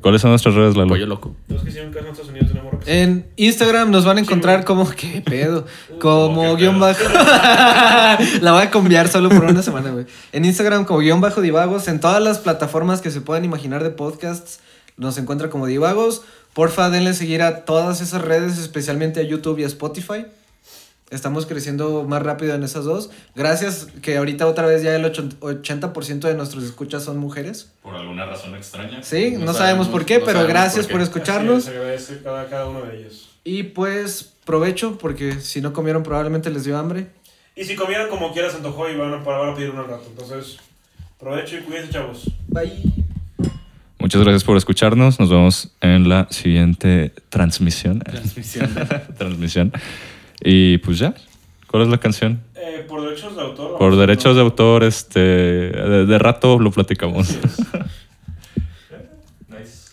¿Cuáles 0.00 0.20
son 0.20 0.30
nuestras 0.30 0.54
redes, 0.54 0.76
Lalo? 0.76 0.88
Pollo 0.90 1.06
loco. 1.06 1.34
Los 1.48 1.62
que 1.62 1.70
hicieron 1.70 1.92
caso 1.92 2.06
en 2.06 2.12
Estados 2.12 2.30
Unidos 2.30 2.48
tenemos 2.48 2.74
En 2.86 3.26
Instagram 3.36 3.90
nos 3.90 4.04
van 4.04 4.18
a 4.18 4.20
encontrar 4.20 4.64
como. 4.66 4.88
¿Qué 4.90 5.20
pedo? 5.20 5.66
Como 5.98 6.54
guion 6.56 6.78
bajo. 6.78 7.02
La 8.40 8.52
voy 8.52 8.62
a 8.62 8.70
cambiar 8.70 9.08
solo 9.08 9.28
por 9.28 9.44
una 9.44 9.62
semana, 9.62 9.90
güey. 9.90 10.06
En 10.32 10.44
Instagram 10.44 10.84
como 10.84 11.00
guion 11.00 11.20
bajo 11.20 11.40
divagos. 11.40 11.88
En 11.88 12.00
todas 12.00 12.22
las 12.22 12.38
plataformas 12.38 13.00
que 13.00 13.10
se 13.10 13.20
puedan 13.20 13.44
imaginar 13.44 13.82
de 13.82 13.90
podcasts 13.90 14.60
nos 14.96 15.18
encuentra 15.18 15.50
como 15.50 15.66
divagos. 15.66 16.22
Porfa, 16.54 16.88
denle 16.88 17.12
seguir 17.12 17.42
a 17.42 17.64
todas 17.64 18.00
esas 18.00 18.22
redes, 18.22 18.58
especialmente 18.58 19.20
a 19.20 19.22
YouTube 19.24 19.58
y 19.58 19.64
a 19.64 19.66
Spotify. 19.66 20.26
Estamos 21.10 21.46
creciendo 21.46 22.02
más 22.02 22.20
rápido 22.22 22.54
en 22.54 22.64
esas 22.64 22.84
dos. 22.84 23.10
Gracias 23.36 23.86
que 24.02 24.16
ahorita 24.16 24.46
otra 24.46 24.66
vez 24.66 24.82
ya 24.82 24.96
el 24.96 25.04
80% 25.04 26.20
de 26.20 26.34
nuestros 26.34 26.64
escuchas 26.64 27.04
son 27.04 27.18
mujeres. 27.18 27.70
Por 27.82 27.94
alguna 27.94 28.26
razón 28.26 28.56
extraña. 28.56 29.02
Sí, 29.04 29.32
No 29.32 29.44
no, 29.46 29.52
sabemos, 29.54 29.86
sabemos- 29.86 29.88
por 29.88 30.04
qué, 30.04 30.18
no 30.18 30.24
pero 30.24 30.46
gracias 30.46 30.86
por 30.86 30.94
por, 30.94 31.02
escucharnos. 31.02 31.64
Se 31.64 31.70
agradece 31.70 32.20
cada, 32.24 32.46
cada 32.48 32.68
uno 32.68 32.82
de 32.82 32.98
ellos. 32.98 33.28
Y 33.44 33.62
pues 33.62 34.32
provecho, 34.44 34.98
porque 34.98 35.40
si 35.40 35.60
no 35.60 35.72
comieron 35.72 36.02
probablemente 36.02 36.50
les 36.50 36.64
dio 36.64 36.76
hambre. 36.76 37.06
Y 37.54 37.64
si 37.64 37.76
comieran 37.76 38.08
como 38.08 38.32
quieras, 38.32 38.52
se 38.52 38.58
antojó 38.58 38.90
y 38.90 38.96
van 38.96 39.14
a, 39.14 39.16
van 39.18 39.50
a 39.50 39.54
pedir 39.54 39.70
al 39.70 39.86
rato. 39.86 40.04
Entonces, 40.08 40.56
provecho 41.20 41.56
y 41.56 41.60
cuídense, 41.60 41.92
chavos. 41.92 42.30
Bye. 42.48 42.82
Muchas 44.00 44.20
gracias 44.22 44.44
por 44.44 44.56
escucharnos. 44.56 45.18
Nos 45.20 45.30
vemos 45.30 45.70
en 45.80 46.08
la 46.08 46.26
siguiente 46.30 47.12
transmisión. 47.28 48.00
Transmisión. 48.00 48.74
transmisión. 49.18 49.72
Y 50.40 50.78
pues 50.78 50.98
ya. 50.98 51.14
¿Cuál 51.68 51.84
es 51.84 51.88
la 51.88 51.98
canción? 51.98 52.42
Eh, 52.54 52.84
por 52.88 53.02
derechos 53.02 53.36
de 53.36 53.42
autor. 53.42 53.78
Por 53.78 53.96
derechos 53.96 54.36
de 54.36 54.42
autor, 54.42 54.84
este. 54.84 55.20
De, 55.20 56.06
de 56.06 56.18
rato 56.18 56.58
lo 56.58 56.70
platicamos. 56.70 57.36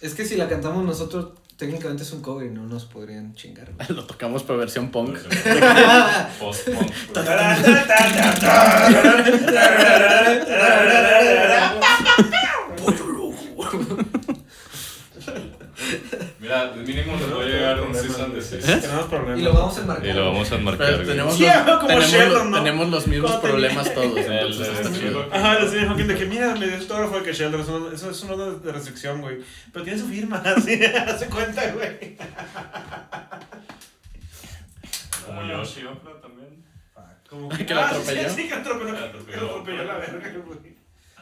Es 0.03 0.13
que 0.15 0.25
si 0.25 0.35
la 0.35 0.49
cantamos 0.49 0.83
nosotros, 0.83 1.27
técnicamente 1.55 2.03
es 2.03 2.11
un 2.11 2.21
cover 2.21 2.47
y 2.47 2.49
no 2.49 2.63
nos 2.63 2.83
podrían 2.83 3.33
chingar. 3.35 3.71
Lo 3.87 4.03
tocamos 4.03 4.43
por 4.43 4.57
versión 4.57 4.91
punk. 4.91 5.17
Mira, 16.43 16.73
mínimo 16.75 17.15
nos 17.15 17.37
va 17.37 17.41
a 17.41 17.45
llegar 17.45 17.81
un 17.81 17.95
season 17.95 18.33
de 18.33 18.41
Tenemos 18.41 19.05
problemas. 19.05 19.39
Y 19.39 19.43
lo 19.43 19.53
vamos 19.53 19.77
a 19.77 19.81
enmarcar. 19.81 20.05
Y 20.05 20.11
lo 20.13 20.25
vamos 20.25 20.51
a 20.51 20.55
enmarcar. 20.55 20.87
Pero 20.97 21.07
tenemos, 21.07 21.37
Sí, 21.37 21.43
los, 21.45 21.63
como 21.77 21.87
tenemos, 21.87 22.11
Sheldon, 22.11 22.51
¿no? 22.51 22.57
tenemos 22.57 22.89
los 22.89 23.07
mismos 23.07 23.31
Como 23.31 23.41
problemas 23.43 23.93
todos. 23.93 24.17
El- 24.17 24.31
Entonces 24.31 24.67
el- 24.67 24.73
está 24.75 24.89
el- 24.89 24.99
chido. 24.99 25.29
Ajá, 25.31 25.59
le 25.59 25.69
señor 25.69 25.87
Joaquín 25.87 26.07
de 26.09 26.15
que 26.17 26.25
mira, 26.25 26.53
me 26.55 26.67
dio 26.67 26.75
autógrafo 26.77 27.17
de 27.19 27.23
que 27.23 27.31
Sheldon, 27.33 27.61
eso, 27.61 27.91
eso 27.93 28.09
es 28.11 28.23
una 28.23 28.35
de 28.55 28.71
restricción, 28.73 29.21
güey. 29.21 29.37
Pero 29.71 29.85
tiene 29.85 29.97
su 29.99 30.05
firma, 30.07 30.37
así, 30.45 30.83
hace 30.83 31.27
cuenta, 31.27 31.71
güey. 31.71 32.17
Como 35.25 35.43
Yoshi, 35.43 35.85
Oprah 35.85 36.19
también. 36.21 36.63
Como 37.29 37.47
Que 37.65 37.73
lo 37.73 37.79
Ah, 37.81 37.89
sí, 37.89 37.95
atropelló. 38.01 38.29
Sí, 38.29 38.35
sí, 38.35 38.43
que 38.49 38.55
lo 38.55 38.61
atropelló. 38.61 38.85
Que 38.85 38.91
lo 38.91 39.25
Que 39.25 39.41
atropelló. 39.41 39.77
lo 39.77 39.83
la 39.85 39.97
verga, 39.97 40.29
güey. 40.45 40.73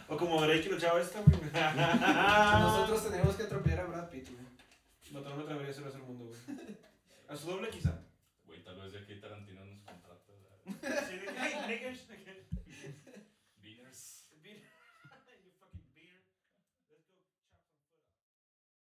O 0.08 0.18
como 0.18 0.42
Drake 0.42 0.62
que 0.64 0.70
lo 0.70 0.78
echaba 0.78 1.00
esta, 1.00 1.20
güey. 1.22 1.40
Nosotros 2.60 3.04
tendríamos 3.04 3.36
que 3.36 3.44
atropellar 3.44 3.80
a 3.82 3.84
Brad 3.86 4.10
Pitt, 4.10 4.26
güey. 4.30 4.42
No, 5.12 5.20
no 5.22 5.36
me 5.36 5.44
atrevería 5.44 5.70
a 5.70 5.72
hacer 5.72 6.02
el 6.02 6.08
mundo, 6.08 6.26
güey. 6.26 6.40
A 7.28 7.36
su 7.36 7.48
doble, 7.48 7.70
quizá. 7.70 8.02
Güey, 8.46 8.64
tal 8.64 8.80
vez 8.80 8.94
de 8.94 9.00
aquí 9.00 9.20
Tarantino 9.20 9.66
nos 9.66 9.82
contrata. 9.84 10.22
Sí, 11.10 11.18
de 11.18 11.26
que, 11.26 11.34
hey, 11.38 12.00